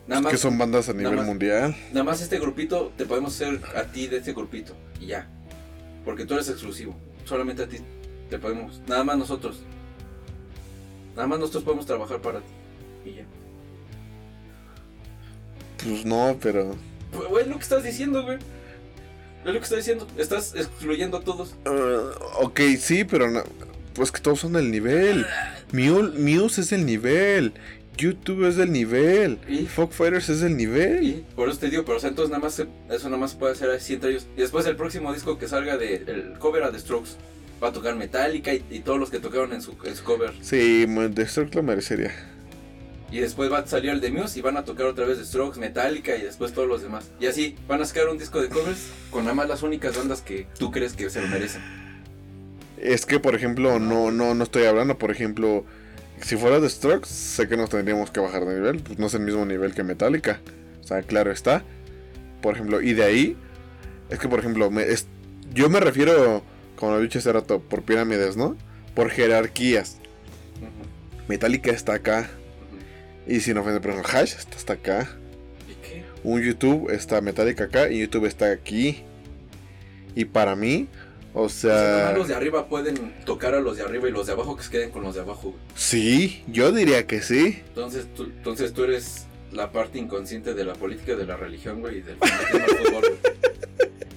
[0.06, 1.26] Nada más, que son bandas a nivel más.
[1.26, 1.76] mundial.
[1.92, 5.28] nada más este grupito te podemos hacer a ti de este grupito y ya.
[6.04, 6.96] Porque tú eres exclusivo.
[7.24, 7.78] Solamente a ti
[8.28, 8.80] te podemos.
[8.88, 9.60] Nada más nosotros.
[11.14, 12.46] Nada más nosotros podemos trabajar para ti.
[13.04, 13.24] Y ya.
[15.84, 16.76] Pues no, pero...
[17.12, 18.36] Pues, Güey, es lo que estás diciendo, güey.
[18.36, 20.06] Es lo que estás diciendo.
[20.16, 21.54] Estás excluyendo a todos.
[21.64, 23.42] ah, ok, sí, pero no,
[23.94, 25.26] pues que todos son del nivel.
[25.72, 27.52] Mule, Muse es del nivel.
[27.96, 29.38] YouTube es del nivel.
[29.48, 29.66] ¿Y?
[29.66, 31.04] Fog Fighters es del nivel.
[31.04, 33.34] Y por eso te digo, pero o sea, entonces nada más se- eso nada más
[33.34, 34.26] puede hacer así entre ellos.
[34.36, 37.10] Y después el próximo disco que salga de el cover a The Strokes
[37.62, 40.32] va a tocar Metallica y, y todos los que tocaron en su, en su cover.
[40.40, 42.12] Sí, The Strokes lo merecería.
[43.12, 45.24] Y después va a salir el de Muse y van a tocar otra vez The
[45.26, 47.10] Strokes, Metallica y después todos los demás.
[47.20, 50.22] Y así van a sacar un disco de covers con nada más las únicas bandas
[50.22, 51.60] que tú crees que se lo merecen.
[52.80, 55.64] Es que, por ejemplo, no, no, no estoy hablando, por ejemplo,
[56.22, 59.14] si fuera The Strokes, sé que nos tendríamos que bajar de nivel, pues no es
[59.14, 60.40] el mismo nivel que Metallica.
[60.82, 61.62] O sea, claro está.
[62.40, 63.36] Por ejemplo, y de ahí,
[64.08, 65.06] es que, por ejemplo, me, es,
[65.52, 66.42] yo me refiero,
[66.76, 68.56] como lo he dicho hace rato, por pirámides, ¿no?
[68.94, 69.98] Por jerarquías.
[71.28, 72.30] Metallica está acá.
[73.26, 75.08] Y si no ofende, por ejemplo, Hash está hasta acá.
[75.68, 76.04] ¿Y qué?
[76.24, 79.04] Un YouTube está Metallica acá y YouTube está aquí.
[80.14, 80.88] Y para mí,
[81.34, 84.12] o O sea, nada sea, los de arriba pueden tocar a los de arriba y
[84.12, 85.50] los de abajo que se queden con los de abajo.
[85.50, 85.62] güey.
[85.74, 87.62] sí, yo diría que sí.
[87.68, 91.98] Entonces tú, entonces tú eres la parte inconsciente de la política, de la religión, güey,
[91.98, 93.34] y del fútbol, güey.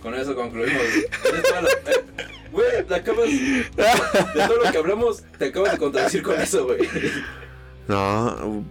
[0.01, 0.99] Con eso concluimos, güey.
[1.03, 2.03] Eh,
[2.51, 3.29] Güey, te acabas.
[3.29, 6.81] De todo lo que hablamos, te acabas de contradecir con eso, güey.
[7.87, 8.63] No.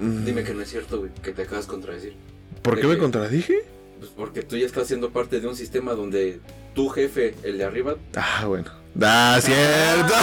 [0.00, 2.16] mm, Dime que no es cierto, güey, que te acabas de contradecir.
[2.62, 3.64] ¿Por de qué me contradije?
[3.98, 6.40] Pues porque tú ya estás siendo parte de un sistema donde
[6.74, 8.70] tu jefe, el de arriba, Ah, bueno.
[9.02, 10.14] Ah, cierto.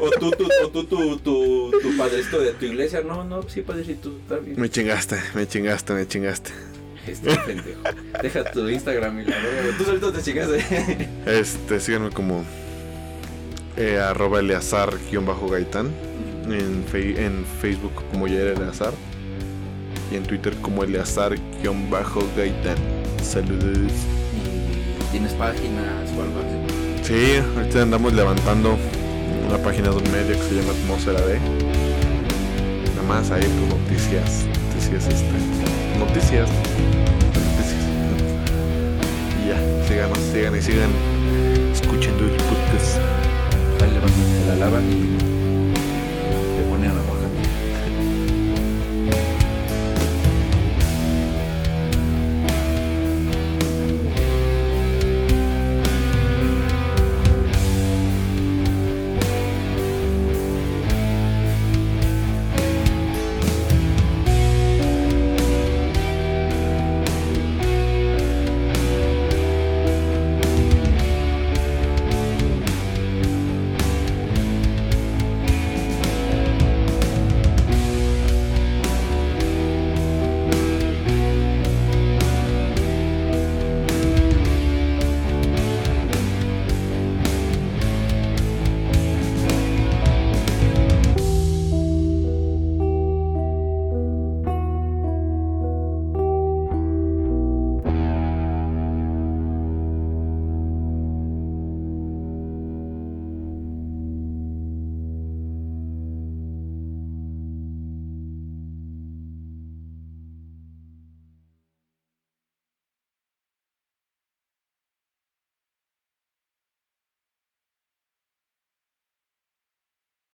[0.04, 3.60] o tú, tú, o tú, tu, tu, tu padrecito de tu iglesia, no, no, sí,
[3.62, 4.58] padrecito, está bien.
[4.60, 6.50] me chingaste, me chingaste, me chingaste.
[7.06, 7.80] Este pendejo.
[8.22, 9.36] Deja tu Instagram y la.
[9.78, 11.08] Tú solito te chingaste.
[11.26, 12.44] Este, síganme como
[13.76, 15.90] eh, arroba eleazar-gaitán.
[16.48, 18.92] En, fe- en Facebook como Yair Eleazar.
[20.10, 22.76] Y en Twitter como Eleazar-gaitán.
[23.22, 23.92] Saludos.
[24.32, 26.56] ¿Y tienes páginas o algo así?
[27.02, 28.76] Sí, ahorita andamos levantando
[29.48, 31.38] una página de un medio que se llama Atmósfera D.
[32.96, 35.30] Nada más ahí pues noticias, noticias este,
[35.98, 36.48] noticias,
[37.34, 37.84] noticias.
[39.40, 40.90] Y ya, síganos, sigan y sigan
[41.72, 42.98] escuchando el podcast.
[43.78, 45.35] Dale, levántate, la lavan